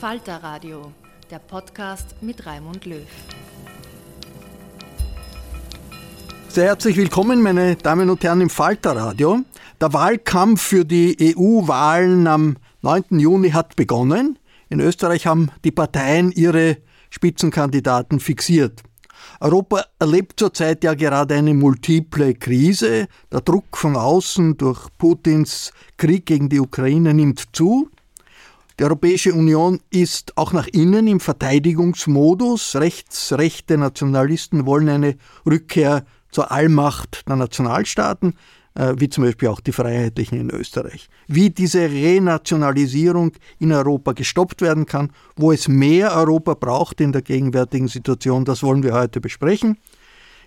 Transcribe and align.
Falter 0.00 0.42
Radio, 0.42 0.92
der 1.30 1.38
Podcast 1.38 2.16
mit 2.20 2.44
Raimund 2.44 2.84
Löw. 2.84 3.06
Sehr 6.48 6.64
herzlich 6.64 6.98
willkommen, 6.98 7.40
meine 7.40 7.76
Damen 7.76 8.10
und 8.10 8.22
Herren, 8.22 8.42
im 8.42 8.50
Falter 8.50 8.94
Radio. 8.94 9.40
Der 9.80 9.94
Wahlkampf 9.94 10.60
für 10.60 10.84
die 10.84 11.34
EU-Wahlen 11.34 12.26
am 12.26 12.58
9. 12.82 13.18
Juni 13.18 13.52
hat 13.52 13.74
begonnen. 13.74 14.38
In 14.68 14.80
Österreich 14.80 15.26
haben 15.26 15.50
die 15.64 15.72
Parteien 15.72 16.30
ihre 16.30 16.76
Spitzenkandidaten 17.08 18.20
fixiert. 18.20 18.82
Europa 19.40 19.86
erlebt 19.98 20.38
zurzeit 20.38 20.84
ja 20.84 20.92
gerade 20.92 21.36
eine 21.36 21.54
multiple 21.54 22.34
Krise. 22.34 23.06
Der 23.32 23.40
Druck 23.40 23.78
von 23.78 23.96
außen 23.96 24.58
durch 24.58 24.88
Putins 24.98 25.72
Krieg 25.96 26.26
gegen 26.26 26.50
die 26.50 26.60
Ukraine 26.60 27.14
nimmt 27.14 27.44
zu. 27.52 27.88
Die 28.78 28.84
Europäische 28.84 29.32
Union 29.32 29.80
ist 29.88 30.36
auch 30.36 30.52
nach 30.52 30.66
innen 30.66 31.06
im 31.06 31.18
Verteidigungsmodus. 31.18 32.76
Rechtsrechte 32.76 33.78
Nationalisten 33.78 34.66
wollen 34.66 34.90
eine 34.90 35.16
Rückkehr 35.46 36.04
zur 36.30 36.52
Allmacht 36.52 37.26
der 37.26 37.36
Nationalstaaten, 37.36 38.34
äh, 38.74 38.92
wie 38.98 39.08
zum 39.08 39.24
Beispiel 39.24 39.48
auch 39.48 39.60
die 39.60 39.72
Freiheitlichen 39.72 40.38
in 40.38 40.50
Österreich. 40.50 41.08
Wie 41.26 41.48
diese 41.48 41.88
Renationalisierung 41.88 43.32
in 43.58 43.72
Europa 43.72 44.12
gestoppt 44.12 44.60
werden 44.60 44.84
kann, 44.84 45.10
wo 45.36 45.52
es 45.52 45.68
mehr 45.68 46.14
Europa 46.14 46.52
braucht 46.52 47.00
in 47.00 47.12
der 47.12 47.22
gegenwärtigen 47.22 47.88
Situation, 47.88 48.44
das 48.44 48.62
wollen 48.62 48.82
wir 48.82 48.92
heute 48.92 49.22
besprechen. 49.22 49.78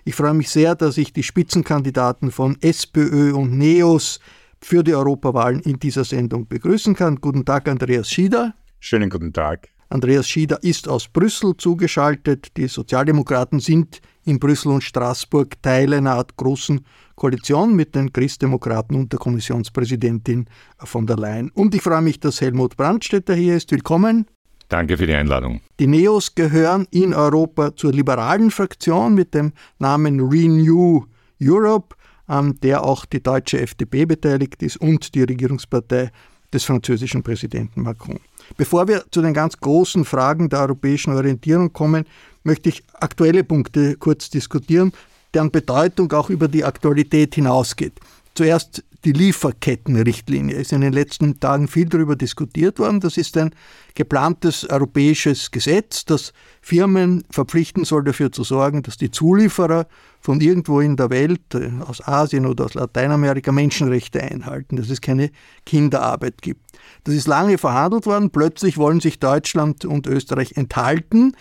Ich 0.05 0.13
freue 0.13 0.35
mich 0.35 0.51
sehr, 0.51 0.75
dass 0.75 0.97
ich 0.97 1.13
die 1.13 1.23
Spitzenkandidaten 1.23 2.29
von 2.29 2.57
SPÖ 2.61 3.33
und 3.33 3.57
NEOS 3.57 4.19
für 4.61 4.83
die 4.83 4.93
Europawahlen 4.93 5.61
in 5.61 5.79
dieser 5.79 6.03
Sendung 6.03 6.47
begrüßen 6.47 6.95
kann. 6.95 7.17
Guten 7.21 7.45
Tag, 7.45 7.67
Andreas 7.67 8.09
Schieder. 8.09 8.53
Schönen 8.79 9.09
guten 9.09 9.33
Tag. 9.33 9.69
Andreas 9.89 10.27
Schieder 10.27 10.61
ist 10.61 10.87
aus 10.87 11.07
Brüssel 11.07 11.57
zugeschaltet. 11.57 12.55
Die 12.57 12.67
Sozialdemokraten 12.67 13.59
sind 13.59 14.01
in 14.23 14.39
Brüssel 14.39 14.71
und 14.71 14.83
Straßburg 14.83 15.61
Teil 15.63 15.93
einer 15.93 16.13
Art 16.13 16.37
großen 16.37 16.85
Koalition 17.15 17.75
mit 17.75 17.95
den 17.95 18.13
Christdemokraten 18.13 18.95
und 18.95 19.11
der 19.11 19.19
Kommissionspräsidentin 19.19 20.45
von 20.77 21.07
der 21.07 21.17
Leyen. 21.17 21.49
Und 21.55 21.73
ich 21.73 21.81
freue 21.81 22.01
mich, 22.01 22.19
dass 22.19 22.39
Helmut 22.39 22.77
Brandstätter 22.77 23.33
hier 23.33 23.55
ist. 23.55 23.71
Willkommen. 23.71 24.27
Danke 24.69 24.97
für 24.97 25.07
die 25.07 25.15
Einladung. 25.15 25.61
Die 25.79 25.87
Neos 25.87 26.35
gehören 26.35 26.87
in 26.91 27.15
Europa 27.15 27.75
zur 27.75 27.91
liberalen 27.91 28.51
Fraktion 28.51 29.15
mit 29.15 29.33
dem 29.33 29.53
Namen 29.79 30.19
Renew 30.19 31.05
Europe 31.41 31.95
an 32.29 32.59
der 32.61 32.83
auch 32.83 33.05
die 33.05 33.21
deutsche 33.21 33.59
FDP 33.59 34.05
beteiligt 34.05 34.61
ist 34.61 34.77
und 34.77 35.15
die 35.15 35.23
Regierungspartei 35.23 36.11
des 36.53 36.63
französischen 36.63 37.23
Präsidenten 37.23 37.81
Macron. 37.81 38.19
Bevor 38.57 38.87
wir 38.87 39.03
zu 39.11 39.21
den 39.21 39.33
ganz 39.33 39.57
großen 39.57 40.05
Fragen 40.05 40.49
der 40.49 40.61
europäischen 40.61 41.13
Orientierung 41.13 41.73
kommen, 41.73 42.05
möchte 42.43 42.69
ich 42.69 42.83
aktuelle 42.93 43.43
Punkte 43.43 43.95
kurz 43.97 44.29
diskutieren, 44.29 44.93
deren 45.33 45.51
Bedeutung 45.51 46.11
auch 46.13 46.29
über 46.29 46.47
die 46.47 46.63
Aktualität 46.63 47.35
hinausgeht. 47.35 47.93
Zuerst 48.35 48.83
die 49.05 49.13
Lieferkettenrichtlinie 49.13 50.55
ist 50.55 50.73
in 50.73 50.81
den 50.81 50.91
letzten 50.93 51.39
Tagen 51.39 51.67
viel 51.67 51.85
darüber 51.85 52.15
diskutiert 52.15 52.79
worden. 52.79 52.99
Das 52.99 53.17
ist 53.17 53.37
ein 53.37 53.51
geplantes 53.95 54.69
europäisches 54.69 55.51
Gesetz, 55.51 56.05
das 56.05 56.33
Firmen 56.61 57.23
verpflichten 57.29 57.85
soll, 57.85 58.03
dafür 58.03 58.31
zu 58.31 58.43
sorgen, 58.43 58.83
dass 58.83 58.97
die 58.97 59.11
Zulieferer 59.11 59.87
von 60.19 60.41
irgendwo 60.41 60.81
in 60.81 60.97
der 60.97 61.09
Welt, 61.09 61.55
äh, 61.55 61.71
aus 61.85 62.05
Asien 62.05 62.45
oder 62.45 62.65
aus 62.65 62.73
Lateinamerika, 62.73 63.51
Menschenrechte 63.51 64.21
einhalten, 64.21 64.75
dass 64.75 64.89
es 64.89 64.99
keine 64.99 65.31
Kinderarbeit 65.65 66.41
gibt. 66.41 66.61
Das 67.05 67.15
ist 67.15 67.27
lange 67.27 67.57
verhandelt 67.57 68.05
worden. 68.05 68.29
Plötzlich 68.29 68.77
wollen 68.77 68.99
sich 68.99 69.19
Deutschland 69.19 69.85
und 69.85 70.07
Österreich 70.07 70.53
enthalten. 70.57 71.33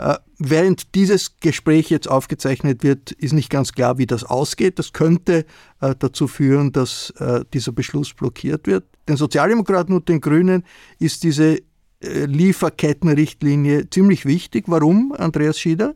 Äh, 0.00 0.18
während 0.38 0.94
dieses 0.94 1.36
Gespräch 1.40 1.90
jetzt 1.90 2.08
aufgezeichnet 2.08 2.82
wird, 2.82 3.12
ist 3.12 3.34
nicht 3.34 3.50
ganz 3.50 3.74
klar, 3.74 3.98
wie 3.98 4.06
das 4.06 4.24
ausgeht. 4.24 4.78
Das 4.78 4.94
könnte 4.94 5.44
äh, 5.82 5.94
dazu 5.98 6.26
führen, 6.26 6.72
dass 6.72 7.10
äh, 7.18 7.44
dieser 7.52 7.72
Beschluss 7.72 8.14
blockiert 8.14 8.66
wird. 8.66 8.84
Den 9.08 9.18
Sozialdemokraten 9.18 9.94
und 9.94 10.08
den 10.08 10.20
Grünen 10.20 10.64
ist 10.98 11.22
diese 11.22 11.58
Lieferkettenrichtlinie 12.02 13.90
ziemlich 13.90 14.24
wichtig. 14.24 14.64
Warum, 14.68 15.12
Andreas 15.12 15.60
Schieder? 15.60 15.94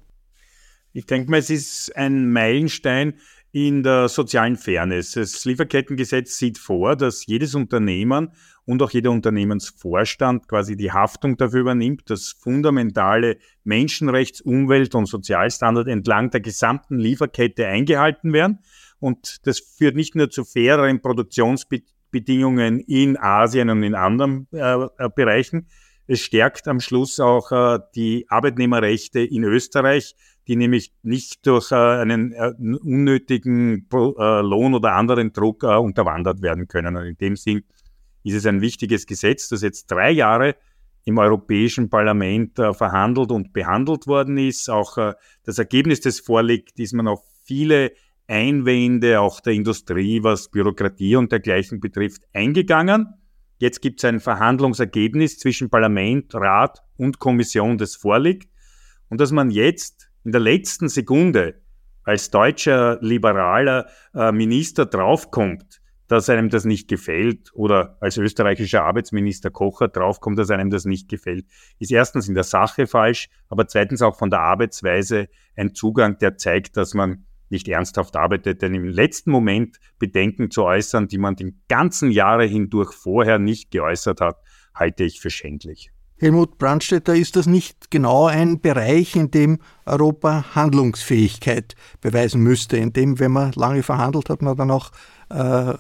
Ich 0.93 1.07
denke 1.07 1.31
mal, 1.31 1.39
es 1.39 1.49
ist 1.49 1.97
ein 1.97 2.31
Meilenstein 2.31 3.15
in 3.55 3.85
der 3.85 4.09
sozialen 4.09 4.57
Fairness. 4.57 5.13
Das 5.13 5.45
Lieferkettengesetz 5.45 6.37
sieht 6.39 6.59
vor, 6.59 6.97
dass 6.97 7.25
jedes 7.25 7.55
Unternehmen 7.55 8.33
und 8.65 8.83
auch 8.83 8.91
jeder 8.91 9.13
Unternehmensvorstand 9.13 10.49
quasi 10.49 10.77
die 10.77 10.91
Haftung 10.91 11.37
dafür 11.37 11.61
übernimmt, 11.61 12.11
dass 12.11 12.33
fundamentale 12.33 13.39
Menschenrechts-, 13.65 14.43
Umwelt- 14.43 14.97
und 14.97 15.07
Sozialstandards 15.07 15.89
entlang 15.89 16.31
der 16.31 16.41
gesamten 16.41 16.99
Lieferkette 16.99 17.69
eingehalten 17.69 18.33
werden. 18.33 18.59
Und 18.99 19.47
das 19.47 19.61
führt 19.61 19.95
nicht 19.95 20.17
nur 20.17 20.31
zu 20.31 20.45
faireren 20.45 21.01
Produktionsbedingungen 21.01 22.81
in 22.81 23.17
Asien 23.17 23.71
und 23.71 23.85
in 23.85 23.95
anderen 23.95 24.49
äh, 24.53 24.83
äh, 24.99 25.09
Bereichen, 25.15 25.69
es 26.07 26.21
stärkt 26.21 26.69
am 26.69 26.81
Schluss 26.81 27.19
auch 27.19 27.51
äh, 27.51 27.79
die 27.95 28.27
Arbeitnehmerrechte 28.29 29.21
in 29.21 29.45
Österreich, 29.45 30.15
die 30.47 30.57
nämlich 30.57 30.93
nicht 31.03 31.47
durch 31.47 31.73
äh, 31.73 31.75
einen 31.75 32.33
äh, 32.33 32.53
unnötigen 32.59 33.87
äh, 33.93 34.41
Lohn 34.41 34.75
oder 34.75 34.93
anderen 34.93 35.33
Druck 35.33 35.63
äh, 35.63 35.77
unterwandert 35.77 36.43
werden 36.43 36.69
können. 36.69 36.97
Und 36.97 37.07
in 37.07 37.17
dem 37.17 37.37
Sinn 37.37 37.65
ist 38.23 38.35
es 38.35 38.47
ein 38.47 38.61
wichtiges 38.61 39.07
Gesetz, 39.07 39.49
das 39.49 39.63
jetzt 39.63 39.91
drei 39.91 40.11
Jahre 40.11 40.57
im 41.05 41.19
Europäischen 41.19 41.91
Parlament 41.91 42.59
äh, 42.59 42.73
verhandelt 42.73 43.31
und 43.31 43.53
behandelt 43.53 44.07
worden 44.07 44.39
ist. 44.39 44.71
Auch 44.71 44.99
äh, 44.99 45.15
das 45.45 45.59
Ergebnis, 45.59 46.01
das 46.01 46.21
vorliegt, 46.21 46.79
ist 46.79 46.95
man 46.95 47.09
auf 47.09 47.23
viele 47.45 47.93
Einwände 48.27 49.21
auch 49.21 49.41
der 49.41 49.53
Industrie, 49.53 50.23
was 50.23 50.49
Bürokratie 50.49 51.17
und 51.17 51.31
dergleichen 51.31 51.81
betrifft, 51.81 52.23
eingegangen. 52.33 53.15
Jetzt 53.59 53.81
gibt 53.83 54.01
es 54.01 54.05
ein 54.05 54.21
Verhandlungsergebnis 54.21 55.39
zwischen 55.39 55.71
Parlament, 55.71 56.35
Rat 56.35 56.83
und 56.97 57.19
Kommission, 57.19 57.79
das 57.79 57.97
vorliegt. 57.97 58.51
Und 59.11 59.21
dass 59.21 59.31
man 59.31 59.51
jetzt 59.51 60.11
in 60.25 60.33
der 60.33 60.41
letzten 60.41 60.89
Sekunde 60.89 61.61
als 62.03 62.31
deutscher 62.31 62.99
liberaler 63.01 63.87
äh, 64.15 64.33
Minister 64.33 64.87
draufkommt, 64.87 65.81
dass 66.09 66.29
einem 66.29 66.51
das 66.51 66.65
nicht 66.65 66.89
gefällt 66.89 67.51
oder 67.55 67.97
als 68.01 68.19
österreichischer 68.19 68.85
Arbeitsminister 68.85 69.51
Kocher 69.51 69.89
draufkommt, 69.89 70.39
dass 70.39 70.51
einem 70.51 70.71
das 70.71 70.85
nicht 70.85 71.09
gefällt, 71.09 71.47
ist 71.79 71.91
erstens 71.91 72.29
in 72.29 72.35
der 72.35 72.45
Sache 72.45 72.87
falsch, 72.87 73.29
aber 73.49 73.67
zweitens 73.69 74.03
auch 74.03 74.19
von 74.19 74.31
der 74.31 74.41
Arbeitsweise 74.41 75.29
ein 75.57 75.75
Zugang, 75.75 76.19
der 76.19 76.37
zeigt, 76.37 76.77
dass 76.77 76.95
man 76.95 77.25
nicht 77.49 77.69
ernsthaft 77.69 78.17
arbeitet, 78.17 78.63
denn 78.63 78.75
im 78.75 78.85
letzten 78.85 79.31
Moment 79.31 79.79
Bedenken 79.99 80.51
zu 80.51 80.65
äußern, 80.65 81.09
die 81.09 81.19
man 81.19 81.37
die 81.37 81.55
ganzen 81.69 82.11
Jahre 82.11 82.45
hindurch 82.45 82.93
vorher 82.93 83.39
nicht 83.39 83.71
geäußert 83.71 84.21
hat, 84.21 84.39
halte 84.75 85.05
ich 85.05 85.21
für 85.21 85.31
schändlich. 85.31 85.94
Helmut 86.19 86.59
Brandstätter, 86.59 87.15
ist 87.15 87.37
das 87.37 87.47
nicht 87.47 87.91
genau 87.91 88.27
ein 88.27 88.61
Bereich, 88.61 89.17
in 89.17 89.31
dem 89.31 89.59
Europa 89.85 90.55
Handlungsfähigkeit 90.55 91.75
beweisen 92.01 92.41
müsste, 92.41 92.77
in 92.77 92.93
dem, 92.93 93.19
wenn 93.19 93.33
man 93.33 93.53
lange 93.53 93.83
verhandelt 93.83 94.31
hat, 94.31 94.41
man 94.41 94.57
dann 94.57 94.71
auch 94.71 94.91
äh, 95.31 95.75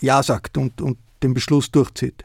Ja 0.00 0.22
sagt 0.22 0.56
und, 0.56 0.80
und 0.80 0.98
den 1.22 1.34
Beschluss 1.34 1.70
durchzieht? 1.70 2.24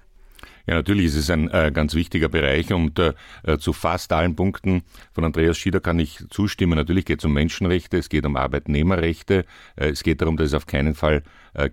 Ja, 0.67 0.75
natürlich 0.75 1.05
ist 1.05 1.15
es 1.15 1.29
ein 1.29 1.49
äh, 1.51 1.71
ganz 1.71 1.93
wichtiger 1.93 2.27
Bereich 2.27 2.73
und 2.73 2.97
äh, 2.97 3.13
äh, 3.43 3.57
zu 3.59 3.71
fast 3.71 4.11
allen 4.11 4.35
Punkten 4.35 4.81
von 5.13 5.23
Andreas 5.23 5.57
Schieder 5.57 5.79
kann 5.79 5.99
ich 5.99 6.23
zustimmen. 6.31 6.75
Natürlich 6.75 7.05
geht 7.05 7.19
es 7.19 7.25
um 7.25 7.33
Menschenrechte, 7.33 7.97
es 7.97 8.09
geht 8.09 8.25
um 8.25 8.35
Arbeitnehmerrechte, 8.35 9.45
äh, 9.75 9.89
es 9.89 10.01
geht 10.01 10.21
darum, 10.21 10.37
dass 10.37 10.47
es 10.47 10.53
auf 10.55 10.65
keinen 10.65 10.95
Fall 10.95 11.21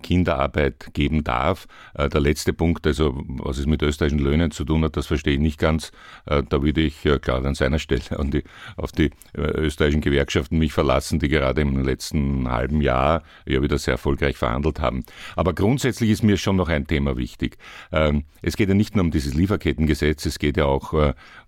Kinderarbeit 0.01 0.93
geben 0.93 1.23
darf. 1.23 1.67
Äh, 1.93 2.09
der 2.09 2.21
letzte 2.21 2.53
Punkt, 2.53 2.85
also 2.87 3.21
was 3.27 3.57
es 3.57 3.65
mit 3.65 3.81
österreichischen 3.81 4.23
Löhnen 4.23 4.51
zu 4.51 4.65
tun 4.65 4.83
hat, 4.83 4.97
das 4.97 5.07
verstehe 5.07 5.33
ich 5.33 5.39
nicht 5.39 5.59
ganz. 5.59 5.91
Da 6.25 6.63
würde 6.63 6.81
ich 6.81 7.01
klar 7.21 7.43
an 7.45 7.55
seiner 7.55 7.79
Stelle 7.79 8.01
die, 8.23 8.43
auf 8.77 8.91
die 8.91 9.11
österreichischen 9.35 10.01
Gewerkschaften 10.01 10.57
mich 10.57 10.73
verlassen, 10.73 11.19
die 11.19 11.27
gerade 11.27 11.61
im 11.61 11.83
letzten 11.83 12.49
halben 12.49 12.81
Jahr 12.81 13.23
ja 13.45 13.61
wieder 13.61 13.77
sehr 13.77 13.93
erfolgreich 13.93 14.37
verhandelt 14.37 14.79
haben. 14.79 15.03
Aber 15.35 15.53
grundsätzlich 15.53 16.09
ist 16.09 16.23
mir 16.23 16.37
schon 16.37 16.55
noch 16.55 16.69
ein 16.69 16.87
Thema 16.87 17.17
wichtig. 17.17 17.57
Ähm, 17.91 18.23
es 18.41 18.55
geht 18.55 18.69
ja 18.69 18.75
nicht 18.75 18.95
nur 18.95 19.03
um 19.05 19.11
dieses 19.11 19.33
Lieferkettengesetz, 19.33 20.25
es 20.25 20.39
geht 20.39 20.57
ja 20.57 20.65
auch 20.65 20.93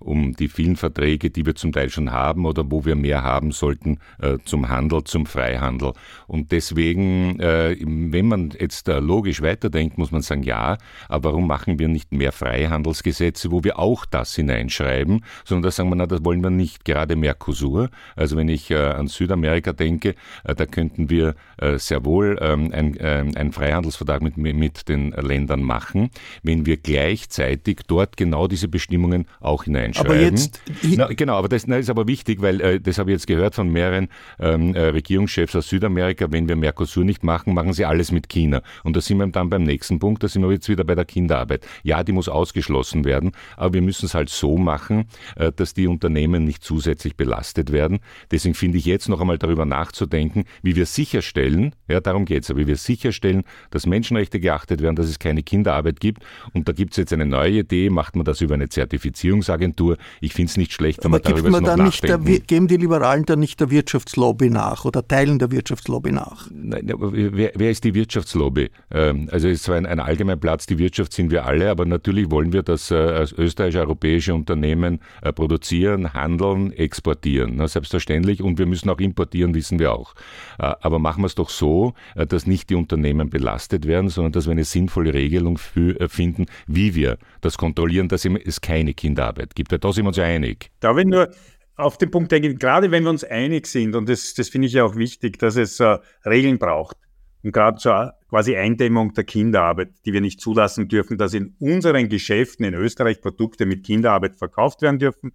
um 0.06 0.36
die 0.36 0.48
vielen 0.48 0.76
Verträge, 0.76 1.30
die 1.30 1.46
wir 1.46 1.56
zum 1.56 1.72
Teil 1.72 1.90
schon 1.90 2.12
haben 2.12 2.46
oder 2.46 2.70
wo 2.70 2.86
wir 2.86 2.96
mehr 2.96 3.24
haben 3.24 3.52
sollten 3.52 4.00
zum 4.46 4.70
Handel, 4.70 5.04
zum 5.04 5.26
Freihandel. 5.26 5.94
Und 6.28 6.52
deswegen, 6.52 7.38
wenn 7.40 8.26
wenn 8.26 8.30
man 8.30 8.54
jetzt 8.60 8.88
logisch 8.88 9.42
weiterdenkt, 9.44 10.00
muss 10.00 10.12
man 10.12 10.24
sagen, 10.24 10.42
ja, 10.42 10.78
aber 11.10 11.30
warum 11.30 11.48
machen 11.48 11.78
wir 11.78 11.88
nicht 11.88 12.12
mehr 12.12 12.32
Freihandelsgesetze, 12.32 13.52
wo 13.52 13.64
wir 13.64 13.78
auch 13.78 14.06
das 14.06 14.36
hineinschreiben, 14.36 15.24
sondern 15.44 15.64
da 15.64 15.72
sagen 15.72 15.90
wir, 15.90 15.96
na, 15.96 16.08
das 16.08 16.26
wollen 16.26 16.42
wir 16.42 16.50
nicht. 16.50 16.86
Gerade 16.86 17.16
Mercosur, 17.16 17.90
also 18.16 18.36
wenn 18.36 18.50
ich 18.50 18.72
äh, 18.72 18.78
an 18.78 19.08
Südamerika 19.08 19.74
denke, 19.74 20.16
äh, 20.44 20.56
da 20.56 20.66
könnten 20.66 21.10
wir 21.12 21.36
äh, 21.58 21.78
sehr 21.78 22.04
wohl 22.04 22.38
ähm, 22.42 22.72
ein, 22.74 22.98
äh, 22.98 23.26
einen 23.36 23.52
Freihandelsvertrag 23.52 24.22
mit 24.22 24.90
den 24.90 25.12
Ländern 25.12 25.62
machen, 25.62 26.10
wenn 26.42 26.66
wir 26.66 26.78
gleichzeitig 26.78 27.82
dort 27.86 28.18
genau 28.18 28.48
diese 28.48 28.68
Bestimmungen 28.68 29.28
auch 29.40 29.66
hineinschreiben. 29.66 29.95
Aber 29.98 30.16
jetzt, 30.16 30.62
na, 30.84 31.08
genau, 31.08 31.36
aber 31.36 31.50
das 31.50 31.68
na, 31.68 31.78
ist 31.78 31.90
aber 31.90 32.08
wichtig, 32.08 32.42
weil 32.42 32.62
äh, 32.62 32.80
das 32.80 32.98
habe 32.98 33.12
ich 33.12 33.16
jetzt 33.16 33.28
gehört 33.28 33.56
von 33.56 33.70
mehreren 33.70 34.10
ähm, 34.40 34.74
äh, 34.74 34.88
Regierungschefs 34.88 35.56
aus 35.56 35.70
Südamerika, 35.70 36.32
wenn 36.32 36.48
wir 36.48 36.56
Mercosur 36.56 37.04
nicht 37.04 37.24
machen, 37.24 37.54
machen 37.54 37.74
sie 37.74 37.86
alles 37.86 38.12
mit 38.12 38.30
China. 38.30 38.62
Und 38.84 38.96
da 38.96 39.02
sind 39.02 39.18
wir 39.18 39.28
dann 39.28 39.50
beim 39.50 39.64
nächsten 39.64 40.00
Punkt, 40.00 40.24
da 40.24 40.28
sind 40.28 40.44
wir 40.44 40.52
jetzt 40.52 40.70
wieder 40.70 40.84
bei 40.84 40.96
der 40.96 41.06
Kinderarbeit. 41.06 41.66
Ja, 41.84 42.04
die 42.04 42.12
muss 42.12 42.30
ausgeschlossen 42.30 43.06
werden, 43.06 43.32
aber 43.58 43.76
wir 43.76 43.82
müssen 43.82 44.06
es 44.06 44.14
halt 44.14 44.30
so 44.30 44.58
machen, 44.58 45.06
äh, 45.36 45.52
dass 45.52 45.74
die 45.74 45.88
Unternehmen 45.88 46.44
nicht 46.44 46.64
zusätzlich 46.64 47.16
belastet 47.16 47.72
werden. 47.72 48.00
Deswegen 48.32 48.56
finde 48.56 48.78
ich 48.78 48.86
jetzt 48.86 49.10
noch 49.10 49.22
einmal 49.22 49.38
darüber 49.38 49.66
nachzudenken, 49.66 50.46
wie 50.62 50.76
wir 50.76 50.86
sicherstellen, 50.86 51.74
ja, 51.88 52.00
darum 52.00 52.26
geht 52.26 52.44
es, 52.44 52.56
wie 52.56 52.68
wir 52.68 52.78
sicherstellen, 52.78 53.44
dass 53.72 53.86
Menschenrechte 53.86 54.40
geachtet 54.40 54.82
werden, 54.82 54.96
dass 54.96 55.08
es 55.08 55.20
keine 55.20 55.44
Kinderarbeit 55.44 56.00
gibt. 56.00 56.24
Und 56.54 56.68
da 56.68 56.74
gibt 56.74 56.94
es 56.94 56.98
jetzt 56.98 57.14
eine 57.14 57.26
neue 57.26 57.60
Idee, 57.60 57.90
macht 57.90 58.16
man 58.16 58.26
das 58.26 58.42
über 58.42 58.56
eine 58.56 58.70
Zertifizierungsagentur. 58.70 59.85
Ich 60.22 60.34
finde 60.34 60.50
es 60.50 60.58
nicht 60.58 60.74
schlecht, 60.74 61.04
wenn 61.04 61.12
man 61.12 61.22
darüber 61.22 61.50
man 61.50 61.64
noch 61.64 61.76
nachdenken. 61.76 62.26
Der, 62.26 62.40
geben 62.40 62.68
die 62.68 62.78
Liberalen 62.78 63.26
dann 63.26 63.40
nicht 63.40 63.60
der 63.60 63.70
Wirtschaftslobby 63.70 64.50
nach 64.50 64.86
oder 64.86 65.08
Teilen 65.08 65.40
der 65.40 65.52
Wirtschaftslobby 65.52 66.12
nach? 66.12 66.48
Nein, 66.52 66.92
wer, 66.98 67.52
wer 67.56 67.72
ist 67.72 67.84
die 67.84 67.94
Wirtschaftslobby? 67.94 68.70
Ähm, 68.92 69.30
also 69.32 69.48
es 69.48 69.56
ist 69.56 69.64
zwar 69.64 69.78
ein, 69.78 69.86
ein 69.86 70.00
Allgemeinplatz, 70.00 70.66
die 70.66 70.78
Wirtschaft 70.78 71.14
sind 71.14 71.32
wir 71.32 71.46
alle, 71.46 71.70
aber 71.70 71.86
natürlich 71.86 72.32
wollen 72.32 72.54
wir, 72.54 72.64
dass 72.64 72.92
äh, 72.92 73.26
österreichische, 73.38 73.80
europäische 73.80 74.34
Unternehmen 74.34 75.00
äh, 75.22 75.32
produzieren, 75.34 76.14
handeln, 76.14 76.72
exportieren. 76.72 77.66
Selbstverständlich. 77.68 78.42
Und 78.42 78.60
wir 78.60 78.66
müssen 78.66 78.90
auch 78.90 79.00
importieren, 79.00 79.54
wissen 79.54 79.80
wir 79.80 79.94
auch. 79.94 80.14
Äh, 80.60 80.74
aber 80.82 81.00
machen 81.00 81.24
wir 81.24 81.28
es 81.28 81.36
doch 81.36 81.50
so, 81.50 81.94
dass 82.16 82.48
nicht 82.48 82.70
die 82.70 82.76
Unternehmen 82.76 83.30
belastet 83.30 83.88
werden, 83.88 84.10
sondern 84.10 84.32
dass 84.32 84.46
wir 84.46 84.52
eine 84.52 84.64
sinnvolle 84.64 85.14
Regelung 85.14 85.58
finden, 85.58 86.46
wie 86.68 86.96
wir 86.96 87.18
das 87.42 87.58
kontrollieren, 87.58 88.08
dass 88.08 88.26
es 88.26 88.62
keine 88.62 88.94
Kinderarbeit 88.94 89.56
gibt. 89.56 89.72
Weil 89.76 89.80
da 89.80 89.92
sind 89.92 90.06
wir 90.06 90.08
uns 90.08 90.18
ja 90.18 90.24
einig. 90.24 90.72
Da 90.80 90.96
will 90.96 91.04
nur 91.04 91.32
auf 91.76 91.98
den 91.98 92.10
Punkt 92.10 92.32
denken, 92.32 92.58
gerade 92.58 92.92
wenn 92.92 93.04
wir 93.04 93.10
uns 93.10 93.26
einig 93.26 93.68
sind, 93.68 93.94
und 93.94 94.08
das, 94.08 94.34
das 94.34 94.48
finde 94.48 94.68
ich 94.68 94.74
ja 94.74 94.86
auch 94.86 94.96
wichtig, 94.96 95.38
dass 95.38 95.58
es 95.58 95.82
äh, 95.82 95.98
Regeln 96.26 96.58
braucht 96.58 96.96
und 97.44 97.52
gerade 97.52 97.78
zur 97.78 98.14
quasi 98.30 98.56
Eindämmung 98.56 99.14
der 99.14 99.26
Kinderarbeit, 99.26 99.90
die 100.06 100.14
wir 100.14 100.22
nicht 100.22 100.40
zulassen 100.40 100.88
dürfen, 100.88 101.18
dass 101.18 101.34
in 101.34 101.56
unseren 101.60 102.08
Geschäften 102.08 102.66
in 102.66 102.74
Österreich 102.74 103.20
Produkte 103.20 103.66
mit 103.66 103.86
Kinderarbeit 103.86 104.38
verkauft 104.38 104.82
werden 104.82 104.98
dürfen, 104.98 105.34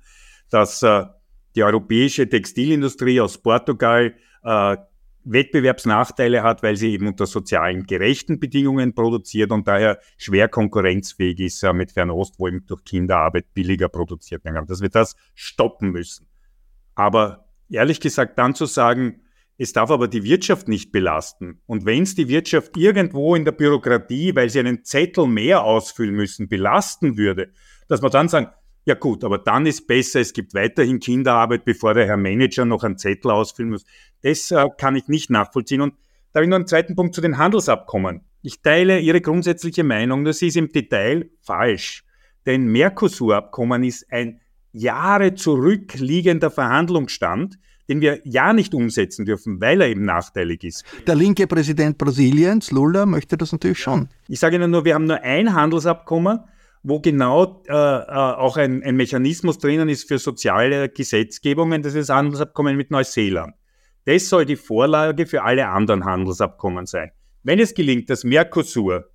dass 0.48 0.82
äh, 0.82 1.04
die 1.54 1.62
europäische 1.62 2.26
Textilindustrie 2.26 3.20
aus 3.20 3.36
Portugal 3.36 4.14
äh, 4.42 4.76
Wettbewerbsnachteile 5.24 6.42
hat, 6.42 6.62
weil 6.62 6.76
sie 6.76 6.92
eben 6.92 7.06
unter 7.06 7.26
sozialen 7.26 7.86
gerechten 7.86 8.40
Bedingungen 8.40 8.94
produziert 8.94 9.50
und 9.50 9.68
daher 9.68 10.00
schwer 10.16 10.48
konkurrenzfähig 10.48 11.40
ist 11.40 11.62
äh, 11.62 11.72
mit 11.72 11.92
Fernost, 11.92 12.34
wo 12.38 12.48
eben 12.48 12.64
durch 12.66 12.84
Kinderarbeit 12.84 13.52
billiger 13.54 13.88
produziert 13.88 14.44
werden 14.44 14.56
kann, 14.56 14.66
dass 14.66 14.80
wir 14.80 14.88
das 14.88 15.16
stoppen 15.34 15.90
müssen. 15.90 16.26
Aber 16.94 17.46
ehrlich 17.70 18.00
gesagt 18.00 18.38
dann 18.38 18.54
zu 18.54 18.66
sagen, 18.66 19.22
es 19.58 19.74
darf 19.74 19.90
aber 19.90 20.08
die 20.08 20.24
Wirtschaft 20.24 20.68
nicht 20.68 20.90
belasten. 20.90 21.60
Und 21.66 21.84
wenn 21.84 22.04
es 22.04 22.14
die 22.14 22.28
Wirtschaft 22.28 22.78
irgendwo 22.78 23.34
in 23.34 23.44
der 23.44 23.52
Bürokratie, 23.52 24.34
weil 24.34 24.48
sie 24.48 24.58
einen 24.58 24.84
Zettel 24.84 25.26
mehr 25.26 25.64
ausfüllen 25.64 26.14
müssen, 26.14 26.48
belasten 26.48 27.18
würde, 27.18 27.52
dass 27.86 28.00
man 28.00 28.10
dann 28.10 28.28
sagen, 28.30 28.48
ja 28.90 28.96
gut, 28.96 29.22
aber 29.22 29.38
dann 29.38 29.66
ist 29.66 29.86
besser, 29.86 30.20
es 30.20 30.32
gibt 30.32 30.52
weiterhin 30.52 30.98
Kinderarbeit, 30.98 31.64
bevor 31.64 31.94
der 31.94 32.06
Herr 32.06 32.16
Manager 32.16 32.64
noch 32.64 32.82
einen 32.82 32.98
Zettel 32.98 33.30
ausfüllen 33.30 33.70
muss. 33.70 33.84
Das 34.22 34.50
äh, 34.50 34.66
kann 34.76 34.96
ich 34.96 35.06
nicht 35.06 35.30
nachvollziehen. 35.30 35.80
Und 35.80 35.94
da 36.32 36.38
habe 36.38 36.44
ich 36.44 36.50
noch 36.50 36.56
einen 36.56 36.66
zweiten 36.66 36.96
Punkt 36.96 37.14
zu 37.14 37.20
den 37.20 37.38
Handelsabkommen. 37.38 38.22
Ich 38.42 38.62
teile 38.62 38.98
Ihre 38.98 39.20
grundsätzliche 39.20 39.84
Meinung, 39.84 40.24
das 40.24 40.42
ist 40.42 40.56
im 40.56 40.72
Detail 40.72 41.30
falsch. 41.40 42.04
Denn 42.46 42.66
Mercosur-Abkommen 42.66 43.84
ist 43.84 44.10
ein 44.10 44.40
Jahre 44.72 45.34
zurückliegender 45.34 46.50
Verhandlungsstand, 46.50 47.58
den 47.88 48.00
wir 48.00 48.20
ja 48.24 48.52
nicht 48.52 48.74
umsetzen 48.74 49.24
dürfen, 49.24 49.60
weil 49.60 49.80
er 49.82 49.88
eben 49.88 50.04
nachteilig 50.04 50.64
ist. 50.64 50.84
Der 51.06 51.14
linke 51.14 51.46
Präsident 51.46 51.96
Brasiliens, 51.96 52.70
Lula, 52.72 53.06
möchte 53.06 53.36
das 53.36 53.52
natürlich 53.52 53.78
schon. 53.78 54.08
Ich 54.26 54.40
sage 54.40 54.56
Ihnen 54.56 54.70
nur, 54.70 54.84
wir 54.84 54.94
haben 54.94 55.06
nur 55.06 55.20
ein 55.22 55.54
Handelsabkommen, 55.54 56.40
wo 56.82 57.00
genau 57.00 57.62
äh, 57.68 57.72
äh, 57.72 57.74
auch 57.74 58.56
ein, 58.56 58.82
ein, 58.82 58.96
Mechanismus 58.96 59.58
drinnen 59.58 59.88
ist 59.88 60.08
für 60.08 60.18
soziale 60.18 60.88
Gesetzgebungen, 60.88 61.82
das 61.82 61.94
ist 61.94 62.08
das 62.08 62.16
Handelsabkommen 62.16 62.76
mit 62.76 62.90
Neuseeland. 62.90 63.54
Das 64.06 64.28
soll 64.28 64.46
die 64.46 64.56
Vorlage 64.56 65.26
für 65.26 65.42
alle 65.42 65.68
anderen 65.68 66.04
Handelsabkommen 66.04 66.86
sein. 66.86 67.10
Wenn 67.42 67.58
es 67.58 67.74
gelingt, 67.74 68.08
dass 68.08 68.24
Mercosur 68.24 69.10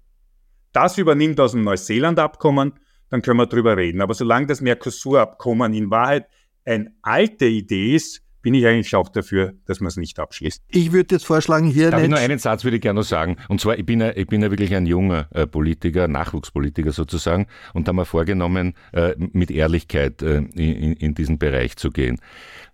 das 0.74 0.98
übernimmt 0.98 1.40
aus 1.40 1.54
dem 1.54 1.64
Neuseeland-Abkommen, 1.64 2.74
dann 3.10 3.22
können 3.22 3.40
wir 3.40 3.48
darüber 3.48 3.78
reden. 3.78 4.02
Aber 4.02 4.14
solange 4.14 4.48
das 4.48 4.62
Mercosur-Abkommen 4.62 5.74
in 5.74 5.90
Wahrheit 5.90 6.28
eine 6.66 6.94
alte 7.02 7.46
Idee 7.46 7.96
ist, 7.96 8.25
bin 8.46 8.54
ich 8.54 8.68
eigentlich 8.68 8.96
auch 8.96 9.10
dafür, 9.10 9.56
dass 9.66 9.80
man 9.80 9.88
es 9.88 9.98
nicht 9.98 10.20
abschließt. 10.20 10.62
Ich 10.70 10.92
würde 10.92 11.16
jetzt 11.16 11.26
vorschlagen, 11.26 11.66
hier. 11.66 11.90
Darf 11.90 12.04
ich 12.04 12.10
nur 12.10 12.20
einen 12.20 12.38
Satz 12.38 12.64
würde 12.64 12.78
ich 12.78 12.82
gerne 12.84 13.00
noch 13.00 13.06
sagen. 13.06 13.38
Und 13.48 13.60
zwar, 13.60 13.80
ich 13.80 13.88
bin 13.88 14.02
ja, 14.02 14.16
ich 14.16 14.28
bin 14.28 14.44
ja 14.44 14.52
wirklich 14.52 14.76
ein 14.76 14.86
junger 14.86 15.28
äh, 15.32 15.48
Politiker, 15.48 16.08
Nachwuchspolitiker 16.08 16.92
sozusagen, 16.92 17.48
und 17.74 17.88
da 17.88 17.90
haben 17.90 17.96
wir 17.96 18.06
vorgenommen, 18.06 18.76
äh, 18.92 19.16
mit 19.18 19.50
Ehrlichkeit 19.50 20.22
äh, 20.22 20.38
in, 20.38 20.94
in 20.94 21.16
diesen 21.16 21.40
Bereich 21.40 21.76
zu 21.78 21.90
gehen. 21.90 22.20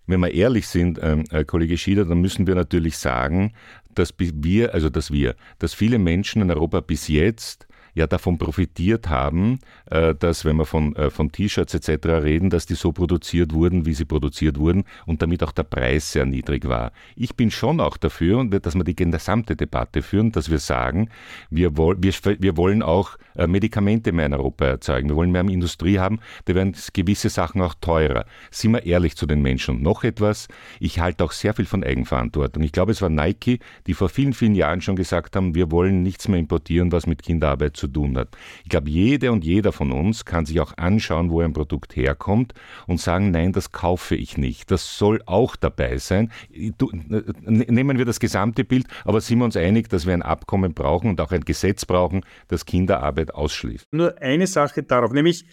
wenn 0.06 0.20
wir 0.20 0.34
ehrlich 0.34 0.68
sind, 0.68 0.98
ähm, 1.02 1.24
äh, 1.30 1.42
Kollege 1.42 1.78
Schieder, 1.78 2.04
dann 2.04 2.20
müssen 2.20 2.46
wir 2.46 2.54
natürlich 2.54 2.98
sagen, 2.98 3.54
dass 3.94 4.12
wir, 4.18 4.74
also 4.74 4.90
dass 4.90 5.10
wir, 5.10 5.36
dass 5.58 5.72
viele 5.72 5.98
Menschen 5.98 6.42
in 6.42 6.50
Europa 6.50 6.80
bis 6.80 7.08
jetzt 7.08 7.66
ja 7.94 8.06
davon 8.06 8.38
profitiert 8.38 9.08
haben, 9.08 9.58
äh, 9.90 10.14
dass, 10.14 10.44
wenn 10.44 10.56
wir 10.56 10.66
von, 10.66 10.96
äh, 10.96 11.10
von 11.10 11.30
T-Shirts 11.30 11.74
etc. 11.74 12.06
reden, 12.06 12.50
dass 12.50 12.66
die 12.66 12.74
so 12.74 12.92
produziert 12.92 13.52
wurden, 13.52 13.86
wie 13.86 13.94
sie 13.94 14.04
produziert 14.04 14.58
wurden 14.58 14.84
und 15.06 15.22
damit 15.22 15.42
auch 15.42 15.52
der 15.52 15.64
Preis 15.64 16.12
sehr 16.12 16.24
niedrig 16.24 16.66
war. 16.68 16.92
Ich 17.16 17.36
bin 17.36 17.50
schon 17.50 17.80
auch 17.80 17.96
dafür, 17.96 18.44
dass 18.44 18.74
wir 18.74 18.84
die 18.84 18.96
gesamte 18.96 19.56
Debatte 19.56 20.02
führen, 20.02 20.32
dass 20.32 20.50
wir 20.50 20.58
sagen, 20.58 21.08
wir, 21.50 21.76
wir, 21.76 21.96
wir 21.98 22.56
wollen 22.56 22.82
auch 22.82 23.16
äh, 23.36 23.46
Medikamente 23.46 24.12
mehr 24.12 24.26
in 24.26 24.34
Europa 24.34 24.64
erzeugen, 24.64 25.08
wir 25.08 25.16
wollen 25.16 25.30
mehr 25.30 25.42
Industrie 25.42 25.98
haben, 25.98 26.20
da 26.44 26.54
werden 26.54 26.74
gewisse 26.92 27.28
Sachen 27.28 27.60
auch 27.60 27.74
teurer. 27.80 28.26
Sind 28.50 28.72
wir 28.72 28.86
ehrlich 28.86 29.16
zu 29.16 29.26
den 29.26 29.42
Menschen. 29.42 29.82
Noch 29.82 30.04
etwas, 30.04 30.48
ich 30.78 31.00
halte 31.00 31.24
auch 31.24 31.32
sehr 31.32 31.52
viel 31.52 31.66
von 31.66 31.82
Eigenverantwortung. 31.82 32.62
Ich 32.62 32.72
glaube, 32.72 32.92
es 32.92 33.02
war 33.02 33.08
Nike, 33.08 33.58
die 33.86 33.94
vor 33.94 34.08
vielen, 34.08 34.32
vielen 34.32 34.54
Jahren 34.54 34.80
schon 34.80 34.96
gesagt 34.96 35.34
haben, 35.34 35.54
wir 35.54 35.70
wollen 35.70 36.02
nichts 36.02 36.28
mehr 36.28 36.38
importieren, 36.38 36.92
was 36.92 37.06
mit 37.06 37.22
Kinderarbeit 37.22 37.76
zu 37.76 37.81
tun 37.88 38.16
hat. 38.16 38.36
Ich 38.64 38.70
glaube, 38.70 38.90
jede 38.90 39.32
und 39.32 39.44
jeder 39.44 39.72
von 39.72 39.92
uns 39.92 40.24
kann 40.24 40.46
sich 40.46 40.60
auch 40.60 40.76
anschauen, 40.76 41.30
wo 41.30 41.40
ein 41.40 41.52
Produkt 41.52 41.96
herkommt 41.96 42.54
und 42.86 43.00
sagen, 43.00 43.30
nein, 43.30 43.52
das 43.52 43.72
kaufe 43.72 44.14
ich 44.16 44.36
nicht. 44.36 44.70
Das 44.70 44.96
soll 44.98 45.20
auch 45.26 45.56
dabei 45.56 45.98
sein. 45.98 46.30
Nehmen 46.50 47.98
wir 47.98 48.04
das 48.04 48.20
gesamte 48.20 48.64
Bild, 48.64 48.86
aber 49.04 49.20
sind 49.20 49.38
wir 49.38 49.44
uns 49.44 49.56
einig, 49.56 49.88
dass 49.88 50.06
wir 50.06 50.14
ein 50.14 50.22
Abkommen 50.22 50.74
brauchen 50.74 51.10
und 51.10 51.20
auch 51.20 51.32
ein 51.32 51.42
Gesetz 51.42 51.84
brauchen, 51.84 52.24
das 52.48 52.66
Kinderarbeit 52.66 53.34
ausschließt? 53.34 53.86
Nur 53.92 54.20
eine 54.20 54.46
Sache 54.46 54.82
darauf, 54.82 55.12
nämlich 55.12 55.44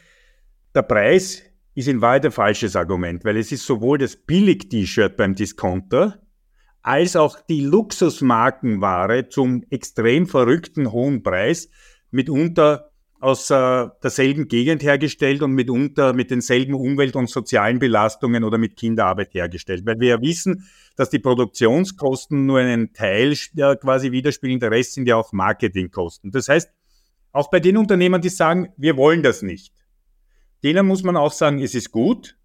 der 0.76 0.84
Preis 0.84 1.44
ist 1.76 1.88
in 1.88 2.02
Wahrheit 2.02 2.26
ein 2.26 2.32
falsches 2.32 2.76
Argument, 2.76 3.24
weil 3.24 3.38
es 3.38 3.52
ist 3.52 3.66
sowohl 3.66 3.98
das 3.98 4.16
Billig-T-Shirt 4.16 5.16
beim 5.16 5.36
Discounter, 5.36 6.20
als 6.82 7.16
auch 7.16 7.40
die 7.48 7.62
Luxusmarkenware 7.62 9.30
zum 9.30 9.64
extrem 9.70 10.28
verrückten 10.28 10.92
hohen 10.92 11.24
Preis 11.24 11.70
mitunter 12.12 12.90
aus 13.20 13.50
äh, 13.50 13.88
derselben 14.02 14.48
Gegend 14.48 14.82
hergestellt 14.82 15.42
und 15.42 15.52
mitunter 15.52 16.14
mit 16.14 16.32
denselben 16.32 16.74
Umwelt- 16.74 17.18
und 17.18 17.30
sozialen 17.30 17.80
Belastungen 17.80 18.44
oder 18.46 18.58
mit 18.58 18.78
Kinderarbeit 18.78 19.34
hergestellt. 19.34 19.86
Weil 19.86 20.00
wir 20.00 20.08
ja 20.08 20.22
wissen, 20.22 20.66
dass 20.96 21.10
die 21.10 21.20
Produktionskosten 21.20 22.46
nur 22.46 22.60
einen 22.60 22.94
Teil 22.94 23.36
ja, 23.54 23.76
quasi 23.76 24.12
widerspiegeln, 24.12 24.60
der 24.60 24.72
Rest 24.72 24.94
sind 24.94 25.08
ja 25.08 25.18
auch 25.18 25.34
Marketingkosten. 25.34 26.32
Das 26.32 26.48
heißt, 26.48 26.72
auch 27.32 27.50
bei 27.50 27.60
den 27.60 27.78
Unternehmern, 27.78 28.22
die 28.22 28.30
sagen, 28.30 28.70
wir 28.78 28.96
wollen 28.96 29.22
das 29.22 29.42
nicht, 29.42 29.74
denen 30.64 30.88
muss 30.88 31.04
man 31.04 31.18
auch 31.18 31.32
sagen, 31.32 31.62
es 31.62 31.76
ist 31.76 31.92
gut, 31.92 32.38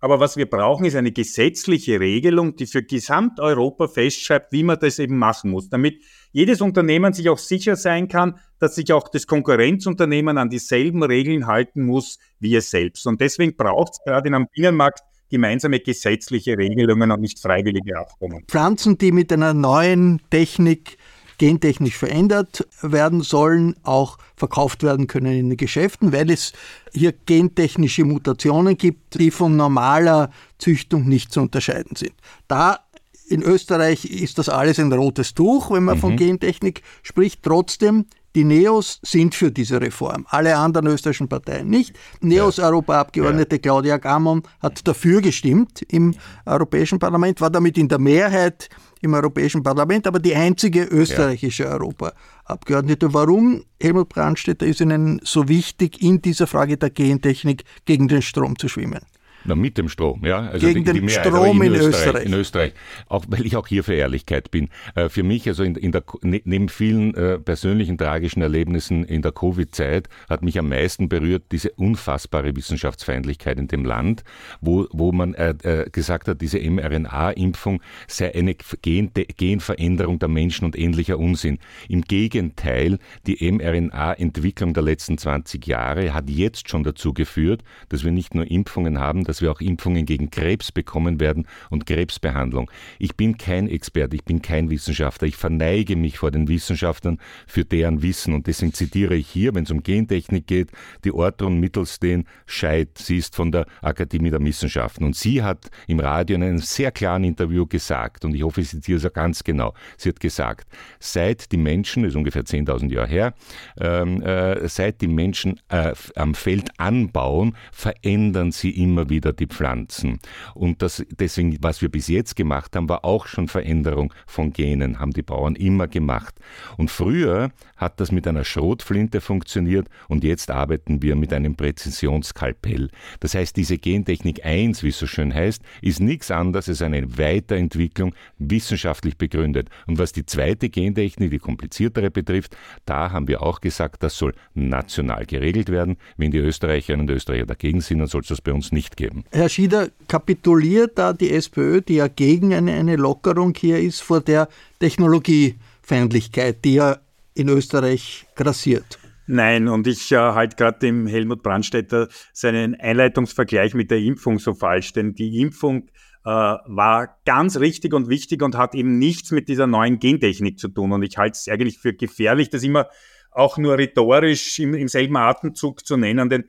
aber 0.00 0.20
was 0.20 0.36
wir 0.36 0.48
brauchen, 0.48 0.84
ist 0.84 0.94
eine 0.94 1.12
gesetzliche 1.12 1.98
Regelung, 2.00 2.56
die 2.56 2.66
für 2.66 2.82
Gesamteuropa 2.82 3.88
festschreibt, 3.88 4.52
wie 4.52 4.62
man 4.62 4.78
das 4.78 4.98
eben 4.98 5.16
machen 5.16 5.50
muss, 5.50 5.68
damit 5.70 6.02
jedes 6.32 6.60
Unternehmen 6.60 7.12
sich 7.12 7.28
auch 7.30 7.38
sicher 7.38 7.76
sein 7.76 8.08
kann, 8.08 8.38
dass 8.58 8.74
sich 8.74 8.92
auch 8.92 9.08
das 9.08 9.26
Konkurrenzunternehmen 9.26 10.36
an 10.38 10.50
dieselben 10.50 11.02
Regeln 11.02 11.46
halten 11.46 11.84
muss 11.84 12.18
wie 12.40 12.54
es 12.56 12.70
selbst. 12.70 13.06
Und 13.06 13.20
deswegen 13.20 13.56
braucht 13.56 13.94
es 13.94 14.00
gerade 14.04 14.28
in 14.28 14.34
einem 14.34 14.48
Binnenmarkt 14.54 15.00
gemeinsame 15.30 15.80
gesetzliche 15.80 16.56
Regelungen 16.56 17.10
und 17.10 17.20
nicht 17.20 17.40
freiwillige 17.40 17.98
Abkommen. 17.98 18.44
Pflanzen, 18.46 18.98
die 18.98 19.12
mit 19.12 19.32
einer 19.32 19.54
neuen 19.54 20.20
Technik 20.30 20.98
gentechnisch 21.38 21.96
verändert 21.96 22.66
werden 22.82 23.22
sollen, 23.22 23.76
auch 23.82 24.18
verkauft 24.36 24.82
werden 24.82 25.06
können 25.06 25.32
in 25.32 25.50
den 25.50 25.56
Geschäften, 25.56 26.12
weil 26.12 26.30
es 26.30 26.52
hier 26.92 27.12
gentechnische 27.12 28.04
Mutationen 28.04 28.76
gibt, 28.76 29.18
die 29.18 29.30
von 29.30 29.56
normaler 29.56 30.30
Züchtung 30.58 31.08
nicht 31.08 31.32
zu 31.32 31.40
unterscheiden 31.40 31.96
sind. 31.96 32.14
Da 32.48 32.80
in 33.28 33.42
Österreich 33.42 34.04
ist 34.04 34.38
das 34.38 34.48
alles 34.48 34.78
ein 34.78 34.92
rotes 34.92 35.34
Tuch, 35.34 35.70
wenn 35.70 35.84
man 35.84 35.96
mhm. 35.96 36.00
von 36.00 36.16
Gentechnik 36.16 36.82
spricht. 37.02 37.42
Trotzdem, 37.42 38.06
die 38.36 38.44
Neos 38.44 39.00
sind 39.02 39.34
für 39.34 39.50
diese 39.50 39.80
Reform. 39.80 40.26
Alle 40.28 40.56
anderen 40.56 40.88
österreichischen 40.88 41.26
Parteien 41.26 41.68
nicht. 41.68 41.96
Neos 42.20 42.58
ja. 42.58 42.66
Europaabgeordnete 42.66 43.56
ja. 43.56 43.62
Claudia 43.62 43.96
Gammon 43.96 44.42
hat 44.60 44.86
dafür 44.86 45.22
gestimmt 45.22 45.80
im 45.88 46.14
Europäischen 46.44 46.98
Parlament, 46.98 47.40
war 47.40 47.48
damit 47.48 47.78
in 47.78 47.88
der 47.88 47.98
Mehrheit 47.98 48.68
im 49.00 49.14
Europäischen 49.14 49.62
Parlament, 49.62 50.06
aber 50.06 50.18
die 50.18 50.34
einzige 50.34 50.84
österreichische 50.84 51.64
ja. 51.64 51.70
Europaabgeordnete. 51.70 53.14
Warum, 53.14 53.64
Helmut 53.80 54.10
Brandstätter, 54.10 54.66
ist 54.66 54.82
Ihnen 54.82 55.18
so 55.24 55.48
wichtig, 55.48 56.02
in 56.02 56.20
dieser 56.20 56.46
Frage 56.46 56.76
der 56.76 56.90
Gentechnik 56.90 57.64
gegen 57.86 58.06
den 58.06 58.20
Strom 58.20 58.58
zu 58.58 58.68
schwimmen? 58.68 59.00
Na, 59.46 59.54
mit 59.54 59.78
dem 59.78 59.88
Strom, 59.88 60.24
ja. 60.24 60.48
Also 60.48 60.66
Gegen 60.66 60.84
die, 60.84 60.92
die 60.92 61.00
den 61.00 61.08
Strom 61.08 61.62
in, 61.62 61.74
in 61.74 61.80
Österreich, 61.80 62.06
Österreich, 62.06 62.26
In 62.26 62.34
Österreich. 62.34 62.72
Auch, 63.08 63.24
weil 63.28 63.46
ich 63.46 63.56
auch 63.56 63.66
hier 63.66 63.84
für 63.84 63.94
Ehrlichkeit 63.94 64.50
bin. 64.50 64.68
Äh, 64.94 65.08
für 65.08 65.22
mich, 65.22 65.46
also 65.48 65.62
in, 65.62 65.74
in 65.76 65.92
der, 65.92 66.04
ne, 66.22 66.42
neben 66.44 66.68
vielen 66.68 67.14
äh, 67.14 67.38
persönlichen 67.38 67.98
tragischen 67.98 68.42
Erlebnissen 68.42 69.04
in 69.04 69.22
der 69.22 69.32
Covid-Zeit, 69.32 70.08
hat 70.28 70.42
mich 70.42 70.58
am 70.58 70.68
meisten 70.68 71.08
berührt 71.08 71.44
diese 71.52 71.70
unfassbare 71.72 72.54
Wissenschaftsfeindlichkeit 72.56 73.58
in 73.58 73.68
dem 73.68 73.84
Land, 73.84 74.24
wo, 74.60 74.86
wo 74.92 75.12
man 75.12 75.34
äh, 75.34 75.54
äh 75.62 75.90
gesagt 75.90 76.28
hat, 76.28 76.40
diese 76.40 76.58
mRNA-Impfung 76.58 77.80
sei 78.08 78.34
eine 78.34 78.54
Gen 78.54 79.10
Genveränderung 79.36 80.18
der 80.18 80.28
Menschen 80.28 80.64
und 80.64 80.76
ähnlicher 80.76 81.18
Unsinn. 81.18 81.58
Im 81.88 82.02
Gegenteil, 82.02 82.98
die 83.26 83.50
mRNA-Entwicklung 83.50 84.74
der 84.74 84.82
letzten 84.82 85.18
20 85.18 85.66
Jahre 85.66 86.12
hat 86.12 86.28
jetzt 86.28 86.68
schon 86.68 86.82
dazu 86.84 87.12
geführt, 87.12 87.62
dass 87.88 88.04
wir 88.04 88.12
nicht 88.12 88.34
nur 88.34 88.50
Impfungen 88.50 88.98
haben, 88.98 89.24
dass 89.24 89.35
wir 89.42 89.52
auch 89.52 89.60
Impfungen 89.60 90.06
gegen 90.06 90.30
Krebs 90.30 90.72
bekommen 90.72 91.20
werden 91.20 91.46
und 91.70 91.86
Krebsbehandlung. 91.86 92.70
Ich 92.98 93.16
bin 93.16 93.38
kein 93.38 93.68
Experte, 93.68 94.16
ich 94.16 94.24
bin 94.24 94.42
kein 94.42 94.70
Wissenschaftler. 94.70 95.28
Ich 95.28 95.36
verneige 95.36 95.96
mich 95.96 96.18
vor 96.18 96.30
den 96.30 96.48
Wissenschaftlern 96.48 97.18
für 97.46 97.64
deren 97.64 98.02
Wissen. 98.02 98.34
Und 98.34 98.46
deswegen 98.46 98.72
zitiere 98.72 99.14
ich 99.14 99.28
hier, 99.28 99.54
wenn 99.54 99.64
es 99.64 99.70
um 99.70 99.82
Gentechnik 99.82 100.46
geht, 100.46 100.70
die 101.04 101.12
Ortron 101.12 101.58
Mittelsten 101.60 102.26
Scheid. 102.46 102.98
Sie 102.98 103.18
ist 103.18 103.36
von 103.36 103.52
der 103.52 103.66
Akademie 103.82 104.30
der 104.30 104.40
Wissenschaften. 104.40 105.04
Und 105.04 105.16
sie 105.16 105.42
hat 105.42 105.70
im 105.86 106.00
Radio 106.00 106.36
in 106.36 106.42
einem 106.42 106.58
sehr 106.58 106.90
klaren 106.92 107.24
Interview 107.24 107.66
gesagt, 107.66 108.24
und 108.24 108.34
ich 108.34 108.42
hoffe, 108.42 108.60
ich 108.60 108.68
zitiere 108.68 108.98
es 108.98 109.12
ganz 109.12 109.44
genau, 109.44 109.74
sie 109.96 110.10
hat 110.10 110.20
gesagt, 110.20 110.68
seit 111.00 111.52
die 111.52 111.56
Menschen, 111.56 112.02
das 112.02 112.10
ist 112.10 112.16
ungefähr 112.16 112.42
10.000 112.42 112.92
Jahre 112.92 113.08
her, 113.08 113.34
ähm, 113.80 114.22
äh, 114.22 114.68
seit 114.68 115.00
die 115.00 115.08
Menschen 115.08 115.60
äh, 115.68 115.92
am 116.14 116.34
Feld 116.34 116.70
anbauen, 116.78 117.56
verändern 117.72 118.52
sie 118.52 118.70
immer 118.70 119.08
wieder 119.10 119.25
wieder 119.26 119.32
die 119.32 119.46
Pflanzen. 119.46 120.18
Und 120.54 120.82
das, 120.82 121.04
deswegen, 121.10 121.56
was 121.60 121.82
wir 121.82 121.88
bis 121.88 122.08
jetzt 122.08 122.36
gemacht 122.36 122.76
haben, 122.76 122.88
war 122.88 123.04
auch 123.04 123.26
schon 123.26 123.48
Veränderung 123.48 124.12
von 124.26 124.52
Genen, 124.52 125.00
haben 125.00 125.12
die 125.12 125.22
Bauern 125.22 125.56
immer 125.56 125.88
gemacht. 125.88 126.34
Und 126.76 126.90
früher 126.90 127.50
hat 127.76 128.00
das 128.00 128.12
mit 128.12 128.26
einer 128.26 128.44
Schrotflinte 128.44 129.20
funktioniert 129.20 129.88
und 130.08 130.24
jetzt 130.24 130.50
arbeiten 130.50 131.02
wir 131.02 131.16
mit 131.16 131.32
einem 131.32 131.56
Präzisionskalpell. 131.56 132.90
Das 133.20 133.34
heißt, 133.34 133.56
diese 133.56 133.78
Gentechnik 133.78 134.44
1, 134.44 134.82
wie 134.82 134.88
es 134.88 134.98
so 134.98 135.06
schön 135.06 135.34
heißt, 135.34 135.62
ist 135.82 136.00
nichts 136.00 136.30
anderes 136.30 136.68
als 136.68 136.82
eine 136.82 137.18
Weiterentwicklung, 137.18 138.14
wissenschaftlich 138.38 139.18
begründet. 139.18 139.68
Und 139.86 139.98
was 139.98 140.12
die 140.12 140.24
zweite 140.24 140.68
Gentechnik, 140.68 141.30
die 141.30 141.38
kompliziertere 141.38 142.10
betrifft, 142.10 142.56
da 142.84 143.10
haben 143.10 143.28
wir 143.28 143.42
auch 143.42 143.60
gesagt, 143.60 144.02
das 144.02 144.16
soll 144.16 144.34
national 144.54 145.26
geregelt 145.26 145.68
werden. 145.68 145.96
Wenn 146.16 146.30
die 146.30 146.38
Österreicherinnen 146.38 147.08
und 147.08 147.14
Österreicher 147.14 147.46
dagegen 147.46 147.80
sind, 147.80 147.98
dann 147.98 148.08
soll 148.08 148.22
es 148.22 148.28
das 148.28 148.40
bei 148.40 148.52
uns 148.52 148.72
nicht 148.72 148.96
geben. 148.96 149.05
Herr 149.30 149.48
Schieder, 149.48 149.90
kapituliert 150.08 150.98
da 150.98 151.12
die 151.12 151.30
SPÖ, 151.30 151.80
die 151.80 151.96
ja 151.96 152.08
gegen 152.08 152.54
eine, 152.54 152.72
eine 152.72 152.96
Lockerung 152.96 153.54
hier 153.56 153.78
ist, 153.78 154.00
vor 154.00 154.20
der 154.20 154.48
Technologiefeindlichkeit, 154.80 156.64
die 156.64 156.74
ja 156.74 156.98
in 157.34 157.48
Österreich 157.48 158.26
grassiert? 158.34 158.98
Nein, 159.26 159.68
und 159.68 159.86
ich 159.86 160.12
äh, 160.12 160.16
halte 160.16 160.56
gerade 160.56 160.78
dem 160.78 161.06
Helmut 161.06 161.42
Brandstätter 161.42 162.08
seinen 162.32 162.74
Einleitungsvergleich 162.76 163.74
mit 163.74 163.90
der 163.90 163.98
Impfung 163.98 164.38
so 164.38 164.54
falsch, 164.54 164.92
denn 164.92 165.14
die 165.14 165.40
Impfung 165.40 165.88
äh, 166.24 166.28
war 166.28 167.18
ganz 167.24 167.58
richtig 167.58 167.92
und 167.92 168.08
wichtig 168.08 168.42
und 168.42 168.56
hat 168.56 168.74
eben 168.74 168.98
nichts 168.98 169.32
mit 169.32 169.48
dieser 169.48 169.66
neuen 169.66 169.98
Gentechnik 169.98 170.58
zu 170.58 170.68
tun. 170.68 170.92
Und 170.92 171.02
ich 171.02 171.18
halte 171.18 171.36
es 171.36 171.48
eigentlich 171.48 171.78
für 171.78 171.92
gefährlich, 171.92 172.50
das 172.50 172.62
immer 172.62 172.88
auch 173.32 173.58
nur 173.58 173.78
rhetorisch 173.78 174.58
im, 174.60 174.74
im 174.74 174.88
selben 174.88 175.16
Atemzug 175.16 175.84
zu 175.84 175.96
nennen, 175.96 176.28
denn 176.30 176.44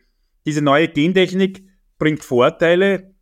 diese 0.46 0.62
neue 0.62 0.88
Gentechnik 0.88 1.64
bringt 1.98 2.24
Vorteile, 2.24 3.14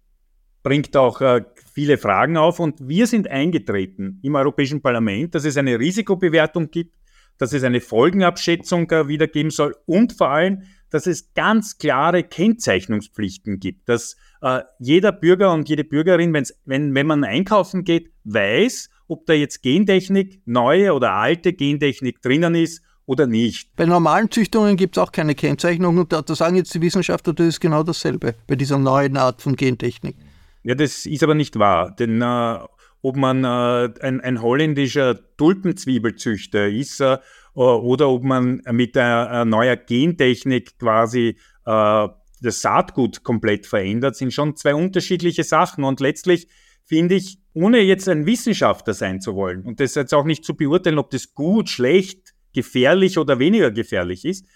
bringt 0.64 0.96
auch 0.98 1.22
äh, 1.22 1.44
viele 1.74 1.98
Fragen 1.98 2.38
auf. 2.38 2.60
Und 2.60 2.88
wir 2.88 3.08
sind 3.08 3.30
eingetreten 3.30 4.20
im 4.24 4.36
Europäischen 4.36 4.82
Parlament, 4.82 5.36
dass 5.36 5.46
es 5.46 5.58
eine 5.58 5.80
Risikobewertung 5.80 6.72
gibt, 6.72 6.96
dass 7.38 7.54
es 7.54 7.64
eine 7.64 7.82
Folgenabschätzung 7.82 8.90
äh, 8.92 9.08
wiedergeben 9.08 9.52
soll 9.52 9.76
und 9.86 10.14
vor 10.14 10.30
allem, 10.30 10.64
dass 10.90 11.08
es 11.08 11.34
ganz 11.34 11.78
klare 11.78 12.24
Kennzeichnungspflichten 12.24 13.60
gibt, 13.60 13.90
dass 13.90 14.16
äh, 14.42 14.62
jeder 14.80 15.12
Bürger 15.12 15.52
und 15.54 15.68
jede 15.68 15.84
Bürgerin, 15.84 16.34
wenn, 16.34 16.96
wenn 16.96 17.08
man 17.08 17.24
einkaufen 17.24 17.84
geht, 17.84 18.12
weiß, 18.24 18.90
ob 19.08 19.26
da 19.26 19.34
jetzt 19.34 19.62
Gentechnik, 19.62 20.42
neue 20.46 20.94
oder 20.94 21.14
alte 21.14 21.54
Gentechnik 21.54 22.22
drinnen 22.22 22.56
ist 22.56 22.82
oder 23.06 23.28
nicht. 23.28 23.76
Bei 23.76 23.86
normalen 23.86 24.32
Züchtungen 24.32 24.78
gibt 24.78 24.98
es 24.98 25.04
auch 25.04 25.12
keine 25.12 25.36
Kennzeichnung 25.36 25.98
und 25.98 26.12
da, 26.12 26.22
da, 26.22 26.36
sagen 26.36 26.56
jetzt 26.56 26.74
die 26.74 26.82
Wissenschaftler, 26.82 27.34
das 27.34 27.48
ist 27.48 27.60
genau 27.60 27.84
dasselbe 27.84 28.36
bei 28.48 28.56
dieser 28.56 28.78
neuen 28.78 29.18
Art 29.18 29.42
von 29.42 29.56
Gentechnik. 29.56 30.16
Ja, 30.64 30.76
das 30.76 31.06
ist 31.06 31.24
aber 31.24 31.36
nicht 31.36 31.60
wahr, 31.60 31.96
denn 31.96 32.22
äh, 32.22 32.58
ob 33.02 33.16
man 33.16 33.44
äh, 33.44 33.94
ein, 34.02 34.22
ein, 34.22 34.42
holländischer 34.42 35.20
Tulpenzwiebelzüchter 35.38 36.68
ist 36.68 37.02
äh, 37.02 37.18
oder 37.54 38.10
ob 38.10 38.24
man 38.24 38.62
mit 38.72 38.98
einer 38.98 39.46
neuer 39.46 39.76
Gentechnik 39.76 40.80
quasi 40.80 41.38
äh, 41.66 42.08
das 42.42 42.62
Saatgut 42.62 43.24
komplett 43.24 43.68
verändert, 43.68 44.16
sind 44.16 44.34
schon 44.34 44.56
zwei 44.56 44.74
unterschiedliche 44.74 45.44
Sachen. 45.44 45.84
Und 45.84 46.00
letztlich 46.00 46.48
finde 46.84 47.16
ich, 47.16 47.40
ohne 47.54 47.80
jetzt 47.80 48.10
ein 48.10 48.26
Wissenschaftler 48.26 48.94
sein 48.94 49.22
zu 49.22 49.36
wollen 49.36 49.64
und 49.64 49.80
das 49.80 49.96
jetzt 49.96 50.14
auch 50.14 50.26
nicht 50.26 50.44
zu 50.44 50.56
beurteilen, 50.56 50.98
ob 50.98 51.10
das 51.12 51.34
gut, 51.34 51.70
schlecht, 51.70 52.25
gefährlich 52.56 53.20
oder 53.20 53.38
weniger 53.38 53.70
gefährlich 53.70 54.26
ist, 54.26 54.48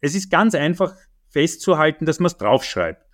es 0.00 0.14
ist 0.14 0.30
ganz 0.30 0.54
einfach 0.54 0.94
festzuhalten, 1.30 2.04
dass 2.04 2.20
man 2.20 2.26
es 2.26 2.36
draufschreibt. 2.36 3.06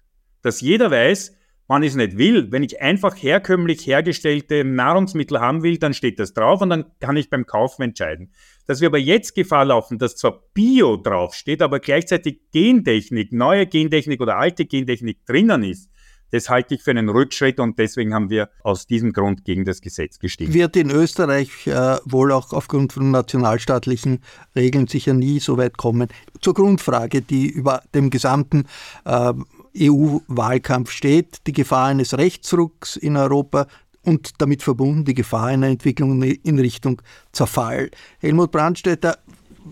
Dass 0.42 0.60
jeder 0.60 0.90
weiß, 0.90 1.36
wenn 1.68 1.84
ich 1.84 1.90
es 1.90 1.96
nicht 1.96 2.18
will, 2.18 2.50
wenn 2.50 2.64
ich 2.64 2.82
einfach 2.82 3.14
herkömmlich 3.14 3.86
hergestellte 3.86 4.64
Nahrungsmittel 4.64 5.38
haben 5.38 5.62
will, 5.62 5.78
dann 5.78 5.94
steht 5.94 6.18
das 6.18 6.34
drauf 6.34 6.60
und 6.62 6.70
dann 6.70 6.86
kann 6.98 7.16
ich 7.16 7.30
beim 7.30 7.46
Kaufen 7.46 7.82
entscheiden. 7.82 8.32
Dass 8.66 8.80
wir 8.80 8.88
aber 8.88 8.98
jetzt 8.98 9.36
Gefahr 9.36 9.66
laufen, 9.66 9.98
dass 9.98 10.16
zwar 10.16 10.42
Bio 10.52 10.96
draufsteht, 10.96 11.62
aber 11.62 11.78
gleichzeitig 11.78 12.40
Gentechnik, 12.50 13.32
neue 13.32 13.68
Gentechnik 13.68 14.20
oder 14.20 14.36
alte 14.36 14.66
Gentechnik 14.66 15.24
drinnen 15.26 15.62
ist, 15.62 15.89
das 16.30 16.48
halte 16.48 16.74
ich 16.74 16.82
für 16.82 16.90
einen 16.90 17.08
Rückschritt 17.08 17.60
und 17.60 17.78
deswegen 17.78 18.14
haben 18.14 18.30
wir 18.30 18.50
aus 18.62 18.86
diesem 18.86 19.12
Grund 19.12 19.44
gegen 19.44 19.64
das 19.64 19.80
Gesetz 19.80 20.18
gestimmt. 20.18 20.54
Wird 20.54 20.76
in 20.76 20.90
Österreich 20.90 21.66
äh, 21.66 21.98
wohl 22.04 22.32
auch 22.32 22.52
aufgrund 22.52 22.92
von 22.92 23.10
nationalstaatlichen 23.10 24.20
Regeln 24.54 24.86
sicher 24.86 25.14
nie 25.14 25.40
so 25.40 25.56
weit 25.56 25.76
kommen. 25.76 26.08
Zur 26.40 26.54
Grundfrage, 26.54 27.22
die 27.22 27.48
über 27.48 27.82
dem 27.94 28.10
gesamten 28.10 28.66
äh, 29.04 29.32
EU-Wahlkampf 29.78 30.90
steht, 30.90 31.46
die 31.46 31.52
Gefahr 31.52 31.88
eines 31.88 32.16
Rechtsrucks 32.16 32.96
in 32.96 33.16
Europa 33.16 33.66
und 34.02 34.40
damit 34.40 34.62
verbunden 34.62 35.04
die 35.04 35.14
Gefahr 35.14 35.46
einer 35.46 35.68
Entwicklung 35.68 36.22
in 36.22 36.58
Richtung 36.58 37.02
Zerfall. 37.32 37.90
Helmut 38.18 38.50
Brandstätter, 38.50 39.18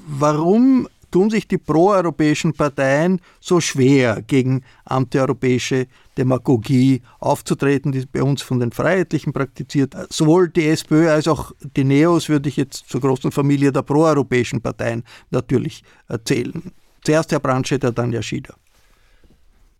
warum 0.06 0.88
tun 1.10 1.30
sich 1.30 1.48
die 1.48 1.58
proeuropäischen 1.58 2.52
Parteien 2.52 3.20
so 3.40 3.60
schwer 3.60 4.22
gegen 4.26 4.62
antieuropäische 4.84 5.86
Demagogie 6.16 7.02
aufzutreten, 7.20 7.92
die 7.92 8.06
bei 8.06 8.22
uns 8.22 8.42
von 8.42 8.60
den 8.60 8.72
Freiheitlichen 8.72 9.32
praktiziert. 9.32 9.94
Sowohl 10.10 10.48
die 10.48 10.66
SPÖ 10.66 11.10
als 11.10 11.28
auch 11.28 11.52
die 11.76 11.84
Neos 11.84 12.28
würde 12.28 12.48
ich 12.48 12.56
jetzt 12.56 12.88
zur 12.88 13.00
großen 13.00 13.32
Familie 13.32 13.72
der 13.72 13.82
proeuropäischen 13.82 14.60
Parteien 14.60 15.04
natürlich 15.30 15.82
erzählen. 16.08 16.72
Zuerst 17.02 17.32
Herr 17.32 17.40
Brandstätter, 17.40 17.92
dann 17.92 18.12
Herr 18.12 18.22
Schieder. 18.22 18.54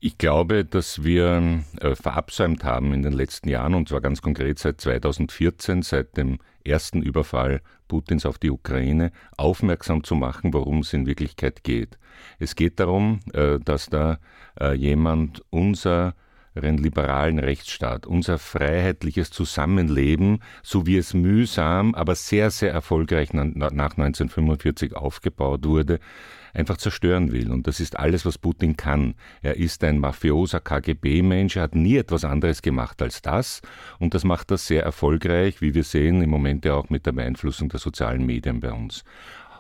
Ich 0.01 0.17
glaube, 0.17 0.65
dass 0.65 1.03
wir 1.03 1.65
äh, 1.81 1.97
verabsäumt 1.97 2.63
haben 2.63 2.93
in 2.93 3.03
den 3.03 3.13
letzten 3.13 3.49
Jahren, 3.49 3.75
und 3.75 3.89
zwar 3.89 4.01
ganz 4.01 4.23
konkret 4.23 4.61
seit 4.61 4.81
2014, 4.81 5.83
seit 5.83 6.17
dem 6.17 6.39
ersten 6.65 7.03
Überfall 7.03 7.63
Putins 7.89 8.25
auf 8.25 8.39
die 8.39 8.51
Ukraine, 8.51 9.11
aufmerksam 9.37 10.05
zu 10.05 10.15
machen, 10.15 10.55
worum 10.55 10.81
es 10.81 10.93
in 10.93 11.07
Wirklichkeit 11.07 11.65
geht. 11.65 11.99
Es 12.39 12.55
geht 12.55 12.79
darum, 12.79 13.19
äh, 13.33 13.59
dass 13.59 13.87
da 13.87 14.19
äh, 14.61 14.73
jemand 14.75 15.43
unser 15.51 16.15
liberalen 16.55 17.39
Rechtsstaat, 17.39 18.05
unser 18.07 18.39
freiheitliches 18.39 19.31
Zusammenleben, 19.31 20.41
so 20.65 20.87
wie 20.87 20.97
es 20.97 21.15
mühsam, 21.15 21.95
aber 21.95 22.17
sehr, 22.17 22.51
sehr 22.51 22.73
erfolgreich 22.73 23.33
nach 23.33 23.45
1945 23.45 24.97
aufgebaut 24.97 25.65
wurde, 25.65 26.01
einfach 26.59 26.77
zerstören 26.77 27.33
will. 27.33 27.51
Und 27.51 27.67
das 27.67 27.81
ist 27.81 27.99
alles, 27.99 28.27
was 28.27 28.37
Putin 28.37 28.77
kann. 28.77 29.15
Er 29.43 29.57
ist 29.57 29.85
ein 29.85 29.99
mafioser 29.99 30.61
KGB-Mensch, 30.61 31.57
er 31.57 31.63
hat 31.63 31.75
nie 31.75 31.97
etwas 31.97 32.25
anderes 32.25 32.63
gemacht 32.63 33.01
als 33.01 33.23
das. 33.23 33.63
Und 33.99 34.15
das 34.15 34.25
macht 34.25 34.51
er 34.51 34.59
sehr 34.59 34.83
erfolgreich, 34.83 35.61
wie 35.61 35.75
wir 35.75 35.85
sehen 35.85 36.21
im 36.21 36.31
Moment 36.31 36.65
ja 36.65 36.75
auch 36.75 36.91
mit 36.91 37.07
der 37.07 37.13
Beeinflussung 37.13 37.69
der 37.69 37.81
sozialen 37.81 38.27
Medien 38.27 38.61
bei 38.61 38.73
uns. 38.73 39.05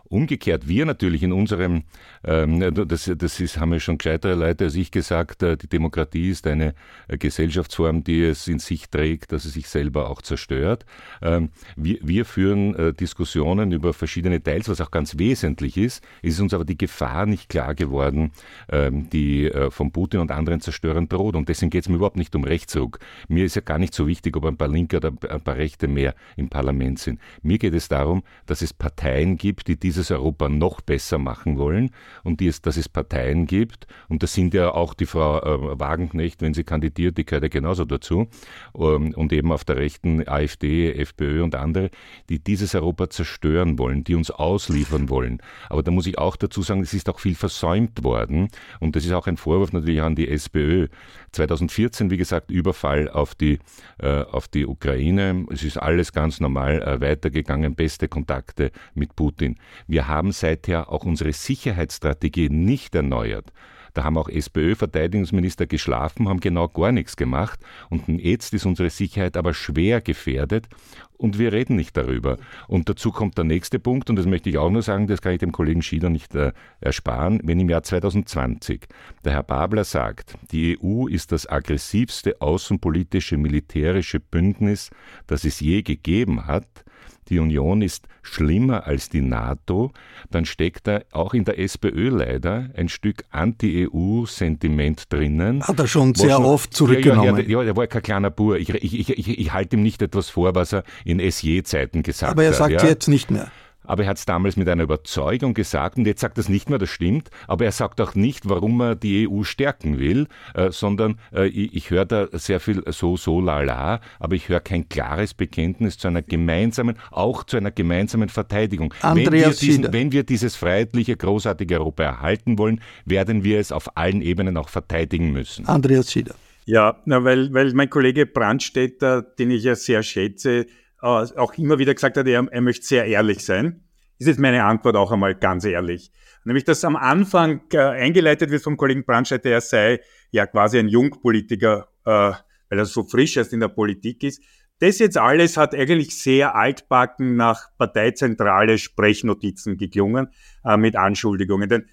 Umgekehrt, 0.08 0.68
wir 0.68 0.86
natürlich 0.86 1.22
in 1.22 1.32
unserem, 1.32 1.84
ähm, 2.24 2.74
das, 2.74 3.10
das 3.16 3.40
ist, 3.40 3.58
haben 3.58 3.72
ja 3.72 3.80
schon 3.80 3.98
gescheitere 3.98 4.34
Leute 4.34 4.64
als 4.64 4.74
ich 4.74 4.90
gesagt, 4.90 5.42
äh, 5.42 5.56
die 5.56 5.68
Demokratie 5.68 6.30
ist 6.30 6.46
eine 6.46 6.74
äh, 7.08 7.18
Gesellschaftsform, 7.18 8.04
die 8.04 8.22
es 8.22 8.48
in 8.48 8.58
sich 8.58 8.88
trägt, 8.88 9.32
dass 9.32 9.42
sie 9.42 9.50
sich 9.50 9.68
selber 9.68 10.08
auch 10.10 10.22
zerstört. 10.22 10.84
Ähm, 11.22 11.50
wir, 11.76 11.98
wir 12.02 12.24
führen 12.24 12.74
äh, 12.74 12.92
Diskussionen 12.92 13.72
über 13.72 13.92
verschiedene 13.92 14.42
Teils, 14.42 14.68
was 14.68 14.80
auch 14.80 14.90
ganz 14.90 15.18
wesentlich 15.18 15.76
ist. 15.76 16.02
Es 16.22 16.34
ist 16.34 16.40
uns 16.40 16.54
aber 16.54 16.64
die 16.64 16.78
Gefahr 16.78 17.26
nicht 17.26 17.48
klar 17.48 17.74
geworden, 17.74 18.32
ähm, 18.70 19.10
die 19.10 19.46
äh, 19.46 19.70
von 19.70 19.92
Putin 19.92 20.20
und 20.20 20.30
anderen 20.30 20.60
Zerstörern 20.60 21.08
droht. 21.08 21.36
Und 21.36 21.48
deswegen 21.48 21.70
geht 21.70 21.84
es 21.84 21.88
mir 21.88 21.96
überhaupt 21.96 22.16
nicht 22.16 22.34
um 22.34 22.44
Rechtsruck. 22.44 22.98
Mir 23.28 23.44
ist 23.44 23.56
ja 23.56 23.62
gar 23.62 23.78
nicht 23.78 23.94
so 23.94 24.06
wichtig, 24.06 24.36
ob 24.36 24.44
ein 24.44 24.56
paar 24.56 24.68
Linke 24.68 24.96
oder 24.96 25.12
ein 25.28 25.40
paar 25.40 25.56
Rechte 25.56 25.88
mehr 25.88 26.14
im 26.36 26.48
Parlament 26.48 26.98
sind. 26.98 27.20
Mir 27.42 27.58
geht 27.58 27.74
es 27.74 27.88
darum, 27.88 28.22
dass 28.46 28.62
es 28.62 28.72
Parteien 28.72 29.36
gibt, 29.36 29.68
die 29.68 29.76
diese 29.76 29.97
dieses 29.98 30.10
Europa 30.12 30.48
noch 30.48 30.80
besser 30.80 31.18
machen 31.18 31.58
wollen 31.58 31.90
und 32.22 32.40
die 32.40 32.46
es, 32.46 32.62
dass 32.62 32.76
es 32.76 32.88
Parteien 32.88 33.46
gibt, 33.46 33.86
und 34.08 34.22
das 34.22 34.32
sind 34.32 34.54
ja 34.54 34.72
auch 34.72 34.94
die 34.94 35.06
Frau 35.06 35.40
äh, 35.40 35.78
Wagenknecht, 35.78 36.40
wenn 36.40 36.54
sie 36.54 36.64
kandidiert, 36.64 37.18
die 37.18 37.26
gehört 37.26 37.42
ja 37.42 37.48
genauso 37.48 37.84
dazu, 37.84 38.28
ähm, 38.76 39.12
und 39.14 39.32
eben 39.32 39.52
auf 39.52 39.64
der 39.64 39.76
rechten 39.76 40.26
AfD, 40.28 40.92
FPÖ 40.92 41.42
und 41.42 41.54
andere, 41.54 41.90
die 42.28 42.38
dieses 42.38 42.74
Europa 42.74 43.10
zerstören 43.10 43.78
wollen, 43.78 44.04
die 44.04 44.14
uns 44.14 44.30
ausliefern 44.30 45.08
wollen. 45.08 45.42
Aber 45.68 45.82
da 45.82 45.90
muss 45.90 46.06
ich 46.06 46.18
auch 46.18 46.36
dazu 46.36 46.62
sagen, 46.62 46.82
es 46.82 46.94
ist 46.94 47.08
auch 47.08 47.18
viel 47.18 47.34
versäumt 47.34 48.04
worden 48.04 48.48
und 48.80 48.94
das 48.94 49.04
ist 49.04 49.12
auch 49.12 49.26
ein 49.26 49.36
Vorwurf 49.36 49.72
natürlich 49.72 50.02
an 50.02 50.14
die 50.14 50.28
SPÖ. 50.28 50.88
2014, 51.32 52.10
wie 52.10 52.16
gesagt, 52.16 52.50
Überfall 52.50 53.08
auf 53.08 53.34
die, 53.34 53.58
äh, 53.98 54.22
auf 54.22 54.48
die 54.48 54.66
Ukraine. 54.66 55.46
Es 55.50 55.62
ist 55.62 55.76
alles 55.76 56.12
ganz 56.12 56.40
normal 56.40 56.82
äh, 56.82 57.00
weitergegangen, 57.00 57.74
beste 57.74 58.08
Kontakte 58.08 58.70
mit 58.94 59.14
Putin. 59.14 59.56
Wir 59.88 60.06
haben 60.06 60.32
seither 60.32 60.92
auch 60.92 61.04
unsere 61.04 61.32
Sicherheitsstrategie 61.32 62.50
nicht 62.50 62.94
erneuert. 62.94 63.52
Da 63.94 64.04
haben 64.04 64.18
auch 64.18 64.28
SPÖ-Verteidigungsminister 64.28 65.66
geschlafen, 65.66 66.28
haben 66.28 66.40
genau 66.40 66.68
gar 66.68 66.92
nichts 66.92 67.16
gemacht. 67.16 67.58
Und 67.88 68.06
jetzt 68.06 68.52
ist 68.54 68.66
unsere 68.66 68.90
Sicherheit 68.90 69.36
aber 69.36 69.54
schwer 69.54 70.00
gefährdet 70.00 70.68
und 71.16 71.38
wir 71.38 71.52
reden 71.52 71.74
nicht 71.74 71.96
darüber. 71.96 72.36
Und 72.68 72.88
dazu 72.88 73.10
kommt 73.10 73.38
der 73.38 73.44
nächste 73.44 73.78
Punkt, 73.78 74.10
und 74.10 74.16
das 74.16 74.26
möchte 74.26 74.50
ich 74.50 74.58
auch 74.58 74.70
nur 74.70 74.82
sagen, 74.82 75.06
das 75.06 75.22
kann 75.22 75.32
ich 75.32 75.38
dem 75.38 75.52
Kollegen 75.52 75.82
Schieder 75.82 76.10
nicht 76.10 76.34
äh, 76.34 76.52
ersparen, 76.80 77.40
wenn 77.42 77.58
im 77.58 77.70
Jahr 77.70 77.82
2020 77.82 78.86
der 79.24 79.32
Herr 79.32 79.42
Babler 79.42 79.84
sagt, 79.84 80.34
die 80.52 80.78
EU 80.80 81.08
ist 81.08 81.32
das 81.32 81.48
aggressivste 81.48 82.40
außenpolitische 82.40 83.36
militärische 83.36 84.20
Bündnis, 84.20 84.90
das 85.26 85.44
es 85.44 85.60
je 85.60 85.82
gegeben 85.82 86.46
hat, 86.46 86.84
die 87.30 87.38
Union 87.38 87.82
ist 87.82 88.06
schlimmer 88.22 88.86
als 88.86 89.08
die 89.08 89.20
NATO, 89.20 89.92
dann 90.30 90.44
steckt 90.44 90.86
da 90.86 91.00
auch 91.12 91.34
in 91.34 91.44
der 91.44 91.58
SPÖ 91.58 92.08
leider 92.08 92.70
ein 92.76 92.88
Stück 92.88 93.24
Anti-EU-Sentiment 93.30 95.12
drinnen. 95.12 95.62
Hat 95.62 95.78
er 95.78 95.86
schon 95.86 96.14
sehr 96.14 96.36
schon, 96.36 96.44
oft 96.44 96.74
zurückgenommen. 96.74 97.36
Ja, 97.36 97.42
ja, 97.42 97.62
ja, 97.62 97.68
er 97.68 97.76
war 97.76 97.86
kein 97.86 98.02
kleiner 98.02 98.30
Bur. 98.30 98.58
Ich, 98.58 98.70
ich, 98.70 99.10
ich, 99.10 99.38
ich 99.38 99.52
halte 99.52 99.76
ihm 99.76 99.82
nicht 99.82 100.02
etwas 100.02 100.30
vor, 100.30 100.54
was 100.54 100.72
er 100.72 100.84
in 101.04 101.18
SJ-Zeiten 101.20 102.02
gesagt 102.02 102.30
hat. 102.30 102.36
Aber 102.36 102.44
er 102.44 102.52
sagt 102.52 102.82
ja. 102.82 102.86
jetzt 102.86 103.08
nicht 103.08 103.30
mehr 103.30 103.50
aber 103.88 104.04
er 104.04 104.10
hat 104.10 104.18
es 104.18 104.26
damals 104.26 104.56
mit 104.56 104.68
einer 104.68 104.84
Überzeugung 104.84 105.54
gesagt 105.54 105.98
und 105.98 106.06
jetzt 106.06 106.20
sagt 106.20 106.38
er 106.38 106.42
es 106.42 106.48
nicht 106.48 106.70
mehr, 106.70 106.78
das 106.78 106.90
stimmt, 106.90 107.30
aber 107.48 107.64
er 107.64 107.72
sagt 107.72 108.00
auch 108.00 108.14
nicht, 108.14 108.48
warum 108.48 108.80
er 108.80 108.94
die 108.94 109.28
EU 109.28 109.42
stärken 109.42 109.98
will, 109.98 110.28
äh, 110.54 110.70
sondern 110.70 111.18
äh, 111.34 111.48
ich, 111.48 111.74
ich 111.74 111.90
höre 111.90 112.04
da 112.04 112.28
sehr 112.32 112.60
viel 112.60 112.82
so, 112.92 113.16
so, 113.16 113.40
la, 113.40 113.62
la, 113.62 114.00
aber 114.20 114.36
ich 114.36 114.48
höre 114.48 114.60
kein 114.60 114.88
klares 114.88 115.34
Bekenntnis 115.34 115.98
zu 115.98 116.08
einer 116.08 116.22
gemeinsamen, 116.22 116.96
auch 117.10 117.44
zu 117.44 117.56
einer 117.56 117.70
gemeinsamen 117.70 118.28
Verteidigung. 118.28 118.94
Wenn 119.02 119.32
wir, 119.32 119.50
diesen, 119.50 119.92
wenn 119.92 120.12
wir 120.12 120.22
dieses 120.22 120.54
freiheitliche, 120.54 121.16
großartige 121.16 121.80
Europa 121.80 122.02
erhalten 122.02 122.58
wollen, 122.58 122.80
werden 123.04 123.42
wir 123.42 123.58
es 123.58 123.72
auf 123.72 123.96
allen 123.96 124.22
Ebenen 124.22 124.56
auch 124.56 124.68
verteidigen 124.68 125.32
müssen. 125.32 125.66
Andreas 125.66 126.12
Schieder. 126.12 126.34
Ja, 126.66 127.00
na, 127.06 127.24
weil, 127.24 127.52
weil 127.54 127.72
mein 127.72 127.88
Kollege 127.88 128.26
Brandstätter, 128.26 129.22
den 129.22 129.50
ich 129.50 129.64
ja 129.64 129.74
sehr 129.74 130.02
schätze, 130.02 130.66
auch 131.00 131.54
immer 131.54 131.78
wieder 131.78 131.94
gesagt 131.94 132.16
hat, 132.16 132.26
er, 132.26 132.46
er 132.50 132.60
möchte 132.60 132.84
sehr 132.84 133.04
ehrlich 133.04 133.44
sein. 133.44 133.84
Ist 134.18 134.26
jetzt 134.26 134.40
meine 134.40 134.64
Antwort 134.64 134.96
auch 134.96 135.12
einmal 135.12 135.34
ganz 135.34 135.64
ehrlich. 135.64 136.10
Nämlich, 136.44 136.64
dass 136.64 136.84
am 136.84 136.96
Anfang 136.96 137.60
äh, 137.72 137.78
eingeleitet 137.78 138.50
wird 138.50 138.62
vom 138.62 138.76
Kollegen 138.76 139.04
Brandstetter, 139.04 139.50
er 139.50 139.60
sei 139.60 140.00
ja 140.30 140.46
quasi 140.46 140.78
ein 140.78 140.88
Jungpolitiker, 140.88 141.88
äh, 142.04 142.10
weil 142.10 142.78
er 142.78 142.84
so 142.84 143.04
frisch 143.04 143.36
erst 143.36 143.52
in 143.52 143.60
der 143.60 143.68
Politik 143.68 144.24
ist. 144.24 144.42
Das 144.80 144.98
jetzt 144.98 145.18
alles 145.18 145.56
hat 145.56 145.74
eigentlich 145.74 146.16
sehr 146.16 146.54
altbacken 146.54 147.36
nach 147.36 147.68
parteizentrale 147.78 148.78
Sprechnotizen 148.78 149.76
geklungen 149.76 150.28
äh, 150.64 150.76
mit 150.76 150.96
Anschuldigungen. 150.96 151.68
Denn 151.68 151.86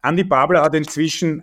Andi 0.00 0.24
Babler 0.24 0.62
hat 0.62 0.74
inzwischen 0.74 1.42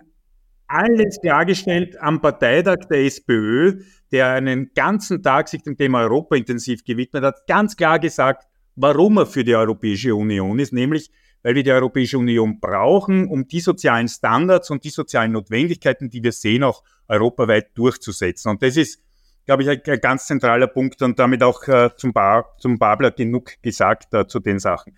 alles 0.66 1.20
klargestellt 1.20 1.98
am 2.00 2.20
Parteitag 2.20 2.76
der 2.90 3.04
SPÖ, 3.04 3.80
der 4.12 4.32
einen 4.32 4.72
ganzen 4.74 5.22
Tag 5.22 5.48
sich 5.48 5.62
dem 5.62 5.76
Thema 5.76 6.00
Europa 6.02 6.36
intensiv 6.36 6.84
gewidmet 6.84 7.24
hat, 7.24 7.46
ganz 7.46 7.76
klar 7.76 7.98
gesagt, 7.98 8.46
warum 8.76 9.18
er 9.18 9.26
für 9.26 9.44
die 9.44 9.54
Europäische 9.54 10.14
Union 10.14 10.58
ist, 10.58 10.72
nämlich 10.72 11.10
weil 11.42 11.54
wir 11.54 11.62
die 11.62 11.72
Europäische 11.72 12.18
Union 12.18 12.58
brauchen, 12.58 13.28
um 13.28 13.46
die 13.46 13.60
sozialen 13.60 14.08
Standards 14.08 14.70
und 14.70 14.82
die 14.84 14.90
sozialen 14.90 15.32
Notwendigkeiten, 15.32 16.10
die 16.10 16.22
wir 16.22 16.32
sehen, 16.32 16.64
auch 16.64 16.82
europaweit 17.06 17.68
durchzusetzen. 17.76 18.50
Und 18.50 18.62
das 18.62 18.76
ist 18.76 19.00
glaube 19.48 19.62
ich, 19.62 19.70
ein, 19.70 20.00
ganz 20.02 20.26
zentraler 20.26 20.66
Punkt 20.66 21.00
und 21.00 21.18
damit 21.18 21.42
auch 21.42 21.66
äh, 21.68 21.88
zum, 21.96 22.12
Bar, 22.12 22.54
zum 22.58 22.78
Babler 22.78 23.12
genug 23.12 23.52
gesagt 23.62 24.12
äh, 24.12 24.26
zu 24.26 24.40
den 24.40 24.58
Sachen. 24.58 24.94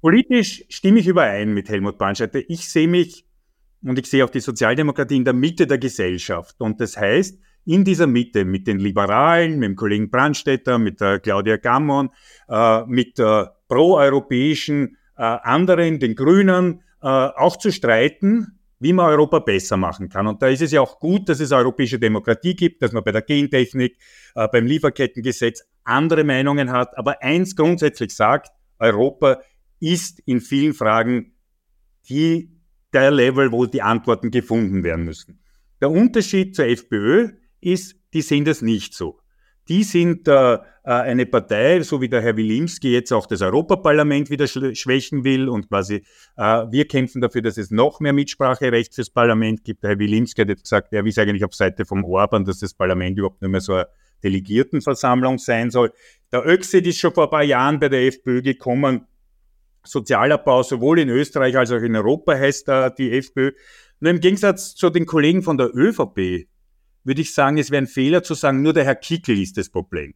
Politisch 0.00 0.64
stimme 0.70 1.00
ich 1.00 1.06
überein 1.06 1.52
mit 1.52 1.68
Helmut 1.68 1.98
Brandstätter. 1.98 2.40
Ich 2.48 2.70
sehe 2.70 2.88
mich 2.88 3.26
und 3.82 3.98
ich 3.98 4.06
sehe 4.06 4.24
auch 4.24 4.30
die 4.30 4.40
Sozialdemokratie 4.40 5.16
in 5.16 5.26
der 5.26 5.34
Mitte 5.34 5.66
der 5.66 5.76
Gesellschaft. 5.76 6.56
Und 6.58 6.80
das 6.80 6.96
heißt, 6.96 7.38
in 7.64 7.84
dieser 7.84 8.06
Mitte 8.06 8.44
mit 8.44 8.66
den 8.66 8.78
Liberalen, 8.78 9.58
mit 9.58 9.68
dem 9.68 9.76
Kollegen 9.76 10.10
Brandstätter, 10.10 10.78
mit 10.78 11.00
der 11.00 11.20
Claudia 11.20 11.56
Gammon, 11.56 12.10
äh, 12.48 12.84
mit 12.86 13.18
der 13.18 13.56
proeuropäischen 13.68 14.96
äh, 15.16 15.22
anderen, 15.22 15.98
den 15.98 16.14
Grünen, 16.14 16.82
äh, 17.02 17.06
auch 17.06 17.56
zu 17.56 17.70
streiten, 17.70 18.58
wie 18.80 18.92
man 18.92 19.06
Europa 19.06 19.38
besser 19.38 19.76
machen 19.76 20.08
kann. 20.08 20.26
Und 20.26 20.42
da 20.42 20.48
ist 20.48 20.62
es 20.62 20.72
ja 20.72 20.80
auch 20.80 20.98
gut, 20.98 21.28
dass 21.28 21.40
es 21.40 21.52
europäische 21.52 21.98
Demokratie 21.98 22.54
gibt, 22.54 22.82
dass 22.82 22.92
man 22.92 23.04
bei 23.04 23.12
der 23.12 23.22
Gentechnik, 23.22 23.96
äh, 24.34 24.48
beim 24.48 24.66
Lieferkettengesetz 24.66 25.64
andere 25.84 26.24
Meinungen 26.24 26.70
hat. 26.70 26.96
Aber 26.98 27.22
eins 27.22 27.56
grundsätzlich 27.56 28.14
sagt, 28.14 28.50
Europa 28.78 29.40
ist 29.80 30.20
in 30.26 30.40
vielen 30.40 30.74
Fragen 30.74 31.34
die, 32.08 32.50
der 32.92 33.10
Level, 33.10 33.52
wo 33.52 33.66
die 33.66 33.82
Antworten 33.82 34.30
gefunden 34.30 34.84
werden 34.84 35.04
müssen. 35.04 35.40
Der 35.80 35.90
Unterschied 35.90 36.54
zur 36.54 36.66
FPÖ 36.66 37.30
ist, 37.64 37.96
die 38.12 38.22
sehen 38.22 38.44
das 38.44 38.62
nicht 38.62 38.94
so. 38.94 39.20
Die 39.68 39.82
sind 39.82 40.28
äh, 40.28 40.54
äh, 40.54 40.58
eine 40.84 41.24
Partei, 41.24 41.80
so 41.80 42.00
wie 42.00 42.08
der 42.08 42.20
Herr 42.20 42.36
Wilimski 42.36 42.92
jetzt 42.92 43.12
auch 43.12 43.26
das 43.26 43.40
Europaparlament 43.40 44.28
wieder 44.28 44.46
schwächen 44.46 45.24
will 45.24 45.48
und 45.48 45.68
quasi 45.68 46.04
äh, 46.36 46.42
wir 46.70 46.86
kämpfen 46.86 47.22
dafür, 47.22 47.40
dass 47.40 47.56
es 47.56 47.70
noch 47.70 48.00
mehr 48.00 48.12
Mitspracherecht 48.12 48.94
fürs 48.94 49.08
Parlament 49.08 49.64
gibt. 49.64 49.82
Der 49.82 49.90
Herr 49.90 49.98
Wilimski 49.98 50.42
hat 50.42 50.50
jetzt 50.50 50.64
gesagt, 50.64 50.92
er 50.92 51.04
ist 51.06 51.18
eigentlich 51.18 51.44
auf 51.44 51.54
Seite 51.54 51.86
vom 51.86 52.04
Orban, 52.04 52.44
dass 52.44 52.58
das 52.58 52.74
Parlament 52.74 53.16
überhaupt 53.16 53.40
nicht 53.40 53.50
mehr 53.50 53.62
so 53.62 53.72
eine 53.74 53.86
Delegiertenversammlung 54.22 55.38
sein 55.38 55.70
soll. 55.70 55.92
Der 56.30 56.46
Öxit 56.46 56.86
ist 56.86 56.98
schon 56.98 57.14
vor 57.14 57.24
ein 57.24 57.30
paar 57.30 57.42
Jahren 57.42 57.80
bei 57.80 57.88
der 57.88 58.06
FPÖ 58.06 58.42
gekommen. 58.42 59.06
Sozialabbau 59.82 60.62
sowohl 60.62 60.98
in 60.98 61.08
Österreich 61.08 61.56
als 61.56 61.70
auch 61.70 61.80
in 61.80 61.96
Europa 61.96 62.34
heißt 62.34 62.68
da 62.68 62.90
die 62.90 63.12
FPÖ. 63.12 63.52
Nur 64.00 64.10
im 64.10 64.20
Gegensatz 64.20 64.74
zu 64.74 64.90
den 64.90 65.06
Kollegen 65.06 65.42
von 65.42 65.56
der 65.56 65.74
ÖVP 65.74 66.46
würde 67.04 67.20
ich 67.20 67.34
sagen, 67.34 67.58
es 67.58 67.70
wäre 67.70 67.82
ein 67.82 67.86
Fehler 67.86 68.22
zu 68.22 68.34
sagen, 68.34 68.62
nur 68.62 68.72
der 68.72 68.84
Herr 68.84 68.96
Kickel 68.96 69.38
ist 69.38 69.56
das 69.56 69.70
Problem. 69.70 70.14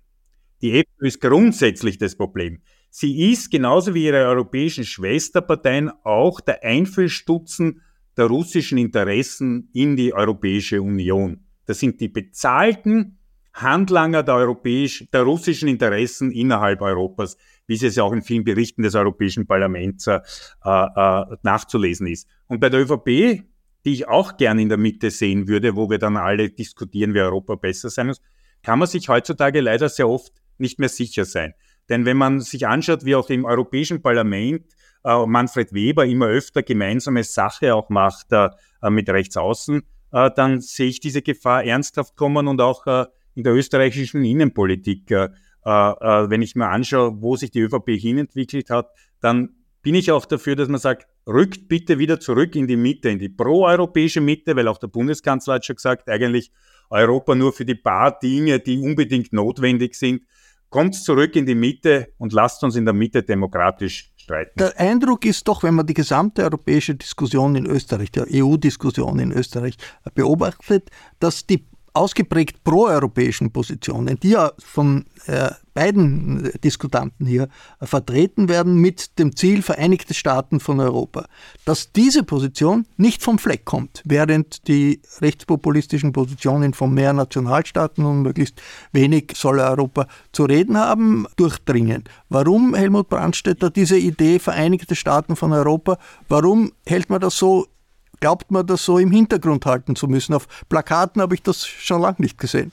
Die 0.60 0.72
FPÖ 0.72 1.06
ist 1.06 1.20
grundsätzlich 1.20 1.98
das 1.98 2.16
Problem. 2.16 2.60
Sie 2.90 3.30
ist 3.30 3.50
genauso 3.50 3.94
wie 3.94 4.06
ihre 4.06 4.26
europäischen 4.26 4.84
Schwesterparteien 4.84 5.90
auch 6.02 6.40
der 6.40 6.64
Einfüllstutzen 6.64 7.82
der 8.16 8.26
russischen 8.26 8.78
Interessen 8.78 9.68
in 9.72 9.96
die 9.96 10.12
Europäische 10.12 10.82
Union. 10.82 11.44
Das 11.66 11.78
sind 11.78 12.00
die 12.00 12.08
bezahlten 12.08 13.18
Handlanger 13.52 14.22
der, 14.22 14.34
europäisch, 14.34 15.06
der 15.12 15.22
russischen 15.22 15.68
Interessen 15.68 16.30
innerhalb 16.32 16.80
Europas, 16.80 17.36
wie 17.66 17.74
es 17.74 17.94
ja 17.94 18.02
auch 18.02 18.12
in 18.12 18.22
vielen 18.22 18.44
Berichten 18.44 18.82
des 18.82 18.94
Europäischen 18.94 19.46
Parlaments 19.46 20.06
äh, 20.06 20.20
äh, 20.64 21.24
nachzulesen 21.42 22.06
ist. 22.06 22.28
Und 22.46 22.60
bei 22.60 22.70
der 22.70 22.80
ÖVP 22.80 23.44
die 23.88 23.94
ich 23.94 24.08
auch 24.08 24.36
gern 24.36 24.58
in 24.58 24.68
der 24.68 24.76
Mitte 24.76 25.10
sehen 25.10 25.48
würde, 25.48 25.74
wo 25.74 25.88
wir 25.88 25.96
dann 25.96 26.18
alle 26.18 26.50
diskutieren, 26.50 27.14
wie 27.14 27.20
Europa 27.20 27.54
besser 27.54 27.88
sein 27.88 28.08
muss, 28.08 28.20
kann 28.62 28.78
man 28.78 28.86
sich 28.86 29.08
heutzutage 29.08 29.62
leider 29.62 29.88
sehr 29.88 30.06
oft 30.06 30.30
nicht 30.58 30.78
mehr 30.78 30.90
sicher 30.90 31.24
sein. 31.24 31.54
Denn 31.88 32.04
wenn 32.04 32.18
man 32.18 32.40
sich 32.40 32.66
anschaut, 32.66 33.06
wie 33.06 33.14
auch 33.14 33.30
im 33.30 33.46
Europäischen 33.46 34.02
Parlament 34.02 34.66
äh, 35.04 35.24
Manfred 35.24 35.72
Weber 35.72 36.04
immer 36.04 36.26
öfter 36.26 36.62
gemeinsame 36.62 37.24
Sache 37.24 37.74
auch 37.74 37.88
macht 37.88 38.30
äh, 38.32 38.50
äh 38.82 38.90
mit 38.90 39.08
Rechtsaußen, 39.08 39.80
äh, 40.12 40.30
dann 40.36 40.60
sehe 40.60 40.88
ich 40.88 41.00
diese 41.00 41.22
Gefahr 41.22 41.64
ernsthaft 41.64 42.14
kommen 42.14 42.46
und 42.46 42.60
auch 42.60 42.86
äh, 42.86 43.06
in 43.34 43.42
der 43.42 43.54
österreichischen 43.54 44.22
Innenpolitik. 44.22 45.10
Äh, 45.10 45.30
wenn 45.64 46.42
ich 46.42 46.56
mir 46.56 46.68
anschaue, 46.68 47.22
wo 47.22 47.36
sich 47.36 47.50
die 47.50 47.60
ÖVP 47.60 47.90
hinentwickelt 47.98 48.68
hat, 48.68 48.90
dann 49.20 49.57
bin 49.82 49.94
ich 49.94 50.10
auch 50.10 50.26
dafür, 50.26 50.56
dass 50.56 50.68
man 50.68 50.80
sagt, 50.80 51.06
rückt 51.26 51.68
bitte 51.68 51.98
wieder 51.98 52.20
zurück 52.20 52.56
in 52.56 52.66
die 52.66 52.76
Mitte, 52.76 53.10
in 53.10 53.18
die 53.18 53.28
proeuropäische 53.28 54.20
Mitte, 54.20 54.56
weil 54.56 54.68
auch 54.68 54.78
der 54.78 54.88
Bundeskanzler 54.88 55.54
hat 55.54 55.66
schon 55.66 55.76
gesagt, 55.76 56.08
eigentlich 56.08 56.50
Europa 56.90 57.34
nur 57.34 57.52
für 57.52 57.64
die 57.64 57.74
paar 57.74 58.18
Dinge, 58.18 58.58
die 58.60 58.78
unbedingt 58.78 59.32
notwendig 59.32 59.94
sind. 59.94 60.22
Kommt 60.70 60.94
zurück 60.94 61.34
in 61.36 61.46
die 61.46 61.54
Mitte 61.54 62.08
und 62.18 62.32
lasst 62.32 62.62
uns 62.62 62.76
in 62.76 62.84
der 62.84 62.92
Mitte 62.92 63.22
demokratisch 63.22 64.12
streiten. 64.16 64.58
Der 64.58 64.78
Eindruck 64.78 65.24
ist 65.24 65.48
doch, 65.48 65.62
wenn 65.62 65.74
man 65.74 65.86
die 65.86 65.94
gesamte 65.94 66.44
europäische 66.44 66.94
Diskussion 66.94 67.56
in 67.56 67.66
Österreich, 67.66 68.10
die 68.10 68.42
EU-Diskussion 68.42 69.18
in 69.18 69.32
Österreich 69.32 69.76
beobachtet, 70.14 70.90
dass 71.20 71.46
die 71.46 71.66
ausgeprägt 71.98 72.62
proeuropäischen 72.64 73.50
Positionen, 73.50 74.18
die 74.20 74.30
ja 74.30 74.52
von 74.58 75.04
äh, 75.26 75.50
beiden 75.74 76.50
Diskutanten 76.64 77.26
hier 77.26 77.48
äh, 77.80 77.86
vertreten 77.86 78.48
werden 78.48 78.76
mit 78.76 79.18
dem 79.18 79.34
Ziel 79.36 79.62
Vereinigte 79.62 80.14
Staaten 80.14 80.60
von 80.60 80.80
Europa, 80.80 81.26
dass 81.64 81.92
diese 81.92 82.22
Position 82.22 82.86
nicht 82.96 83.22
vom 83.22 83.38
Fleck 83.38 83.64
kommt, 83.64 84.02
während 84.04 84.66
die 84.68 85.00
rechtspopulistischen 85.20 86.12
Positionen 86.12 86.72
von 86.72 86.94
mehr 86.94 87.12
Nationalstaaten 87.12 88.04
und 88.04 88.22
möglichst 88.22 88.62
wenig 88.92 89.32
soll 89.34 89.58
Europa 89.58 90.06
zu 90.32 90.44
reden 90.44 90.76
haben, 90.76 91.26
durchdringen. 91.36 92.04
Warum, 92.28 92.74
Helmut 92.74 93.08
Brandstätter, 93.08 93.70
diese 93.70 93.98
Idee 93.98 94.38
Vereinigte 94.38 94.94
Staaten 94.94 95.36
von 95.36 95.52
Europa, 95.52 95.98
warum 96.28 96.72
hält 96.86 97.10
man 97.10 97.20
das 97.20 97.36
so 97.36 97.66
glaubt 98.20 98.50
man 98.50 98.66
das 98.66 98.84
so 98.84 98.98
im 98.98 99.10
Hintergrund 99.10 99.66
halten 99.66 99.96
zu 99.96 100.06
müssen. 100.08 100.34
Auf 100.34 100.46
Plakaten 100.68 101.22
habe 101.22 101.34
ich 101.34 101.42
das 101.42 101.66
schon 101.66 102.02
lange 102.02 102.16
nicht 102.18 102.38
gesehen. 102.38 102.72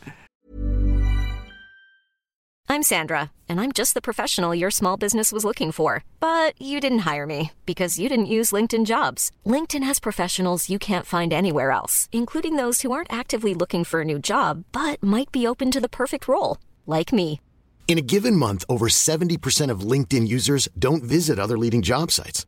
I'm 2.67 2.81
Sandra, 2.81 3.31
and 3.47 3.59
I'm 3.61 3.71
just 3.71 3.93
the 3.93 4.01
professional 4.01 4.55
your 4.55 4.71
small 4.71 4.97
business 4.97 5.31
was 5.31 5.45
looking 5.45 5.71
for. 5.71 6.03
But 6.19 6.59
you 6.59 6.79
didn't 6.79 7.05
hire 7.05 7.27
me 7.27 7.51
because 7.65 7.99
you 7.99 8.09
didn't 8.09 8.25
use 8.25 8.51
LinkedIn 8.51 8.85
jobs. 8.85 9.31
LinkedIn 9.45 9.83
has 9.83 9.99
professionals 9.99 10.69
you 10.69 10.79
can't 10.79 11.05
find 11.05 11.31
anywhere 11.31 11.71
else, 11.71 12.09
including 12.11 12.55
those 12.55 12.81
who 12.81 12.91
aren't 12.91 13.13
actively 13.13 13.53
looking 13.53 13.83
for 13.83 14.01
a 14.01 14.05
new 14.05 14.19
job 14.19 14.65
but 14.71 15.01
might 15.01 15.31
be 15.31 15.47
open 15.47 15.71
to 15.71 15.79
the 15.79 15.95
perfect 16.01 16.27
role, 16.27 16.57
like 16.85 17.13
me. 17.13 17.39
In 17.87 17.99
a 17.99 18.07
given 18.13 18.35
month, 18.35 18.65
over 18.67 18.87
70% 18.87 19.69
of 19.69 19.91
LinkedIn 19.91 20.27
users 20.27 20.67
don't 20.77 21.03
visit 21.03 21.37
other 21.37 21.57
leading 21.57 21.83
job 21.83 22.11
sites. 22.11 22.47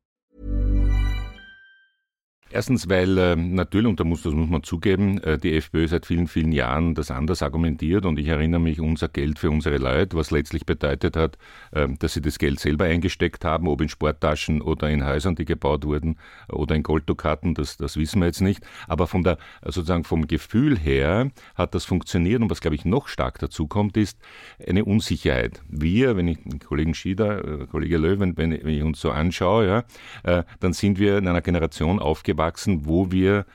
Erstens, 2.53 2.89
weil 2.89 3.17
äh, 3.17 3.35
natürlich, 3.37 3.87
und 3.87 3.99
da 4.01 4.03
muss, 4.03 4.23
das 4.23 4.33
muss 4.33 4.49
man 4.49 4.61
zugeben, 4.61 5.23
äh, 5.23 5.37
die 5.37 5.55
FPÖ 5.55 5.87
seit 5.87 6.05
vielen, 6.05 6.27
vielen 6.27 6.51
Jahren 6.51 6.95
das 6.95 7.09
anders 7.09 7.41
argumentiert 7.41 8.05
und 8.05 8.19
ich 8.19 8.27
erinnere 8.27 8.59
mich, 8.59 8.81
unser 8.81 9.07
Geld 9.07 9.39
für 9.39 9.49
unsere 9.49 9.77
Leute, 9.77 10.17
was 10.17 10.31
letztlich 10.31 10.65
bedeutet 10.65 11.15
hat, 11.15 11.37
äh, 11.71 11.87
dass 11.99 12.13
sie 12.13 12.21
das 12.21 12.39
Geld 12.39 12.59
selber 12.59 12.85
eingesteckt 12.85 13.45
haben, 13.45 13.69
ob 13.69 13.79
in 13.79 13.87
Sporttaschen 13.87 14.61
oder 14.61 14.89
in 14.89 15.05
Häusern, 15.05 15.35
die 15.35 15.45
gebaut 15.45 15.85
wurden 15.85 16.17
oder 16.49 16.75
in 16.75 16.83
Golddukaten, 16.83 17.53
das, 17.53 17.77
das 17.77 17.95
wissen 17.95 18.19
wir 18.19 18.25
jetzt 18.25 18.41
nicht. 18.41 18.61
Aber 18.89 19.07
von 19.07 19.23
der, 19.23 19.37
sozusagen 19.63 20.03
vom 20.03 20.27
Gefühl 20.27 20.77
her 20.77 21.31
hat 21.55 21.73
das 21.73 21.85
funktioniert 21.85 22.41
und 22.41 22.49
was, 22.49 22.59
glaube 22.59 22.75
ich, 22.75 22.83
noch 22.83 23.07
stark 23.07 23.39
dazu 23.39 23.67
kommt, 23.67 23.95
ist 23.95 24.19
eine 24.67 24.83
Unsicherheit. 24.83 25.61
Wir, 25.69 26.17
wenn 26.17 26.27
ich 26.27 26.43
den 26.43 26.59
Kollegen 26.59 26.95
Schieder, 26.95 27.65
Kollege 27.67 27.97
Löw, 27.97 28.19
wenn, 28.19 28.35
wenn 28.35 28.51
ich 28.67 28.83
uns 28.83 28.99
so 28.99 29.11
anschaue, 29.11 29.85
ja, 30.25 30.43
dann 30.59 30.73
sind 30.73 30.99
wir 30.99 31.17
in 31.17 31.27
einer 31.27 31.41
Generation 31.41 31.99
aufgewachsen, 31.99 32.40
gewachsen, 32.41 32.85
wo 32.85 33.11
wir 33.11 33.45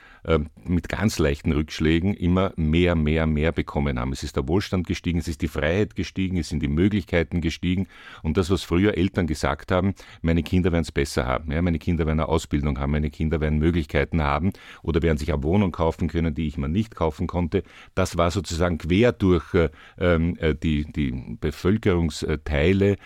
mit 0.65 0.89
ganz 0.89 1.19
leichten 1.19 1.51
Rückschlägen 1.51 2.13
immer 2.13 2.53
mehr, 2.57 2.95
mehr, 2.95 3.25
mehr 3.25 3.51
bekommen 3.51 3.99
haben. 3.99 4.11
Es 4.11 4.23
ist 4.23 4.35
der 4.35 4.47
Wohlstand 4.47 4.85
gestiegen, 4.85 5.19
es 5.19 5.27
ist 5.27 5.41
die 5.41 5.47
Freiheit 5.47 5.95
gestiegen, 5.95 6.37
es 6.37 6.49
sind 6.49 6.61
die 6.61 6.67
Möglichkeiten 6.67 7.41
gestiegen. 7.41 7.87
Und 8.23 8.37
das, 8.37 8.49
was 8.49 8.63
früher 8.63 8.97
Eltern 8.97 9.27
gesagt 9.27 9.71
haben, 9.71 9.93
meine 10.21 10.43
Kinder 10.43 10.71
werden 10.71 10.83
es 10.83 10.91
besser 10.91 11.25
haben, 11.25 11.51
ja, 11.51 11.61
meine 11.61 11.79
Kinder 11.79 12.05
werden 12.05 12.19
eine 12.19 12.29
Ausbildung 12.29 12.79
haben, 12.79 12.91
meine 12.91 13.09
Kinder 13.09 13.39
werden 13.39 13.59
Möglichkeiten 13.59 14.21
haben 14.21 14.51
oder 14.81 15.01
werden 15.01 15.17
sich 15.17 15.31
eine 15.31 15.43
Wohnung 15.43 15.71
kaufen 15.71 16.07
können, 16.09 16.35
die 16.35 16.47
ich 16.47 16.57
mir 16.57 16.69
nicht 16.69 16.95
kaufen 16.95 17.27
konnte, 17.27 17.63
das 17.95 18.17
war 18.17 18.31
sozusagen 18.31 18.77
quer 18.77 19.11
durch 19.13 19.53
äh, 19.53 19.69
ähm, 19.97 20.35
äh 20.39 20.55
die, 20.55 20.85
die 20.85 21.37
Bevölkerungsteile 21.39 22.97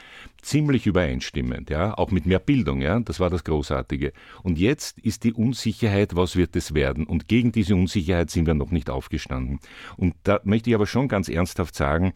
ziemlich 0.42 0.88
übereinstimmend, 0.88 1.70
ja, 1.70 1.98
auch 1.98 2.12
mit 2.12 2.26
mehr 2.26 2.40
Bildung, 2.40 2.82
ja, 2.82 3.00
das 3.00 3.20
war 3.20 3.30
das 3.30 3.44
Großartige. 3.44 4.12
Und 4.42 4.58
jetzt 4.58 5.00
ist 5.00 5.24
die 5.24 5.34
Unsicherheit, 5.34 6.16
was 6.16 6.36
wird 6.36 6.56
es 6.56 6.74
werden? 6.74 7.06
Und 7.12 7.28
gegen 7.28 7.52
diese 7.52 7.76
Unsicherheit 7.76 8.30
sind 8.30 8.48
wir 8.48 8.54
noch 8.54 8.72
nicht 8.72 8.90
aufgestanden. 8.90 9.60
Und 9.98 10.16
da 10.24 10.40
möchte 10.46 10.70
ich 10.70 10.76
aber 10.76 10.88
schon 10.88 11.10
ganz 11.10 11.28
ernsthaft 11.28 11.76
sagen, 11.76 12.14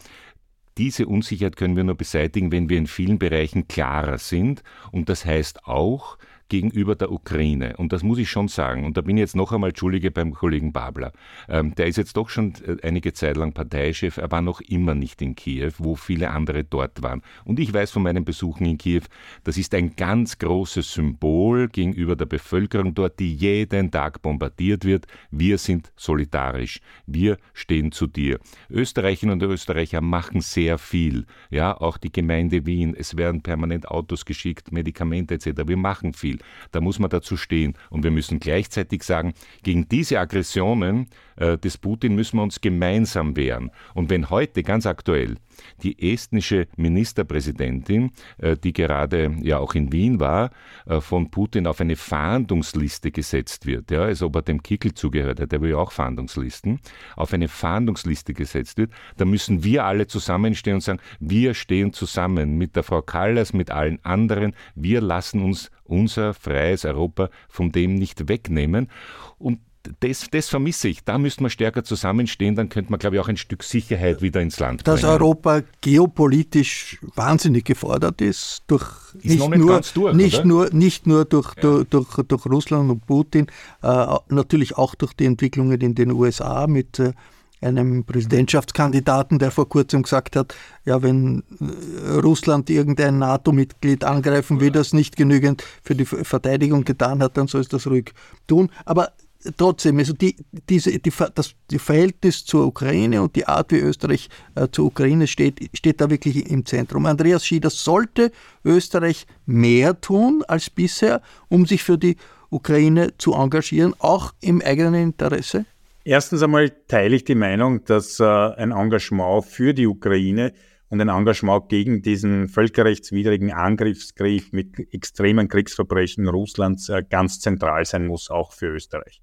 diese 0.78 1.06
Unsicherheit 1.06 1.58
können 1.58 1.76
wir 1.76 1.84
nur 1.84 1.96
beseitigen, 1.96 2.50
wenn 2.54 2.70
wir 2.70 2.78
in 2.78 2.88
vielen 2.88 3.20
Bereichen 3.20 3.68
klarer 3.68 4.18
sind. 4.18 4.64
Und 4.94 5.10
das 5.10 5.26
heißt 5.26 5.66
auch, 5.68 6.18
gegenüber 6.50 6.96
der 6.96 7.12
Ukraine. 7.12 7.76
Und 7.78 7.92
das 7.94 8.04
muss 8.04 8.18
ich 8.18 8.30
schon 8.30 8.48
sagen. 8.48 8.86
Und 8.86 8.98
da 8.98 9.02
bin 9.02 9.18
ich 9.18 9.22
jetzt 9.22 9.36
noch 9.36 9.52
einmal 9.52 9.70
Entschuldige 9.70 10.12
beim 10.12 10.34
Kollegen 10.34 10.72
Babler. 10.72 11.12
Ähm, 11.50 11.74
der 11.76 11.88
ist 11.88 11.98
jetzt 11.98 12.18
doch 12.18 12.30
schon 12.30 12.54
äh, 12.66 12.78
einige 12.88 13.14
Zeit 13.14 13.38
lang 13.38 13.54
Parteichef. 13.54 14.18
Er 14.18 14.32
war 14.32 14.42
noch 14.42 14.62
immer 14.62 14.96
nicht 14.96 15.22
in 15.22 15.36
Kiew, 15.36 15.72
wo 15.78 15.96
viele 15.96 16.32
andere 16.32 16.64
dort 16.64 17.02
waren. 17.02 17.22
Und 17.44 17.60
ich 17.60 17.74
weiß 17.74 17.92
von 17.92 18.04
meinen 18.04 18.26
Besuchen 18.26 18.66
in 18.66 18.78
Kiew, 18.78 19.02
das 19.44 19.58
ist 19.58 19.74
ein 19.74 19.96
ganz 19.96 20.38
großes 20.38 20.94
Symbol 20.94 21.68
gegenüber 21.68 22.16
der 22.16 22.26
Bevölkerung 22.26 22.94
dort, 22.94 23.20
die 23.20 23.34
jeden 23.34 23.92
Tag 23.92 24.22
bombardiert 24.22 24.86
wird. 24.86 25.08
Wir 25.32 25.58
sind 25.58 25.92
solidarisch. 25.96 26.80
Wir 27.08 27.38
stehen 27.54 27.92
zu 27.92 28.08
dir. 28.08 28.40
Österreicherinnen 28.70 29.42
und 29.42 29.50
Österreicher 29.50 30.02
machen 30.02 30.42
sehr 30.42 30.78
viel. 30.78 31.26
Ja, 31.50 31.76
auch 31.80 31.98
die 31.98 32.12
Gemeinde 32.12 32.66
Wien. 32.66 32.96
Es 32.96 33.18
werden 33.18 33.42
permanent 33.42 33.88
Autos 33.88 34.26
geschickt, 34.26 34.72
Medikamente 34.72 35.36
etc. 35.36 35.64
Wir 35.66 35.78
machen 35.78 36.14
viel. 36.14 36.35
Da 36.72 36.82
muss 36.82 37.00
man 37.00 37.10
dazu 37.10 37.38
stehen. 37.38 37.74
Und 37.90 38.04
wir 38.04 38.12
müssen 38.12 38.40
gleichzeitig 38.40 39.04
sagen, 39.04 39.34
gegen 39.64 39.88
diese 39.88 40.20
Aggressionen 40.20 41.08
äh, 41.38 41.58
des 41.58 41.78
Putin 41.78 42.16
müssen 42.16 42.38
wir 42.38 42.44
uns 42.44 42.62
gemeinsam 42.62 43.36
wehren. 43.36 43.72
Und 43.94 44.10
wenn 44.10 44.30
heute 44.30 44.64
ganz 44.64 44.86
aktuell 44.86 45.36
die 45.84 46.12
estnische 46.14 46.68
Ministerpräsidentin, 46.78 48.12
äh, 48.38 48.56
die 48.58 48.74
gerade 48.74 49.36
ja 49.42 49.60
auch 49.60 49.74
in 49.76 49.92
Wien 49.92 50.20
war, 50.20 50.52
äh, 50.86 51.02
von 51.02 51.32
Putin 51.32 51.68
auf 51.68 51.82
eine 51.82 51.96
Fahndungsliste 51.96 53.12
gesetzt 53.12 53.66
wird, 53.66 53.92
ja, 53.92 54.04
als 54.04 54.22
ob 54.22 54.36
er 54.36 54.42
dem 54.42 54.64
Kickel 54.64 54.94
zugehört 54.94 55.40
hat, 55.40 55.52
der 55.52 55.62
will 55.62 55.72
ja 55.72 55.78
auch 55.78 55.92
Fahndungslisten, 55.92 56.80
auf 57.16 57.34
eine 57.34 57.48
Fahndungsliste 57.48 58.34
gesetzt 58.34 58.78
wird, 58.78 58.92
da 59.18 59.26
müssen 59.26 59.64
wir 59.64 59.86
alle 59.86 60.08
zusammenstehen 60.08 60.76
und 60.76 60.82
sagen, 60.82 61.00
wir 61.20 61.54
stehen 61.54 61.94
zusammen 61.94 62.58
mit 62.58 62.76
der 62.76 62.84
Frau 62.84 63.02
Kallas, 63.02 63.54
mit 63.54 63.72
allen 63.72 64.04
anderen, 64.04 64.56
wir 64.76 65.02
lassen 65.02 65.42
uns 65.42 65.72
unser 65.86 66.34
freies 66.34 66.86
Europa 66.86 67.30
von 67.48 67.72
dem 67.72 67.96
nicht 67.96 68.28
wegnehmen. 68.28 68.90
Und 69.38 69.60
das, 70.00 70.28
das 70.32 70.50
vermisse 70.50 70.88
ich. 70.88 71.04
Da 71.04 71.18
müsste 71.18 71.44
man 71.44 71.50
stärker 71.50 71.84
zusammenstehen, 71.84 72.56
dann 72.56 72.70
könnte 72.70 72.92
man, 72.92 73.00
glaube 73.00 73.16
ich, 73.16 73.22
auch 73.22 73.28
ein 73.28 73.38
Stück 73.38 73.64
Sicherheit 73.64 74.22
wieder 74.22 74.42
ins 74.42 74.60
Land 74.60 74.84
bringen. 74.84 74.96
Dass 74.96 75.04
Europa 75.04 75.62
geopolitisch 75.82 76.98
wahnsinnig 77.16 77.66
gefordert 77.66 78.22
ist, 78.22 78.64
durch 78.68 79.14
ist 79.16 79.26
nicht, 79.26 79.50
nicht, 79.50 79.58
nur, 79.58 79.82
durch, 79.94 80.14
nicht, 80.16 80.46
nur, 80.46 80.70
nicht 80.72 81.08
nur 81.08 81.26
durch, 81.26 81.56
ja. 81.56 81.62
durch, 81.62 81.86
durch, 81.90 82.16
durch, 82.28 82.46
Russland 82.46 82.90
und 82.90 83.06
Putin, 83.06 83.48
äh, 83.82 84.06
natürlich 84.30 84.78
auch 84.78 84.96
durch 84.96 85.14
die 85.14 85.26
Entwicklungen 85.26 85.80
in 85.82 85.96
den 85.96 86.12
USA 86.12 86.68
mit 86.68 87.00
äh, 87.00 87.14
einem 87.62 88.04
Präsidentschaftskandidaten, 88.04 89.40
der 89.40 89.52
vor 89.52 89.68
kurzem 89.68 90.04
gesagt 90.04 90.36
hat, 90.36 90.56
ja, 90.84 91.02
wenn 91.02 91.44
äh, 91.60 92.20
Russland 92.20 92.70
irgendein 92.70 93.20
NATO-Mitglied 93.20 94.04
angreifen 94.04 94.60
will, 94.60 94.72
das 94.72 94.94
nicht 94.94 95.16
genügend 95.16 95.64
für 95.84 95.96
die 95.96 96.06
Verteidigung 96.06 96.84
getan 96.84 97.24
hat, 97.24 97.38
dann 97.38 97.48
soll 97.48 97.62
es 97.62 97.70
das 97.70 97.88
ruhig 97.88 98.14
tun. 98.48 98.70
Aber 98.86 99.14
trotzdem, 99.58 99.98
also 100.00 100.14
die, 100.14 100.36
diese, 100.70 100.98
die, 101.00 101.12
das 101.34 101.56
die 101.72 101.80
Verhältnis 101.80 102.46
zur 102.46 102.66
Ukraine 102.66 103.22
und 103.22 103.36
die 103.36 103.48
Art, 103.48 103.72
wie 103.72 103.80
Österreich 103.80 104.30
äh, 104.56 104.68
zur 104.72 104.86
Ukraine 104.86 105.28
steht, 105.28 105.70
steht 105.74 106.02
da 106.02 106.10
wirklich 106.10 106.50
im 106.50 106.66
Zentrum. 106.66 107.06
Andreas 107.06 107.46
Schieder, 107.46 107.70
sollte 107.70 108.32
Österreich 108.64 109.28
mehr 109.46 110.00
tun 110.00 110.44
als 110.48 110.70
bisher, 110.70 111.22
um 111.50 111.66
sich 111.66 111.84
für 111.84 111.98
die 111.98 112.18
Ukraine 112.50 113.14
zu 113.18 113.34
engagieren, 113.34 113.94
auch 114.00 114.34
im 114.42 114.62
eigenen 114.62 114.96
Interesse? 114.96 115.66
Erstens 116.08 116.44
einmal 116.44 116.70
teile 116.88 117.16
ich 117.16 117.24
die 117.24 117.34
Meinung, 117.34 117.84
dass 117.84 118.20
äh, 118.20 118.24
ein 118.24 118.72
Engagement 118.72 119.44
für 119.44 119.74
die 119.74 119.88
Ukraine 119.88 120.54
und 120.90 121.02
ein 121.02 121.10
Engagement 121.10 121.68
gegen 121.68 122.04
diesen 122.04 122.48
völkerrechtswidrigen 122.48 123.52
Angriffskrieg 123.52 124.54
mit 124.54 124.78
extremen 124.94 125.48
Kriegsverbrechen 125.48 126.28
Russlands 126.28 126.90
äh, 126.90 127.04
ganz 127.10 127.40
zentral 127.40 127.86
sein 127.86 128.06
muss, 128.06 128.30
auch 128.30 128.54
für 128.54 128.68
Österreich. 128.68 129.20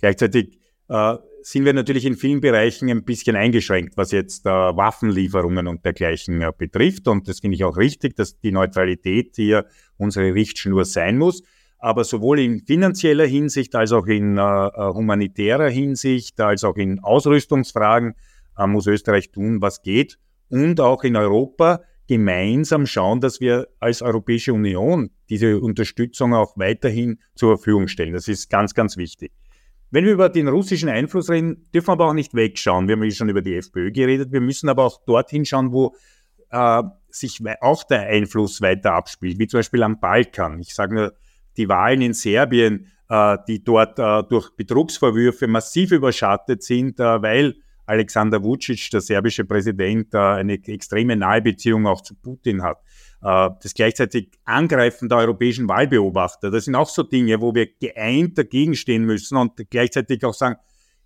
Gleichzeitig 0.00 0.60
äh, 0.88 1.16
sind 1.42 1.64
wir 1.64 1.72
natürlich 1.72 2.04
in 2.04 2.14
vielen 2.14 2.40
Bereichen 2.40 2.88
ein 2.88 3.02
bisschen 3.02 3.34
eingeschränkt, 3.34 3.96
was 3.96 4.12
jetzt 4.12 4.46
äh, 4.46 4.50
Waffenlieferungen 4.50 5.66
und 5.66 5.84
dergleichen 5.84 6.40
äh, 6.40 6.52
betrifft. 6.56 7.08
Und 7.08 7.26
das 7.26 7.40
finde 7.40 7.56
ich 7.56 7.64
auch 7.64 7.76
richtig, 7.76 8.14
dass 8.14 8.38
die 8.38 8.52
Neutralität 8.52 9.32
hier 9.34 9.66
unsere 9.96 10.34
Richtschnur 10.34 10.84
sein 10.84 11.18
muss. 11.18 11.42
Aber 11.82 12.04
sowohl 12.04 12.38
in 12.38 12.64
finanzieller 12.64 13.26
Hinsicht 13.26 13.74
als 13.74 13.90
auch 13.90 14.06
in 14.06 14.38
äh, 14.38 14.40
äh 14.40 14.94
humanitärer 14.94 15.68
Hinsicht, 15.68 16.40
als 16.40 16.62
auch 16.62 16.76
in 16.76 17.00
Ausrüstungsfragen 17.00 18.14
äh, 18.56 18.66
muss 18.68 18.86
Österreich 18.86 19.32
tun, 19.32 19.60
was 19.60 19.82
geht. 19.82 20.16
Und 20.48 20.78
auch 20.78 21.02
in 21.02 21.16
Europa 21.16 21.80
gemeinsam 22.06 22.86
schauen, 22.86 23.20
dass 23.20 23.40
wir 23.40 23.66
als 23.80 24.00
Europäische 24.00 24.52
Union 24.52 25.10
diese 25.28 25.58
Unterstützung 25.58 26.34
auch 26.34 26.56
weiterhin 26.56 27.18
zur 27.34 27.56
Verfügung 27.56 27.88
stellen. 27.88 28.12
Das 28.12 28.28
ist 28.28 28.48
ganz, 28.48 28.74
ganz 28.74 28.96
wichtig. 28.96 29.32
Wenn 29.90 30.04
wir 30.04 30.12
über 30.12 30.28
den 30.28 30.46
russischen 30.46 30.88
Einfluss 30.88 31.30
reden, 31.30 31.68
dürfen 31.74 31.88
wir 31.88 31.92
aber 31.94 32.06
auch 32.06 32.14
nicht 32.14 32.32
wegschauen. 32.32 32.86
Wir 32.86 32.94
haben 32.94 33.02
ja 33.02 33.10
schon 33.10 33.28
über 33.28 33.42
die 33.42 33.56
FPÖ 33.56 33.90
geredet. 33.90 34.30
Wir 34.30 34.40
müssen 34.40 34.68
aber 34.68 34.84
auch 34.84 35.04
dorthin 35.04 35.44
schauen, 35.44 35.72
wo 35.72 35.96
äh, 36.50 36.84
sich 37.08 37.40
auch 37.60 37.82
der 37.82 38.02
Einfluss 38.02 38.60
weiter 38.60 38.92
abspielt, 38.92 39.40
wie 39.40 39.48
zum 39.48 39.58
Beispiel 39.58 39.82
am 39.82 39.98
Balkan. 39.98 40.60
Ich 40.60 40.76
sage 40.76 40.94
nur, 40.94 41.12
die 41.56 41.68
Wahlen 41.68 42.02
in 42.02 42.14
Serbien, 42.14 42.92
äh, 43.12 43.36
die 43.46 43.62
dort 43.62 43.98
äh, 43.98 44.22
durch 44.28 44.50
Betrugsvorwürfe 44.56 45.46
massiv 45.46 45.92
überschattet 45.92 46.62
sind, 46.62 46.98
äh, 46.98 47.22
weil 47.22 47.56
Alexander 47.84 48.42
Vucic, 48.42 48.90
der 48.90 49.02
serbische 49.02 49.44
Präsident, 49.44 50.14
eine 50.14 50.54
extreme 50.54 51.16
nahe 51.16 51.42
Beziehung 51.42 51.86
auch 51.86 52.00
zu 52.00 52.14
Putin 52.14 52.62
hat. 52.62 52.78
Das 53.20 53.74
gleichzeitig 53.74 54.30
Angreifen 54.44 55.08
der 55.08 55.18
europäischen 55.18 55.68
Wahlbeobachter. 55.68 56.52
Das 56.52 56.64
sind 56.64 56.76
auch 56.76 56.88
so 56.88 57.02
Dinge, 57.02 57.40
wo 57.40 57.54
wir 57.54 57.66
geeint 57.66 58.38
dagegen 58.38 58.76
stehen 58.76 59.04
müssen 59.04 59.36
und 59.36 59.68
gleichzeitig 59.68 60.24
auch 60.24 60.32
sagen, 60.32 60.56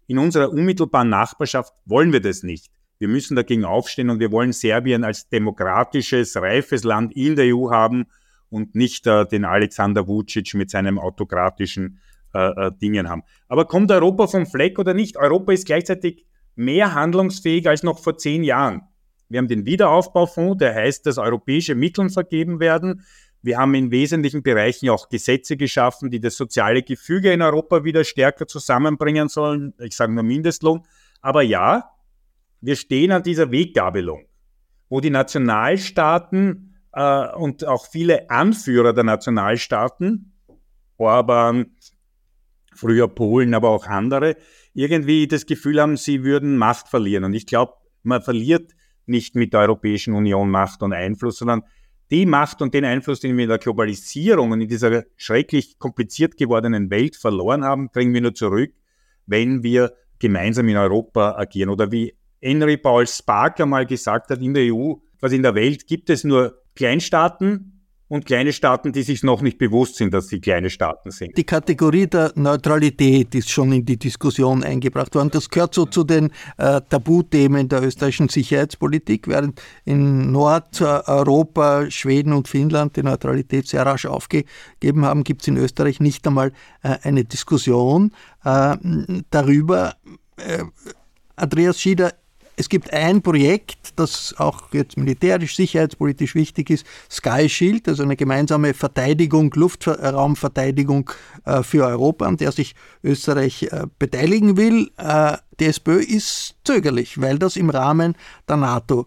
in 0.06 0.18
unserer 0.18 0.50
unmittelbaren 0.50 1.08
Nachbarschaft 1.08 1.72
wollen 1.86 2.12
wir 2.12 2.20
das 2.20 2.42
nicht. 2.42 2.66
Wir 2.98 3.08
müssen 3.08 3.36
dagegen 3.36 3.64
aufstehen 3.64 4.10
und 4.10 4.20
wir 4.20 4.30
wollen 4.30 4.52
Serbien 4.52 5.02
als 5.02 5.28
demokratisches, 5.28 6.36
reifes 6.36 6.84
Land 6.84 7.16
in 7.16 7.36
der 7.36 7.56
EU 7.56 7.70
haben 7.70 8.06
und 8.50 8.74
nicht 8.74 9.06
äh, 9.06 9.26
den 9.26 9.44
Alexander 9.44 10.06
Vucic 10.06 10.54
mit 10.54 10.70
seinem 10.70 10.98
autokratischen 10.98 12.00
äh, 12.34 12.66
äh, 12.66 12.72
Dingen 12.80 13.08
haben. 13.08 13.22
Aber 13.48 13.64
kommt 13.64 13.90
Europa 13.90 14.26
vom 14.26 14.46
Fleck 14.46 14.78
oder 14.78 14.94
nicht? 14.94 15.16
Europa 15.16 15.52
ist 15.52 15.66
gleichzeitig 15.66 16.26
mehr 16.54 16.94
handlungsfähig 16.94 17.68
als 17.68 17.82
noch 17.82 17.98
vor 17.98 18.18
zehn 18.18 18.44
Jahren. 18.44 18.82
Wir 19.28 19.38
haben 19.38 19.48
den 19.48 19.66
Wiederaufbaufonds, 19.66 20.58
der 20.58 20.74
heißt, 20.74 21.06
dass 21.06 21.18
europäische 21.18 21.74
Mittel 21.74 22.10
vergeben 22.10 22.60
werden. 22.60 23.04
Wir 23.42 23.58
haben 23.58 23.74
in 23.74 23.90
wesentlichen 23.90 24.42
Bereichen 24.42 24.88
auch 24.88 25.08
Gesetze 25.08 25.56
geschaffen, 25.56 26.10
die 26.10 26.20
das 26.20 26.36
soziale 26.36 26.82
Gefüge 26.82 27.32
in 27.32 27.42
Europa 27.42 27.84
wieder 27.84 28.04
stärker 28.04 28.46
zusammenbringen 28.46 29.28
sollen. 29.28 29.74
Ich 29.78 29.96
sage 29.96 30.12
nur 30.12 30.22
Mindestlohn. 30.22 30.82
Aber 31.20 31.42
ja, 31.42 31.90
wir 32.60 32.76
stehen 32.76 33.12
an 33.12 33.22
dieser 33.22 33.50
Weggabelung, 33.50 34.26
wo 34.88 35.00
die 35.00 35.10
Nationalstaaten 35.10 36.75
äh, 36.96 37.28
und 37.36 37.64
auch 37.66 37.86
viele 37.86 38.30
Anführer 38.30 38.92
der 38.92 39.04
Nationalstaaten, 39.04 40.32
Orban, 40.96 41.76
früher 42.74 43.06
Polen, 43.06 43.54
aber 43.54 43.68
auch 43.70 43.86
andere, 43.86 44.36
irgendwie 44.72 45.28
das 45.28 45.46
Gefühl 45.46 45.80
haben, 45.80 45.96
sie 45.96 46.24
würden 46.24 46.56
Macht 46.56 46.88
verlieren. 46.88 47.24
Und 47.24 47.34
ich 47.34 47.46
glaube, 47.46 47.74
man 48.02 48.22
verliert 48.22 48.72
nicht 49.04 49.34
mit 49.34 49.52
der 49.52 49.60
Europäischen 49.60 50.14
Union 50.14 50.50
Macht 50.50 50.82
und 50.82 50.92
Einfluss, 50.92 51.38
sondern 51.38 51.62
die 52.10 52.24
Macht 52.24 52.62
und 52.62 52.72
den 52.72 52.84
Einfluss, 52.84 53.20
den 53.20 53.36
wir 53.36 53.44
in 53.44 53.50
der 53.50 53.58
Globalisierung 53.58 54.52
und 54.52 54.60
in 54.60 54.68
dieser 54.68 55.04
schrecklich 55.16 55.78
kompliziert 55.78 56.36
gewordenen 56.36 56.90
Welt 56.90 57.16
verloren 57.16 57.64
haben, 57.64 57.90
kriegen 57.90 58.14
wir 58.14 58.20
nur 58.20 58.34
zurück, 58.34 58.72
wenn 59.26 59.62
wir 59.62 59.92
gemeinsam 60.18 60.68
in 60.68 60.76
Europa 60.76 61.36
agieren. 61.36 61.70
Oder 61.70 61.90
wie 61.92 62.16
Henry 62.40 62.76
Paul 62.76 63.06
Sparker 63.06 63.66
mal 63.66 63.86
gesagt 63.86 64.30
hat, 64.30 64.40
in 64.40 64.54
der 64.54 64.72
EU, 64.72 64.94
was 65.20 65.32
in 65.32 65.42
der 65.42 65.54
Welt 65.54 65.86
gibt 65.86 66.10
es 66.10 66.24
nur 66.24 66.62
Kleinstaaten, 66.76 67.76
und 68.08 68.24
kleine 68.24 68.52
Staaten, 68.52 68.92
die 68.92 69.02
sich 69.02 69.22
noch 69.22 69.42
nicht 69.42 69.58
bewusst 69.58 69.96
sind, 69.96 70.14
dass 70.14 70.28
sie 70.28 70.40
kleine 70.40 70.70
Staaten 70.70 71.10
sind. 71.10 71.36
Die 71.36 71.44
Kategorie 71.44 72.06
der 72.06 72.32
Neutralität 72.36 73.34
ist 73.34 73.50
schon 73.50 73.72
in 73.72 73.84
die 73.84 73.98
Diskussion 73.98 74.62
eingebracht 74.62 75.14
worden. 75.14 75.30
Das 75.30 75.50
gehört 75.50 75.74
so 75.74 75.86
zu 75.86 76.04
den 76.04 76.30
äh, 76.56 76.80
Tabuthemen 76.88 77.68
der 77.68 77.82
österreichischen 77.82 78.28
Sicherheitspolitik, 78.28 79.26
während 79.26 79.60
in 79.84 80.30
Nordeuropa 80.30 81.90
Schweden 81.90 82.32
und 82.32 82.46
Finnland 82.46 82.96
die 82.96 83.02
Neutralität 83.02 83.66
sehr 83.66 83.84
rasch 83.84 84.06
aufgegeben 84.06 85.04
haben, 85.04 85.24
gibt 85.24 85.42
es 85.42 85.48
in 85.48 85.56
Österreich 85.56 85.98
nicht 85.98 86.26
einmal 86.26 86.52
äh, 86.82 86.96
eine 87.02 87.24
Diskussion 87.24 88.12
äh, 88.44 88.76
darüber. 89.30 89.94
Andreas 91.34 91.80
Schieder, 91.80 92.12
es 92.58 92.70
gibt 92.70 92.92
ein 92.92 93.20
Projekt, 93.20 93.92
das 93.96 94.34
auch 94.38 94.72
jetzt 94.72 94.96
militärisch, 94.96 95.56
sicherheitspolitisch 95.56 96.34
wichtig 96.34 96.70
ist, 96.70 96.86
Sky 97.10 97.50
Shield, 97.50 97.86
also 97.86 98.02
eine 98.02 98.16
gemeinsame 98.16 98.72
Verteidigung, 98.72 99.52
Luftraumverteidigung 99.54 101.10
äh, 101.44 101.62
für 101.62 101.84
Europa, 101.84 102.26
an 102.26 102.38
der 102.38 102.52
sich 102.52 102.74
Österreich 103.04 103.64
äh, 103.64 103.86
beteiligen 103.98 104.56
will. 104.56 104.90
Äh, 104.96 105.36
die 105.60 105.66
SPÖ 105.66 106.00
ist 106.00 106.54
zögerlich, 106.64 107.20
weil 107.20 107.38
das 107.38 107.56
im 107.56 107.70
Rahmen 107.70 108.14
der 108.48 108.56
NATO 108.56 109.06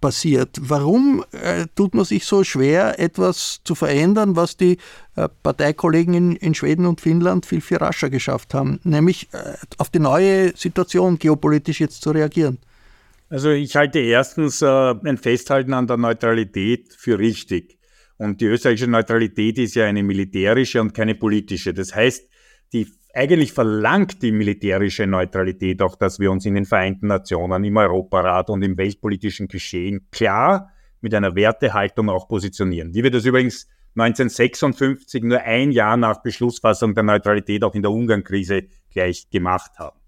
passiert. 0.00 0.58
Warum 0.60 1.24
tut 1.76 1.94
man 1.94 2.04
sich 2.04 2.24
so 2.24 2.42
schwer, 2.42 2.98
etwas 2.98 3.60
zu 3.62 3.76
verändern, 3.76 4.34
was 4.34 4.56
die 4.56 4.78
Parteikollegen 5.44 6.34
in, 6.34 6.54
Schweden 6.54 6.86
und 6.86 7.00
Finnland 7.00 7.46
viel, 7.46 7.60
viel 7.60 7.76
rascher 7.76 8.10
geschafft 8.10 8.54
haben, 8.54 8.80
nämlich 8.82 9.28
auf 9.78 9.88
die 9.88 10.00
neue 10.00 10.56
Situation 10.56 11.16
geopolitisch 11.16 11.78
jetzt 11.78 12.02
zu 12.02 12.10
reagieren? 12.10 12.58
Also 13.28 13.50
ich 13.50 13.74
halte 13.76 13.98
erstens 13.98 14.62
äh, 14.62 14.66
ein 14.66 15.18
Festhalten 15.18 15.72
an 15.72 15.86
der 15.86 15.96
Neutralität 15.96 16.92
für 16.96 17.18
richtig. 17.18 17.78
Und 18.16 18.40
die 18.40 18.46
österreichische 18.46 18.90
Neutralität 18.90 19.58
ist 19.58 19.74
ja 19.74 19.86
eine 19.86 20.02
militärische 20.02 20.80
und 20.80 20.94
keine 20.94 21.14
politische. 21.14 21.74
Das 21.74 21.94
heißt, 21.94 22.28
die 22.72 22.86
eigentlich 23.14 23.52
verlangt 23.52 24.22
die 24.22 24.32
militärische 24.32 25.06
Neutralität 25.06 25.80
auch, 25.82 25.96
dass 25.96 26.18
wir 26.18 26.30
uns 26.30 26.46
in 26.46 26.54
den 26.54 26.64
Vereinten 26.64 27.06
Nationen, 27.06 27.64
im 27.64 27.76
Europarat 27.76 28.50
und 28.50 28.62
im 28.62 28.76
weltpolitischen 28.76 29.48
Geschehen 29.48 30.08
klar 30.10 30.70
mit 31.00 31.14
einer 31.14 31.34
Wertehaltung 31.34 32.08
auch 32.08 32.28
positionieren. 32.28 32.94
Wie 32.94 33.02
wir 33.02 33.10
das 33.10 33.24
übrigens 33.24 33.68
1956, 33.96 35.22
nur 35.22 35.40
ein 35.40 35.70
Jahr 35.70 35.96
nach 35.96 36.22
Beschlussfassung 36.22 36.94
der 36.94 37.04
Neutralität 37.04 37.62
auch 37.62 37.74
in 37.74 37.82
der 37.82 37.92
Ungarn-Krise 37.92 38.64
gleich 38.90 39.30
gemacht 39.30 39.72
haben. 39.78 39.98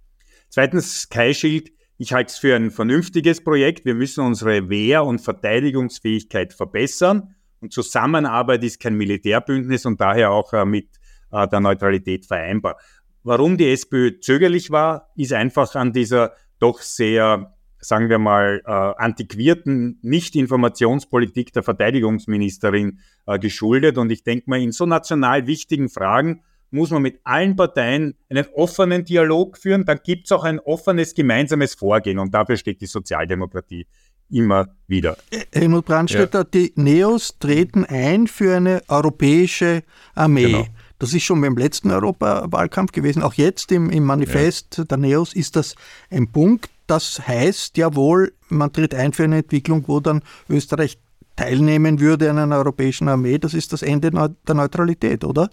Zweitens, 0.48 1.02
Sky 1.02 1.32
Shield. 1.32 1.75
Ich 1.98 2.12
halte 2.12 2.30
es 2.30 2.36
für 2.36 2.54
ein 2.54 2.70
vernünftiges 2.70 3.42
Projekt. 3.42 3.86
Wir 3.86 3.94
müssen 3.94 4.22
unsere 4.22 4.68
Wehr- 4.68 5.04
und 5.04 5.20
Verteidigungsfähigkeit 5.20 6.52
verbessern. 6.52 7.34
Und 7.60 7.72
Zusammenarbeit 7.72 8.62
ist 8.64 8.80
kein 8.80 8.96
Militärbündnis 8.96 9.86
und 9.86 9.98
daher 9.98 10.30
auch 10.30 10.52
äh, 10.52 10.66
mit 10.66 10.88
äh, 11.32 11.48
der 11.48 11.60
Neutralität 11.60 12.26
vereinbar. 12.26 12.76
Warum 13.22 13.56
die 13.56 13.70
SPÖ 13.70 14.20
zögerlich 14.20 14.70
war, 14.70 15.10
ist 15.16 15.32
einfach 15.32 15.74
an 15.74 15.94
dieser 15.94 16.34
doch 16.58 16.82
sehr, 16.82 17.56
sagen 17.78 18.10
wir 18.10 18.18
mal, 18.18 18.60
äh, 18.66 18.70
antiquierten 18.70 19.98
Nicht-Informationspolitik 20.02 21.54
der 21.54 21.62
Verteidigungsministerin 21.62 23.00
geschuldet. 23.40 23.98
Und 23.98 24.12
ich 24.12 24.22
denke 24.22 24.48
mal, 24.48 24.60
in 24.60 24.70
so 24.70 24.86
national 24.86 25.46
wichtigen 25.46 25.88
Fragen 25.88 26.42
muss 26.70 26.90
man 26.90 27.02
mit 27.02 27.20
allen 27.24 27.56
Parteien 27.56 28.14
einen 28.28 28.46
offenen 28.54 29.04
Dialog 29.04 29.56
führen. 29.56 29.84
Dann 29.84 30.00
gibt 30.02 30.26
es 30.26 30.32
auch 30.32 30.44
ein 30.44 30.58
offenes 30.60 31.14
gemeinsames 31.14 31.74
Vorgehen. 31.74 32.18
Und 32.18 32.34
dafür 32.34 32.56
steht 32.56 32.80
die 32.80 32.86
Sozialdemokratie 32.86 33.86
immer 34.30 34.68
wieder. 34.86 35.16
Helmut 35.52 35.86
Brandstätter, 35.86 36.40
ja. 36.40 36.44
die 36.44 36.72
Neos 36.76 37.38
treten 37.38 37.84
ein 37.84 38.26
für 38.26 38.56
eine 38.56 38.82
europäische 38.88 39.82
Armee. 40.14 40.46
Genau. 40.46 40.66
Das 40.98 41.12
ist 41.12 41.24
schon 41.24 41.40
beim 41.40 41.56
letzten 41.56 41.90
Europawahlkampf 41.90 42.92
gewesen. 42.92 43.22
Auch 43.22 43.34
jetzt 43.34 43.70
im, 43.70 43.90
im 43.90 44.04
Manifest 44.04 44.78
ja. 44.78 44.84
der 44.84 44.96
NEOS 44.96 45.34
ist 45.34 45.56
das 45.56 45.74
ein 46.10 46.32
Punkt. 46.32 46.70
Das 46.86 47.26
heißt 47.26 47.76
ja 47.76 47.94
wohl, 47.94 48.32
man 48.48 48.72
tritt 48.72 48.94
ein 48.94 49.12
für 49.12 49.24
eine 49.24 49.38
Entwicklung, 49.38 49.84
wo 49.86 50.00
dann 50.00 50.22
Österreich 50.48 50.98
teilnehmen 51.34 52.00
würde 52.00 52.30
an 52.30 52.38
einer 52.38 52.56
europäischen 52.56 53.08
Armee. 53.08 53.38
Das 53.38 53.52
ist 53.52 53.72
das 53.72 53.82
Ende 53.82 54.10
der 54.10 54.54
Neutralität, 54.54 55.22
oder? 55.24 55.50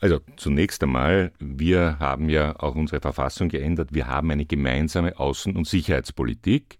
Also 0.00 0.20
zunächst 0.36 0.82
einmal, 0.82 1.32
wir 1.38 1.98
haben 1.98 2.28
ja 2.28 2.58
auch 2.58 2.74
unsere 2.74 3.00
Verfassung 3.00 3.48
geändert. 3.48 3.90
Wir 3.92 4.06
haben 4.06 4.30
eine 4.30 4.44
gemeinsame 4.44 5.16
Außen- 5.16 5.56
und 5.56 5.66
Sicherheitspolitik. 5.66 6.78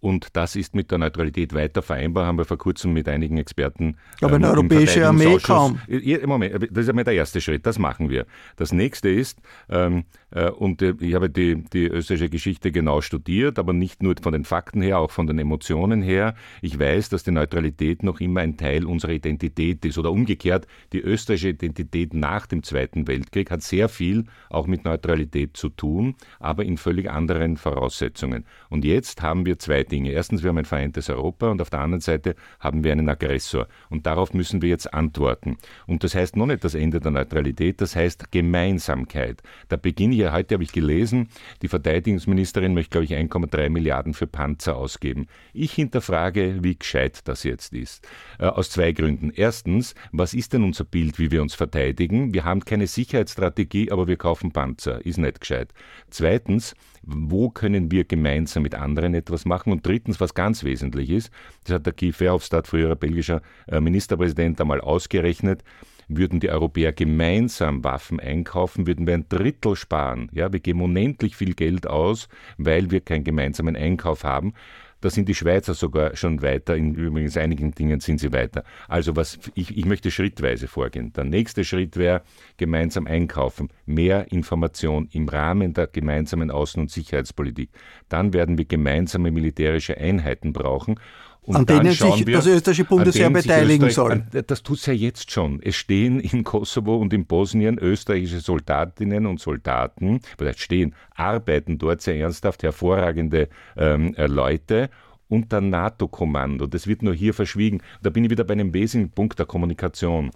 Und 0.00 0.28
das 0.34 0.54
ist 0.54 0.74
mit 0.74 0.90
der 0.90 0.98
Neutralität 0.98 1.54
weiter 1.54 1.82
vereinbar, 1.82 2.26
haben 2.26 2.38
wir 2.38 2.44
vor 2.44 2.58
kurzem 2.58 2.92
mit 2.92 3.08
einigen 3.08 3.36
Experten. 3.36 3.96
Aber 4.20 4.36
ähm, 4.36 4.44
eine 4.44 4.52
europäische 4.52 5.06
Armee 5.06 5.38
kaum. 5.38 5.80
Moment, 6.24 6.68
das 6.70 6.84
ist 6.84 6.88
einmal 6.88 7.04
der 7.04 7.14
erste 7.14 7.40
Schritt, 7.40 7.66
das 7.66 7.78
machen 7.78 8.08
wir. 8.08 8.26
Das 8.56 8.72
nächste 8.72 9.08
ist, 9.08 9.40
ähm, 9.68 9.98
äh, 9.98 10.02
und 10.30 10.82
äh, 10.82 10.94
ich 11.00 11.14
habe 11.14 11.30
die, 11.30 11.64
die 11.72 11.86
österreichische 11.86 12.28
Geschichte 12.28 12.70
genau 12.70 13.00
studiert, 13.00 13.58
aber 13.58 13.72
nicht 13.72 14.02
nur 14.02 14.14
von 14.20 14.32
den 14.32 14.44
Fakten 14.44 14.82
her, 14.82 14.98
auch 14.98 15.10
von 15.10 15.26
den 15.26 15.38
Emotionen 15.38 16.02
her. 16.02 16.34
Ich 16.60 16.78
weiß, 16.78 17.08
dass 17.08 17.22
die 17.22 17.30
Neutralität 17.30 18.02
noch 18.02 18.20
immer 18.20 18.40
ein 18.40 18.56
Teil 18.56 18.84
unserer 18.84 19.12
Identität 19.12 19.84
ist. 19.84 19.96
Oder 19.96 20.10
umgekehrt, 20.10 20.66
die 20.92 21.00
österreichische 21.00 21.50
Identität 21.50 22.12
nach 22.12 22.46
dem 22.46 22.62
Zweiten 22.62 23.06
Weltkrieg 23.06 23.50
hat 23.50 23.62
sehr 23.62 23.88
viel 23.88 24.24
auch 24.50 24.66
mit 24.66 24.84
Neutralität 24.84 25.56
zu 25.56 25.70
tun, 25.70 26.14
aber 26.40 26.64
in 26.64 26.76
völlig 26.76 27.10
anderen 27.10 27.56
Voraussetzungen. 27.56 28.44
Und 28.68 28.84
jetzt 28.84 29.22
haben 29.22 29.46
wir 29.46 29.58
zwei 29.58 29.82
Dinge. 29.82 30.12
Erstens, 30.12 30.42
wir 30.42 30.50
haben 30.50 30.58
ein 30.58 30.64
vereintes 30.66 31.08
Europa 31.08 31.50
und 31.50 31.62
auf 31.62 31.70
der 31.70 31.80
anderen 31.80 32.00
Seite 32.00 32.34
haben 32.60 32.84
wir 32.84 32.92
einen 32.92 33.08
Aggressor. 33.08 33.66
Und 33.88 34.06
darauf 34.06 34.34
müssen 34.34 34.60
wir 34.60 34.68
jetzt 34.68 34.92
antworten. 34.92 35.56
Und 35.86 36.04
das 36.04 36.14
heißt 36.14 36.36
noch 36.36 36.46
nicht 36.46 36.64
das 36.64 36.74
Ende 36.74 37.00
der 37.00 37.12
Neutralität, 37.12 37.80
das 37.80 37.96
heißt 37.96 38.30
Gemeinsamkeit. 38.30 39.42
Der 39.70 39.78
Beginn 39.78 40.17
hier, 40.18 40.32
heute 40.32 40.54
habe 40.54 40.64
ich 40.64 40.72
gelesen, 40.72 41.28
die 41.62 41.68
Verteidigungsministerin 41.68 42.74
möchte, 42.74 42.90
glaube 42.90 43.04
ich, 43.04 43.14
1,3 43.14 43.68
Milliarden 43.68 44.14
für 44.14 44.26
Panzer 44.26 44.76
ausgeben. 44.76 45.28
Ich 45.52 45.72
hinterfrage, 45.72 46.58
wie 46.64 46.76
gescheit 46.76 47.20
das 47.28 47.44
jetzt 47.44 47.72
ist. 47.72 48.04
Äh, 48.40 48.46
aus 48.46 48.70
zwei 48.70 48.90
Gründen. 48.90 49.30
Erstens, 49.32 49.94
was 50.10 50.34
ist 50.34 50.54
denn 50.54 50.64
unser 50.64 50.82
Bild, 50.82 51.20
wie 51.20 51.30
wir 51.30 51.40
uns 51.40 51.54
verteidigen? 51.54 52.34
Wir 52.34 52.44
haben 52.44 52.64
keine 52.64 52.88
Sicherheitsstrategie, 52.88 53.92
aber 53.92 54.08
wir 54.08 54.16
kaufen 54.16 54.50
Panzer. 54.50 55.06
Ist 55.06 55.18
nicht 55.18 55.40
gescheit. 55.40 55.72
Zweitens, 56.10 56.74
wo 57.02 57.48
können 57.48 57.92
wir 57.92 58.02
gemeinsam 58.04 58.64
mit 58.64 58.74
anderen 58.74 59.14
etwas 59.14 59.44
machen? 59.44 59.72
Und 59.72 59.86
drittens, 59.86 60.20
was 60.20 60.34
ganz 60.34 60.64
wesentlich 60.64 61.10
ist, 61.10 61.30
das 61.62 61.76
hat 61.76 61.86
der 61.86 61.92
Guy 61.92 62.10
Verhofstadt, 62.12 62.66
früherer 62.66 62.96
belgischer 62.96 63.40
äh, 63.68 63.80
Ministerpräsident, 63.80 64.60
einmal 64.60 64.80
ausgerechnet, 64.80 65.62
würden 66.08 66.40
die 66.40 66.50
Europäer 66.50 66.92
gemeinsam 66.92 67.84
Waffen 67.84 68.18
einkaufen, 68.18 68.86
würden 68.86 69.06
wir 69.06 69.14
ein 69.14 69.28
Drittel 69.28 69.76
sparen. 69.76 70.30
Ja, 70.32 70.52
wir 70.52 70.60
geben 70.60 70.82
unendlich 70.82 71.36
viel 71.36 71.54
Geld 71.54 71.86
aus, 71.86 72.28
weil 72.56 72.90
wir 72.90 73.00
keinen 73.00 73.24
gemeinsamen 73.24 73.76
Einkauf 73.76 74.24
haben. 74.24 74.54
Da 75.00 75.10
sind 75.10 75.28
die 75.28 75.34
Schweizer 75.34 75.74
sogar 75.74 76.16
schon 76.16 76.42
weiter, 76.42 76.74
in 76.74 76.96
übrigens 76.96 77.36
einigen 77.36 77.70
Dingen 77.70 78.00
sind 78.00 78.18
sie 78.18 78.32
weiter. 78.32 78.64
Also 78.88 79.14
was 79.14 79.38
ich, 79.54 79.76
ich 79.76 79.84
möchte 79.84 80.10
schrittweise 80.10 80.66
vorgehen. 80.66 81.12
Der 81.12 81.22
nächste 81.22 81.62
Schritt 81.62 81.96
wäre 81.96 82.22
gemeinsam 82.56 83.06
einkaufen, 83.06 83.68
mehr 83.86 84.32
Information 84.32 85.08
im 85.12 85.28
Rahmen 85.28 85.72
der 85.72 85.86
gemeinsamen 85.86 86.50
Außen- 86.50 86.80
und 86.80 86.90
Sicherheitspolitik. 86.90 87.70
Dann 88.08 88.32
werden 88.32 88.58
wir 88.58 88.64
gemeinsame 88.64 89.30
militärische 89.30 89.96
Einheiten 89.96 90.52
brauchen 90.52 90.98
und 91.48 91.56
an 91.56 91.66
denen 91.66 91.92
sich 91.92 92.26
wir, 92.26 92.36
das 92.36 92.46
österreichische 92.46 92.84
Bundesheer 92.84 93.30
beteiligen 93.30 93.88
soll. 93.88 94.22
Das 94.46 94.62
tut 94.62 94.78
es 94.78 94.86
ja 94.86 94.92
jetzt 94.92 95.30
schon. 95.30 95.60
Es 95.62 95.76
stehen 95.76 96.20
in 96.20 96.44
Kosovo 96.44 96.96
und 96.96 97.14
in 97.14 97.24
Bosnien 97.24 97.78
österreichische 97.78 98.40
Soldatinnen 98.40 99.24
und 99.24 99.40
Soldaten, 99.40 100.20
vielleicht 100.36 100.60
stehen, 100.60 100.94
arbeiten 101.14 101.78
dort 101.78 102.02
sehr 102.02 102.16
ernsthaft, 102.16 102.62
hervorragende 102.62 103.48
ähm, 103.78 104.14
äh, 104.16 104.26
Leute 104.26 104.90
unter 105.28 105.62
NATO-Kommando. 105.62 106.66
Das 106.66 106.86
wird 106.86 107.02
nur 107.02 107.14
hier 107.14 107.32
verschwiegen. 107.32 107.80
Da 108.02 108.10
bin 108.10 108.24
ich 108.24 108.30
wieder 108.30 108.44
bei 108.44 108.52
einem 108.52 108.74
wesentlichen 108.74 109.14
Punkt 109.14 109.38
der 109.38 109.46
Kommunikation. 109.46 110.30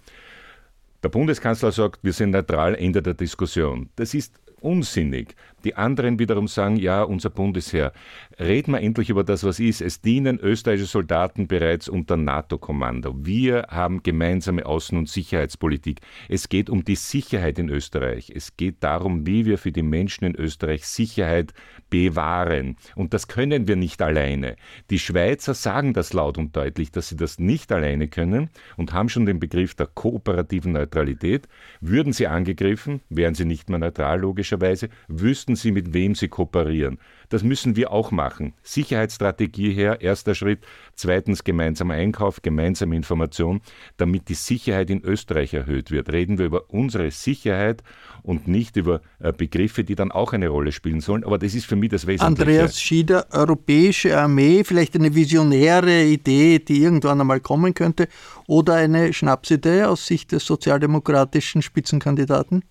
Der 1.03 1.11
Bundeskanzler 1.11 1.73
sagt, 1.73 2.03
wir 2.03 2.15
sind 2.15 2.31
neutral, 2.31 2.75
Ende 2.75 3.03
der 3.03 3.15
Diskussion. 3.15 3.91
Das 3.97 4.15
ist 4.15 4.41
unsinnig. 4.61 5.35
Die 5.65 5.77
anderen 5.77 6.19
wiederum 6.19 6.49
sagen, 6.49 6.77
ja, 6.77 7.03
unser 7.03 7.31
Bundesheer, 7.31 7.93
reden 8.39 8.73
wir 8.73 8.81
endlich 8.81 9.11
über 9.11 9.25
das, 9.25 9.45
was 9.45 9.61
ist. 9.61 9.81
Es 9.81 10.01
dienen 10.01 10.39
österreichische 10.39 10.89
Soldaten 10.89 11.47
bereits 11.47 11.89
unter 11.89 12.17
NATO-Kommando. 12.17 13.15
Wir 13.19 13.67
haben 13.69 14.03
gemeinsame 14.03 14.65
Außen- 14.65 14.99
und 14.99 15.09
Sicherheitspolitik. 15.09 16.01
Es 16.29 16.49
geht 16.49 16.71
um 16.71 16.85
die 16.85 16.97
Sicherheit 16.97 17.59
in 17.59 17.69
Österreich. 17.69 18.33
Es 18.35 18.57
geht 18.57 18.77
darum, 18.81 19.27
wie 19.27 19.47
wir 19.47 19.59
für 19.59 19.73
die 19.73 19.83
Menschen 19.83 20.25
in 20.25 20.37
Österreich 20.37 20.87
Sicherheit 20.87 21.53
bewahren. 21.91 22.77
Und 22.97 23.15
das 23.15 23.29
können 23.29 23.69
wir 23.69 23.77
nicht 23.77 24.03
alleine. 24.03 24.57
Die 24.91 24.99
Schweizer 24.99 25.55
sagen 25.55 25.93
das 25.93 26.13
laut 26.13 26.39
und 26.39 26.57
deutlich, 26.57 26.91
dass 26.91 27.09
sie 27.09 27.17
das 27.17 27.39
nicht 27.39 27.71
alleine 27.71 28.09
können 28.09 28.51
und 28.77 28.93
haben 28.93 29.09
schon 29.09 29.27
den 29.27 29.41
Begriff 29.41 29.75
der 29.75 29.87
kooperativen 29.87 30.73
Neutralität. 30.73 31.49
Würden 31.81 32.13
sie 32.13 32.27
angegriffen, 32.27 33.01
wären 33.09 33.35
sie 33.35 33.45
nicht 33.45 33.69
mehr 33.69 33.79
neutral, 33.79 34.21
logischerweise, 34.21 34.89
wüssten 35.09 35.52
wüssten 35.53 35.57
sie, 35.57 35.73
mit 35.73 35.93
wem 35.93 36.15
sie 36.15 36.29
kooperieren. 36.29 36.99
Das 37.29 37.43
müssen 37.43 37.77
wir 37.77 37.93
auch 37.93 38.11
machen. 38.11 38.53
Sicherheitsstrategie 38.63 39.73
her, 39.73 40.01
erster 40.03 40.35
Schritt. 40.35 40.61
Zweitens 40.95 41.45
gemeinsamer 41.45 41.95
Einkauf, 41.95 42.43
gemeinsame 42.43 42.95
Information, 42.95 43.61
damit 43.97 44.29
die 44.29 44.35
Sicherheit 44.35 44.91
in 44.91 45.03
Österreich 45.03 45.55
erhöht 45.55 45.91
wird. 45.91 46.13
Reden 46.13 46.39
wir 46.39 46.47
über 46.47 46.71
unsere 46.71 47.11
Sicherheit 47.11 47.83
und 48.23 48.49
nicht 48.49 48.77
über 48.77 49.01
äh, 49.19 49.33
Begriffe, 49.33 49.83
die 49.83 49.95
dann 49.95 50.13
auch 50.13 50.35
eine 50.35 50.49
Rolle 50.49 50.73
spielen 50.73 51.01
sollen. 51.01 51.25
Aber 51.25 51.39
das 51.39 51.55
ist 51.55 51.67
für 51.67 51.77
mich 51.77 51.91
das 51.91 52.07
Wesentliche. 52.07 52.43
Andreas 52.43 52.81
Schieder, 52.81 53.27
europäische 53.31 54.19
Armee, 54.19 54.63
vielleicht 54.65 54.95
eine 54.95 55.15
visionäre 55.15 56.05
Idee, 56.05 56.59
die 56.59 56.83
irgendwann 56.83 57.21
einmal 57.21 57.41
kommen 57.41 57.73
könnte, 57.73 58.09
oder 58.47 58.75
eine 58.75 59.13
Schnapsidee 59.13 59.85
aus 59.85 60.07
Sicht 60.07 60.33
des 60.33 60.45
sozialdemokratischen 60.45 61.63
Spitzenkandidaten? 61.63 62.63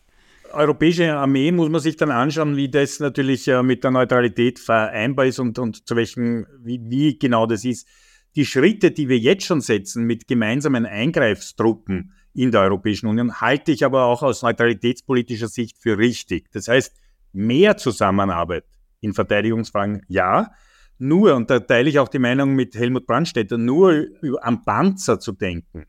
Europäische 0.54 1.14
Armee 1.16 1.52
muss 1.52 1.70
man 1.70 1.82
sich 1.82 1.98
dann 1.98 2.12
anschauen, 2.12 2.56
wie 2.56 2.70
das 2.70 3.00
natürlich 3.00 3.48
äh, 3.48 3.64
mit 3.64 3.84
der 3.84 3.92
Neutralität 3.92 4.60
vereinbar 4.60 5.26
ist 5.26 5.40
und, 5.40 5.60
und 5.60 5.88
zu 5.88 5.96
welchen, 5.96 6.46
wie, 6.60 6.80
wie 6.84 7.18
genau 7.18 7.46
das 7.46 7.66
ist. 7.66 7.88
Die 8.36 8.46
Schritte, 8.46 8.92
die 8.92 9.10
wir 9.10 9.18
jetzt 9.18 9.46
schon 9.46 9.62
setzen 9.62 10.06
mit 10.06 10.28
gemeinsamen 10.28 10.86
Eingreifstruppen 10.86 12.14
in 12.34 12.52
der 12.52 12.62
Europäischen 12.62 13.08
Union, 13.08 13.42
halte 13.42 13.72
ich 13.72 13.84
aber 13.84 14.06
auch 14.06 14.24
aus 14.24 14.42
neutralitätspolitischer 14.42 15.50
Sicht 15.50 15.78
für 15.78 15.98
richtig. 15.98 16.50
Das 16.52 16.68
heißt, 16.68 16.96
mehr 17.34 17.78
Zusammenarbeit 17.78 18.66
in 19.02 19.14
Verteidigungsfragen, 19.14 20.04
ja. 20.08 20.52
Nur, 20.98 21.36
und 21.36 21.50
da 21.50 21.60
teile 21.60 21.90
ich 21.90 22.00
auch 22.00 22.08
die 22.08 22.20
Meinung 22.20 22.54
mit 22.54 22.76
Helmut 22.76 23.08
Brandstätter, 23.08 23.58
nur 23.58 24.06
am 24.42 24.64
Panzer 24.64 25.20
zu 25.20 25.32
denken, 25.32 25.86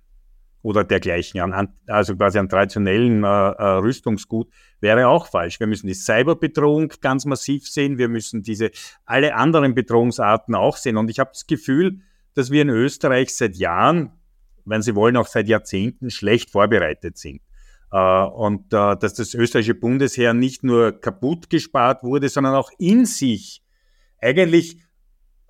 oder 0.62 0.84
dergleichen, 0.84 1.40
an, 1.40 1.74
also 1.86 2.16
quasi 2.16 2.38
an 2.38 2.48
traditionellen 2.48 3.24
äh, 3.24 3.26
äh, 3.26 3.64
Rüstungsgut, 3.78 4.48
wäre 4.80 5.08
auch 5.08 5.26
falsch. 5.26 5.60
Wir 5.60 5.66
müssen 5.66 5.88
die 5.88 5.94
Cyberbedrohung 5.94 6.92
ganz 7.00 7.24
massiv 7.24 7.68
sehen, 7.68 7.98
wir 7.98 8.08
müssen 8.08 8.42
diese 8.42 8.70
alle 9.04 9.34
anderen 9.34 9.74
Bedrohungsarten 9.74 10.54
auch 10.54 10.76
sehen. 10.76 10.96
Und 10.96 11.10
ich 11.10 11.18
habe 11.18 11.30
das 11.32 11.46
Gefühl, 11.46 12.00
dass 12.34 12.50
wir 12.50 12.62
in 12.62 12.70
Österreich 12.70 13.34
seit 13.34 13.56
Jahren, 13.56 14.12
wenn 14.64 14.82
Sie 14.82 14.94
wollen, 14.94 15.16
auch 15.16 15.26
seit 15.26 15.48
Jahrzehnten 15.48 16.10
schlecht 16.10 16.50
vorbereitet 16.50 17.18
sind. 17.18 17.40
Äh, 17.90 17.98
und 17.98 18.72
äh, 18.72 18.96
dass 18.96 19.14
das 19.14 19.34
österreichische 19.34 19.74
Bundesheer 19.74 20.32
nicht 20.32 20.62
nur 20.62 20.92
kaputt 20.92 21.50
gespart 21.50 22.04
wurde, 22.04 22.28
sondern 22.28 22.54
auch 22.54 22.70
in 22.78 23.04
sich 23.04 23.62
eigentlich, 24.20 24.78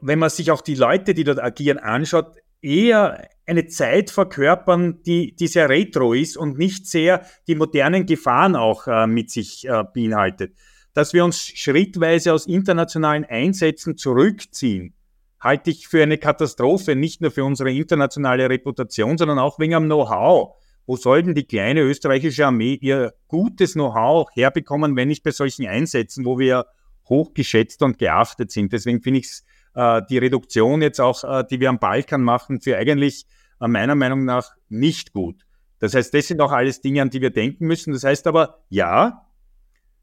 wenn 0.01 0.19
man 0.19 0.31
sich 0.31 0.51
auch 0.51 0.63
die 0.63 0.75
Leute, 0.75 1.15
die 1.15 1.25
dort 1.25 1.41
agieren, 1.41 1.79
anschaut, 1.79 2.35
eher 2.63 3.29
eine 3.47 3.67
Zeit 3.67 4.11
verkörpern, 4.11 5.03
die, 5.03 5.35
die 5.35 5.49
sehr 5.49 5.69
retro 5.69 6.13
ist 6.13 6.37
und 6.37 6.59
nicht 6.59 6.87
sehr 6.87 7.27
die 7.47 7.55
modernen 7.55 8.07
Gefahren 8.07 8.57
auch 8.57 8.87
äh, 8.87 9.07
mit 9.07 9.31
sich 9.31 9.67
äh, 9.69 9.85
beinhaltet. 9.93 10.55
Dass 10.95 11.13
wir 11.13 11.25
uns 11.25 11.41
schrittweise 11.41 12.33
aus 12.33 12.47
internationalen 12.47 13.25
Einsätzen 13.25 13.97
zurückziehen, 13.97 14.95
halte 15.41 15.71
ich 15.71 15.89
für 15.89 16.03
eine 16.03 16.19
Katastrophe, 16.19 16.95
nicht 16.95 17.21
nur 17.21 17.31
für 17.31 17.45
unsere 17.45 17.73
internationale 17.73 18.49
Reputation, 18.49 19.19
sondern 19.19 19.39
auch 19.39 19.59
wegen 19.59 19.75
am 19.75 19.87
Know-how. 19.87 20.55
Wo 20.87 20.97
soll 20.97 21.23
denn 21.23 21.35
die 21.35 21.47
kleine 21.47 21.81
österreichische 21.81 22.47
Armee 22.47 22.79
ihr 22.81 23.15
gutes 23.29 23.73
Know-how 23.73 24.29
herbekommen, 24.35 24.97
wenn 24.97 25.09
nicht 25.09 25.23
bei 25.23 25.31
solchen 25.31 25.67
Einsätzen, 25.67 26.25
wo 26.25 26.39
wir 26.39 26.67
hochgeschätzt 27.09 27.83
und 27.83 27.99
geachtet 27.99 28.51
sind? 28.51 28.73
Deswegen 28.73 29.01
finde 29.01 29.21
ich 29.21 29.27
es 29.27 29.45
die 29.75 30.19
Reduktion 30.19 30.83
jetzt 30.83 31.01
auch, 31.01 31.25
äh, 31.25 31.45
die 31.49 31.61
wir 31.61 31.71
am 31.71 31.79
Balkan 31.79 32.23
machen, 32.23 32.61
für 32.61 32.77
eigentlich 32.77 33.27
äh, 33.61 33.69
meiner 33.69 33.95
Meinung 33.95 34.25
nach 34.25 34.53
nicht 34.69 35.13
gut. 35.13 35.47
Das 35.79 35.95
heißt, 35.95 36.13
das 36.15 36.29
sind 36.29 36.41
auch 36.41 36.53
alles 36.53 36.81
Dinge, 36.81 37.03
an 37.03 37.11
die 37.11 37.21
wir 37.21 37.31
denken 37.31 37.67
müssen. 37.67 37.93
Das 37.93 38.05
heißt 38.05 38.27
aber, 38.27 38.63
ja, 38.69 39.27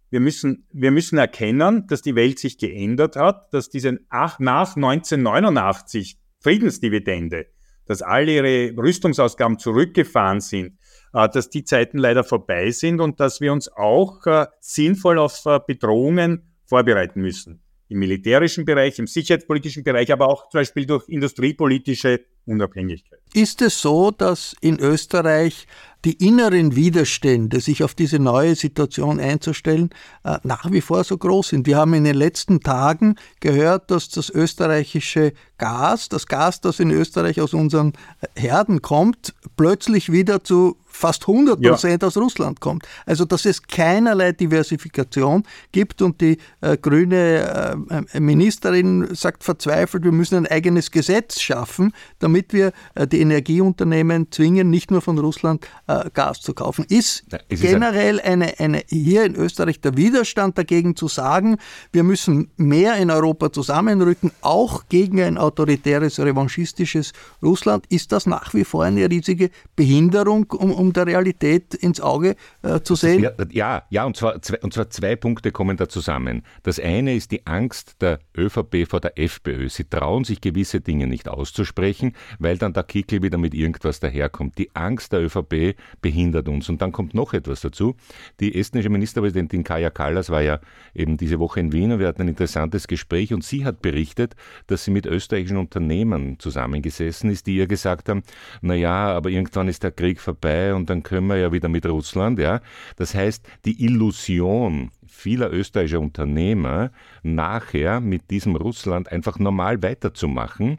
wir 0.10 0.20
müssen, 0.20 0.68
wir 0.74 0.92
müssen 0.92 1.18
erkennen, 1.20 1.86
dass 1.88 2.02
die 2.02 2.16
Welt 2.16 2.40
sich 2.40 2.58
geändert 2.58 3.16
hat, 3.16 3.54
dass 3.54 3.70
diese 3.70 4.00
nach 4.10 4.40
1989 4.40 6.18
Friedensdividende, 6.40 7.46
dass 7.86 8.02
alle 8.02 8.32
ihre 8.32 8.76
Rüstungsausgaben 8.76 9.60
zurückgefahren 9.60 10.42
sind, 10.42 10.80
dass 11.14 11.50
die 11.50 11.64
Zeiten 11.64 12.00
leider 12.00 12.24
vorbei 12.24 12.72
sind 12.72 13.00
und 13.02 13.20
dass 13.20 13.40
wir 13.40 13.54
uns 13.54 13.72
auch 13.72 14.22
sinnvoll 14.60 15.20
auf 15.20 15.44
Bedrohungen 15.68 16.56
vorbereiten 16.66 17.22
müssen 17.22 17.62
im 17.90 18.00
militärischen 18.00 18.66
Bereich, 18.66 19.00
im 19.00 19.08
sicherheitspolitischen 19.08 19.84
Bereich, 19.84 20.12
aber 20.12 20.28
auch 20.28 20.50
zum 20.50 20.60
Beispiel 20.60 20.86
durch 20.86 21.10
industriepolitische 21.10 22.22
Unabhängigkeit. 22.46 23.20
Ist 23.34 23.62
es 23.62 23.82
so, 23.82 24.12
dass 24.12 24.56
in 24.62 24.80
Österreich 24.80 25.68
die 26.06 26.26
inneren 26.26 26.76
Widerstände, 26.76 27.60
sich 27.60 27.84
auf 27.84 27.94
diese 27.94 28.20
neue 28.20 28.56
Situation 28.56 29.20
einzustellen, 29.20 29.90
äh, 30.24 30.38
nach 30.44 30.72
wie 30.72 30.82
vor 30.82 31.04
so 31.04 31.18
groß 31.18 31.50
sind? 31.50 31.68
Wir 31.68 31.78
haben 31.78 31.94
in 31.94 32.04
den 32.06 32.16
letzten 32.16 32.62
Tagen 32.62 33.16
gehört, 33.40 33.92
dass 33.92 34.10
das 34.10 34.30
österreichische 34.30 35.34
Gas, 35.58 36.10
das 36.10 36.26
Gas, 36.26 36.62
das 36.62 36.80
in 36.80 36.90
Österreich 36.92 37.42
aus 37.42 37.54
unseren 37.54 37.94
Herden 38.36 38.82
kommt, 38.82 39.34
plötzlich 39.58 40.12
wieder 40.12 40.44
zu 40.44 40.78
fast 40.92 41.28
100 41.28 41.62
Prozent 41.62 42.02
ja. 42.02 42.08
aus 42.08 42.18
Russland 42.18 42.60
kommt. 42.60 42.88
Also 43.06 43.24
dass 43.24 43.46
es 43.46 43.62
keinerlei 43.62 44.32
Diversifikation 44.32 45.44
gibt 45.72 46.02
und 46.02 46.20
die 46.20 46.38
äh, 46.62 46.78
grüne 46.78 47.86
äh, 48.12 48.20
Ministerin 48.20 49.14
sagt 49.14 49.44
verzweifelt, 49.44 50.04
wir 50.04 50.12
müssen 50.12 50.36
ein 50.36 50.48
eigenes 50.48 50.92
Gesetz 50.92 51.40
schaffen, 51.40 51.94
damit 52.20 52.54
wir 52.54 52.74
äh, 52.96 53.08
die 53.08 53.22
Energieunternehmen 53.22 54.32
zwingen, 54.32 54.70
nicht 54.70 54.92
nur 54.92 55.02
von 55.02 55.18
Russland 55.20 55.66
äh, 55.90 56.10
Gas 56.14 56.42
zu 56.42 56.54
kaufen. 56.54 56.86
Ist, 56.88 57.26
ja, 57.32 57.40
generell 57.50 58.22
eine, 58.22 58.60
eine, 58.60 58.84
hier 58.88 59.26
in 59.26 59.36
Österreich 59.36 59.82
der 59.82 59.98
Widerstand 59.98 60.58
dagegen 60.58 60.96
zu 60.96 61.08
sagen, 61.08 61.58
wir 61.92 62.04
müssen 62.04 62.52
mehr 62.58 62.98
in 62.98 63.10
Europa 63.10 63.52
zusammenrücken, 63.52 64.32
auch 64.42 64.84
gegen 64.88 65.20
ein 65.22 65.38
autoritäres, 65.38 66.20
revanchistisches 66.20 67.14
Russland, 67.42 67.86
ist 67.90 68.12
das 68.12 68.28
nach 68.28 68.54
wie 68.54 68.64
vor 68.64 68.84
eine 68.84 69.10
riesige 69.10 69.50
Behinderung, 69.76 70.52
um, 70.52 70.72
um 70.72 70.94
der 70.94 71.08
Realität 71.08 71.74
ins 71.74 72.00
Auge 72.00 72.36
äh, 72.62 72.82
zu 72.82 72.94
sehen? 72.94 73.28
Ja, 73.50 73.84
ja, 73.90 74.06
und 74.06 74.16
zwar, 74.16 74.42
zwei, 74.42 74.60
und 74.60 74.74
zwar 74.74 74.90
zwei 74.92 75.16
Punkte 75.16 75.52
kommen 75.52 75.78
da 75.78 75.90
zusammen. 75.90 76.44
Das 76.64 76.80
eine 76.80 77.16
ist 77.16 77.32
die 77.32 77.48
Angst 77.48 77.96
der 78.02 78.20
ÖVP 78.38 78.88
vor 78.88 79.00
der 79.00 79.18
FPÖ. 79.18 79.70
Sie 79.70 79.86
trauen 79.86 80.24
sich 80.24 80.40
gewisse 80.40 80.82
Dinge 80.82 81.08
nicht 81.08 81.28
auszusprechen, 81.28 82.14
weil 82.38 82.60
dann 82.60 82.74
der 82.74 82.84
Kickel 82.84 83.24
wieder 83.24 83.40
mit 83.40 83.56
irgendwas 83.56 84.00
daherkommt. 84.00 84.58
Die 84.60 84.76
Angst 84.76 85.14
der 85.14 85.22
ÖVP 85.22 85.79
behindert 86.02 86.48
uns. 86.48 86.70
Und 86.70 86.82
dann 86.82 86.92
kommt 86.92 87.14
noch 87.14 87.34
etwas 87.34 87.62
dazu. 87.62 87.96
Die 88.40 88.58
estnische 88.58 88.90
Ministerpräsidentin 88.90 89.64
Kaja 89.64 89.90
Kallas 89.90 90.30
war 90.30 90.42
ja 90.42 90.60
eben 90.94 91.18
diese 91.18 91.40
Woche 91.40 91.60
in 91.60 91.72
Wien 91.72 91.92
und 91.92 92.00
wir 92.00 92.08
hatten 92.08 92.22
ein 92.22 92.28
interessantes 92.28 92.88
Gespräch 92.88 93.34
und 93.34 93.44
sie 93.44 93.66
hat 93.66 93.82
berichtet, 93.82 94.36
dass 94.68 94.84
sie 94.84 94.92
mit 94.92 95.06
österreichischen 95.06 95.58
Unternehmen 95.58 96.40
zusammengesessen 96.40 97.30
ist, 97.30 97.48
die 97.48 97.56
ihr 97.56 97.68
gesagt 97.68 98.10
haben, 98.10 98.24
na 98.62 98.76
ja, 98.76 99.14
aber 99.14 99.30
irgendwann 99.30 99.68
ist 99.68 99.84
der 99.84 99.92
Krieg 99.92 100.20
vorbei 100.20 100.74
und 100.74 100.90
dann 100.90 101.04
können 101.04 101.28
wir 101.28 101.38
ja 101.38 101.52
wieder 101.52 101.70
mit 101.70 101.86
Russland, 101.86 102.40
ja. 102.40 102.62
Das 102.96 103.16
heißt, 103.16 103.46
die 103.66 103.84
Illusion 103.84 104.92
vieler 105.20 105.52
österreichischer 105.52 106.00
Unternehmer, 106.00 106.92
nachher 107.24 108.00
mit 108.00 108.32
diesem 108.32 108.56
Russland 108.56 109.12
einfach 109.12 109.38
normal 109.38 109.84
weiterzumachen, 109.84 110.78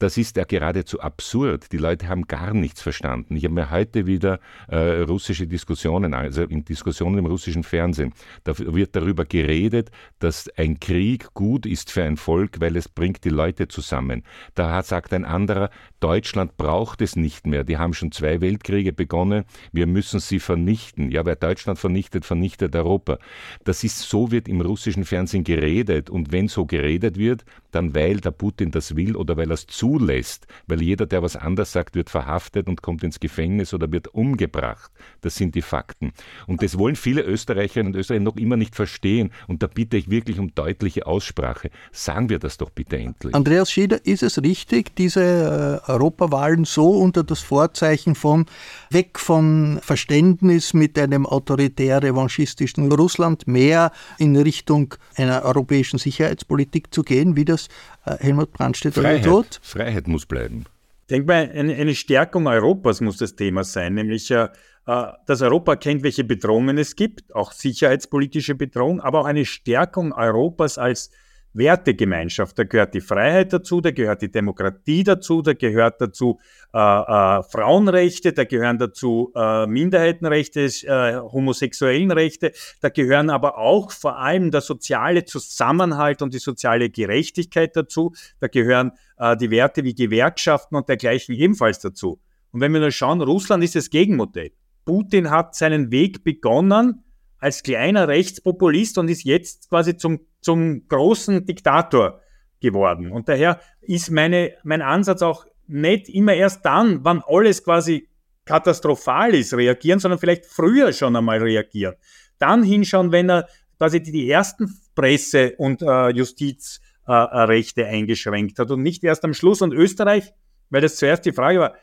das 0.00 0.16
ist 0.16 0.36
ja 0.36 0.44
geradezu 0.44 1.00
absurd. 1.00 1.72
Die 1.72 1.76
Leute 1.76 2.08
haben 2.08 2.26
gar 2.26 2.54
nichts 2.54 2.80
verstanden. 2.80 3.36
Ich 3.36 3.44
habe 3.44 3.54
mir 3.54 3.70
heute 3.70 4.06
wieder 4.06 4.40
äh, 4.68 5.02
russische 5.02 5.46
Diskussionen, 5.46 6.14
also 6.14 6.42
in 6.42 6.64
Diskussionen 6.64 7.18
im 7.18 7.26
russischen 7.26 7.62
Fernsehen, 7.62 8.12
da 8.44 8.58
wird 8.58 8.96
darüber 8.96 9.26
geredet, 9.26 9.90
dass 10.18 10.48
ein 10.56 10.80
Krieg 10.80 11.32
gut 11.34 11.66
ist 11.66 11.90
für 11.90 12.02
ein 12.02 12.16
Volk, 12.16 12.60
weil 12.60 12.76
es 12.76 12.88
bringt 12.88 13.24
die 13.24 13.30
Leute 13.30 13.68
zusammen. 13.68 14.24
Da 14.54 14.82
sagt 14.82 15.12
ein 15.12 15.26
anderer, 15.26 15.70
Deutschland 16.00 16.56
braucht 16.56 17.02
es 17.02 17.16
nicht 17.16 17.46
mehr. 17.46 17.64
Die 17.64 17.76
haben 17.76 17.92
schon 17.92 18.10
zwei 18.12 18.40
Weltkriege 18.40 18.92
begonnen. 18.92 19.44
Wir 19.72 19.86
müssen 19.86 20.20
sie 20.20 20.40
vernichten. 20.40 21.10
Ja, 21.10 21.26
wer 21.26 21.36
Deutschland 21.36 21.78
vernichtet, 21.78 22.24
vernichtet 22.24 22.74
Europa. 22.74 23.18
Das 23.64 23.84
ist, 23.84 24.00
so 24.00 24.30
wird 24.30 24.48
im 24.48 24.62
russischen 24.62 25.04
Fernsehen 25.04 25.44
geredet. 25.44 26.08
Und 26.08 26.32
wenn 26.32 26.48
so 26.48 26.64
geredet 26.64 27.18
wird, 27.18 27.44
dann 27.70 27.94
weil 27.94 28.16
der 28.20 28.30
Putin 28.30 28.70
das 28.70 28.96
will 28.96 29.14
oder 29.14 29.36
weil 29.36 29.50
er 29.50 29.54
es 29.54 29.66
zu 29.66 29.90
zulässt, 29.90 30.46
weil 30.66 30.82
jeder, 30.82 31.06
der 31.06 31.22
was 31.22 31.36
anders 31.36 31.72
sagt, 31.72 31.94
wird 31.94 32.10
verhaftet 32.10 32.68
und 32.68 32.82
kommt 32.82 33.02
ins 33.02 33.18
Gefängnis 33.18 33.74
oder 33.74 33.90
wird 33.90 34.08
umgebracht. 34.14 34.90
Das 35.20 35.34
sind 35.34 35.54
die 35.54 35.62
Fakten. 35.62 36.12
Und 36.46 36.62
das 36.62 36.78
wollen 36.78 36.96
viele 36.96 37.22
Österreicherinnen 37.22 37.92
und 37.92 37.98
Österreicher 37.98 38.22
noch 38.22 38.36
immer 38.36 38.56
nicht 38.56 38.76
verstehen. 38.76 39.30
Und 39.48 39.62
da 39.62 39.66
bitte 39.66 39.96
ich 39.96 40.10
wirklich 40.10 40.38
um 40.38 40.54
deutliche 40.54 41.06
Aussprache. 41.06 41.70
Sagen 41.92 42.28
wir 42.28 42.38
das 42.38 42.56
doch 42.56 42.70
bitte 42.70 42.98
endlich. 42.98 43.34
Andreas 43.34 43.70
Schieder, 43.72 44.04
ist 44.06 44.22
es 44.22 44.42
richtig, 44.42 44.94
diese 44.94 45.82
äh, 45.88 45.89
Europawahlen 45.90 46.64
so 46.64 46.90
unter 46.90 47.24
das 47.24 47.40
Vorzeichen 47.40 48.14
von 48.14 48.46
weg 48.90 49.18
von 49.18 49.78
Verständnis 49.82 50.74
mit 50.74 50.98
einem 50.98 51.26
autoritär-revanchistischen 51.26 52.90
Russland 52.92 53.46
mehr 53.46 53.92
in 54.18 54.36
Richtung 54.36 54.94
einer 55.16 55.44
europäischen 55.44 55.98
Sicherheitspolitik 55.98 56.92
zu 56.92 57.02
gehen, 57.02 57.36
wie 57.36 57.44
das 57.44 57.68
äh, 58.06 58.16
Helmut 58.18 58.52
Brandstätter 58.52 59.02
Freiheit, 59.02 59.24
tut. 59.24 59.60
Freiheit 59.62 60.08
muss 60.08 60.26
bleiben. 60.26 60.64
Ich 61.02 61.06
denke 61.08 61.26
mal, 61.26 61.50
eine, 61.52 61.94
Stärkung 61.94 62.46
Europas 62.46 63.00
muss 63.00 63.16
das 63.16 63.34
Thema 63.34 63.64
sein, 63.64 63.94
nämlich 63.94 64.30
äh, 64.30 64.48
äh, 64.86 65.06
dass 65.26 65.42
Europa 65.42 65.76
kennt, 65.76 66.02
welche 66.02 66.24
Bedrohungen 66.24 66.78
es 66.78 66.96
gibt, 66.96 67.34
auch 67.34 67.52
sicherheitspolitische 67.52 68.54
Bedrohungen, 68.54 69.00
aber 69.00 69.20
auch 69.20 69.24
eine 69.26 69.44
Stärkung 69.44 70.12
Europas 70.12 70.78
als 70.78 71.10
Wertegemeinschaft. 71.52 72.58
Da 72.58 72.64
gehört 72.64 72.94
die 72.94 73.00
Freiheit 73.00 73.52
dazu, 73.52 73.80
da 73.80 73.90
gehört 73.90 74.22
die 74.22 74.30
Demokratie 74.30 75.04
dazu, 75.04 75.42
da 75.42 75.52
gehört 75.52 76.00
dazu 76.00 76.38
äh, 76.72 76.78
äh, 76.78 77.42
Frauenrechte, 77.42 78.32
da 78.32 78.44
gehören 78.44 78.78
dazu 78.78 79.32
äh, 79.34 79.66
Minderheitenrechte, 79.66 80.60
äh, 80.60 81.16
homosexuellen 81.16 82.10
Rechte, 82.10 82.52
da 82.80 82.88
gehören 82.88 83.30
aber 83.30 83.58
auch 83.58 83.90
vor 83.90 84.18
allem 84.18 84.50
der 84.50 84.60
soziale 84.60 85.24
Zusammenhalt 85.24 86.22
und 86.22 86.34
die 86.34 86.38
soziale 86.38 86.90
Gerechtigkeit 86.90 87.76
dazu, 87.76 88.12
da 88.38 88.48
gehören 88.48 88.92
äh, 89.18 89.36
die 89.36 89.50
Werte 89.50 89.84
wie 89.84 89.94
Gewerkschaften 89.94 90.76
und 90.76 90.88
dergleichen 90.88 91.34
ebenfalls 91.34 91.80
dazu. 91.80 92.20
Und 92.52 92.60
wenn 92.60 92.72
wir 92.72 92.80
nur 92.80 92.90
schauen, 92.90 93.20
Russland 93.20 93.62
ist 93.62 93.76
das 93.76 93.90
Gegenmodell. 93.90 94.50
Putin 94.84 95.30
hat 95.30 95.54
seinen 95.54 95.90
Weg 95.90 96.24
begonnen, 96.24 97.04
als 97.38 97.62
kleiner 97.62 98.06
Rechtspopulist 98.08 98.98
und 98.98 99.08
ist 99.08 99.24
jetzt 99.24 99.68
quasi 99.70 99.96
zum, 99.96 100.20
zum 100.40 100.86
großen 100.88 101.44
Diktator 101.46 102.20
geworden. 102.60 103.10
Und 103.10 103.28
daher 103.28 103.60
ist 103.80 104.10
meine, 104.10 104.54
mein 104.62 104.82
Ansatz 104.82 105.22
auch 105.22 105.46
nicht 105.66 106.08
immer 106.08 106.34
erst 106.34 106.64
dann, 106.64 107.04
wann 107.04 107.22
alles 107.26 107.64
quasi 107.64 108.08
katastrophal 108.44 109.34
ist, 109.34 109.54
reagieren, 109.54 110.00
sondern 110.00 110.18
vielleicht 110.18 110.46
früher 110.46 110.92
schon 110.92 111.14
einmal 111.14 111.38
reagieren. 111.38 111.94
Dann 112.38 112.62
hinschauen, 112.62 113.12
wenn 113.12 113.30
er 113.30 113.48
quasi 113.78 114.02
die, 114.02 114.28
ersten 114.28 114.78
Presse- 114.94 115.54
und 115.56 115.82
äh, 115.82 116.10
Justizrechte 116.10 117.82
äh, 117.82 117.86
eingeschränkt 117.86 118.58
hat 118.58 118.70
und 118.70 118.82
nicht 118.82 119.04
erst 119.04 119.24
am 119.24 119.34
Schluss. 119.34 119.62
Und 119.62 119.72
Österreich, 119.72 120.32
weil 120.68 120.80
das 120.80 120.96
zuerst 120.96 121.24
die 121.24 121.32
Frage 121.32 121.60
war, 121.60 121.74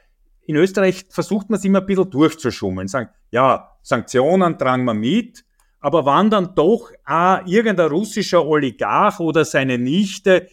in 0.45 0.55
Österreich 0.55 1.05
versucht 1.09 1.49
man 1.49 1.57
es 1.57 1.65
immer 1.65 1.79
ein 1.79 1.85
bisschen 1.85 2.09
durchzuschummeln. 2.09 2.87
Sagen, 2.87 3.09
ja, 3.31 3.77
Sanktionen 3.81 4.57
tragen 4.57 4.85
wir 4.85 4.93
mit, 4.93 5.43
aber 5.79 6.05
wann 6.05 6.29
dann 6.29 6.55
doch 6.55 6.91
ah, 7.05 7.41
irgendein 7.45 7.89
russischer 7.89 8.45
Oligarch 8.45 9.19
oder 9.19 9.45
seine 9.45 9.77
Nichte 9.77 10.47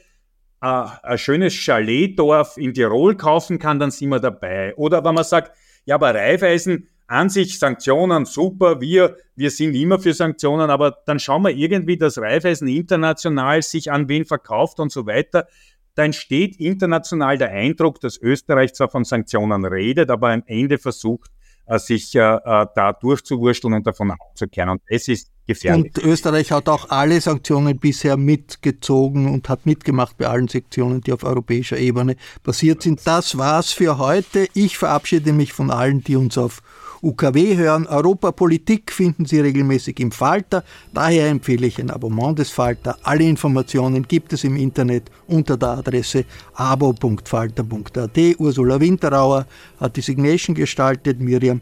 äh, 0.60 0.84
ein 1.02 1.18
schönes 1.18 1.54
Chaletdorf 1.54 2.56
in 2.56 2.74
Tirol 2.74 3.16
kaufen 3.16 3.58
kann, 3.58 3.78
dann 3.78 3.90
sind 3.90 4.10
wir 4.10 4.20
dabei. 4.20 4.74
Oder 4.76 5.04
wenn 5.04 5.14
man 5.14 5.24
sagt, 5.24 5.56
ja, 5.84 5.96
aber 5.96 6.14
Raiffeisen 6.14 6.88
an 7.06 7.28
sich 7.28 7.58
Sanktionen, 7.58 8.24
super, 8.24 8.80
wir, 8.80 9.16
wir 9.36 9.50
sind 9.50 9.74
immer 9.74 9.98
für 9.98 10.14
Sanktionen, 10.14 10.70
aber 10.70 10.96
dann 11.04 11.18
schauen 11.18 11.42
wir 11.42 11.50
irgendwie, 11.50 11.98
dass 11.98 12.18
Raiffeisen 12.18 12.66
international 12.68 13.62
sich 13.62 13.92
an 13.92 14.08
wen 14.08 14.24
verkauft 14.24 14.80
und 14.80 14.90
so 14.90 15.06
weiter. 15.06 15.46
Da 15.94 16.04
entsteht 16.04 16.56
international 16.56 17.38
der 17.38 17.50
Eindruck, 17.50 18.00
dass 18.00 18.18
Österreich 18.20 18.74
zwar 18.74 18.88
von 18.88 19.04
Sanktionen 19.04 19.64
redet, 19.64 20.10
aber 20.10 20.30
am 20.30 20.42
Ende 20.46 20.78
versucht, 20.78 21.30
sich 21.78 22.14
äh, 22.14 22.20
äh, 22.20 22.66
da 22.74 22.92
durchzuwursteln 22.92 23.74
und 23.74 23.86
davon 23.86 24.10
abzukehren. 24.10 24.70
Und 24.70 24.82
es 24.86 25.08
ist 25.08 25.30
gefährlich. 25.46 25.92
Und 25.96 26.04
Österreich 26.04 26.52
hat 26.52 26.68
auch 26.68 26.90
alle 26.90 27.20
Sanktionen 27.20 27.78
bisher 27.78 28.16
mitgezogen 28.16 29.32
und 29.32 29.48
hat 29.48 29.66
mitgemacht 29.66 30.16
bei 30.18 30.26
allen 30.26 30.48
Sektionen, 30.48 31.00
die 31.00 31.12
auf 31.12 31.24
europäischer 31.24 31.78
Ebene 31.78 32.16
passiert 32.42 32.82
sind. 32.82 33.00
Das 33.06 33.38
war's 33.38 33.72
für 33.72 33.98
heute. 33.98 34.46
Ich 34.54 34.78
verabschiede 34.78 35.32
mich 35.32 35.52
von 35.52 35.70
allen, 35.70 36.02
die 36.02 36.16
uns 36.16 36.38
auf 36.38 36.62
UKW 37.04 37.56
hören. 37.56 37.86
Europapolitik 37.86 38.90
finden 38.90 39.26
Sie 39.26 39.40
regelmäßig 39.40 40.00
im 40.00 40.10
Falter. 40.10 40.64
Daher 40.92 41.28
empfehle 41.28 41.66
ich 41.66 41.78
ein 41.78 41.90
Abonnement 41.90 42.38
des 42.38 42.50
Falter. 42.50 42.96
Alle 43.02 43.24
Informationen 43.24 44.08
gibt 44.08 44.32
es 44.32 44.44
im 44.44 44.56
Internet 44.56 45.10
unter 45.26 45.56
der 45.56 45.70
Adresse 45.70 46.24
abo.falter.at. 46.54 48.18
Ursula 48.38 48.80
Winterauer 48.80 49.46
hat 49.78 49.96
die 49.96 50.00
Signation 50.00 50.54
gestaltet. 50.54 51.20
Miriam 51.20 51.60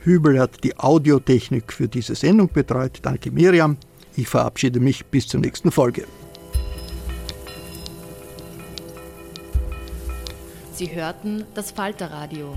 Hübel 0.00 0.40
hat 0.40 0.62
die 0.64 0.76
Audiotechnik 0.78 1.72
für 1.72 1.88
diese 1.88 2.14
Sendung 2.14 2.48
betreut. 2.52 2.98
Danke 3.02 3.30
Miriam. 3.30 3.76
Ich 4.16 4.28
verabschiede 4.28 4.80
mich 4.80 5.06
bis 5.06 5.28
zur 5.28 5.40
nächsten 5.40 5.70
Folge. 5.70 6.04
Sie 10.72 10.94
hörten 10.94 11.44
das 11.54 11.70
Falterradio 11.70 12.56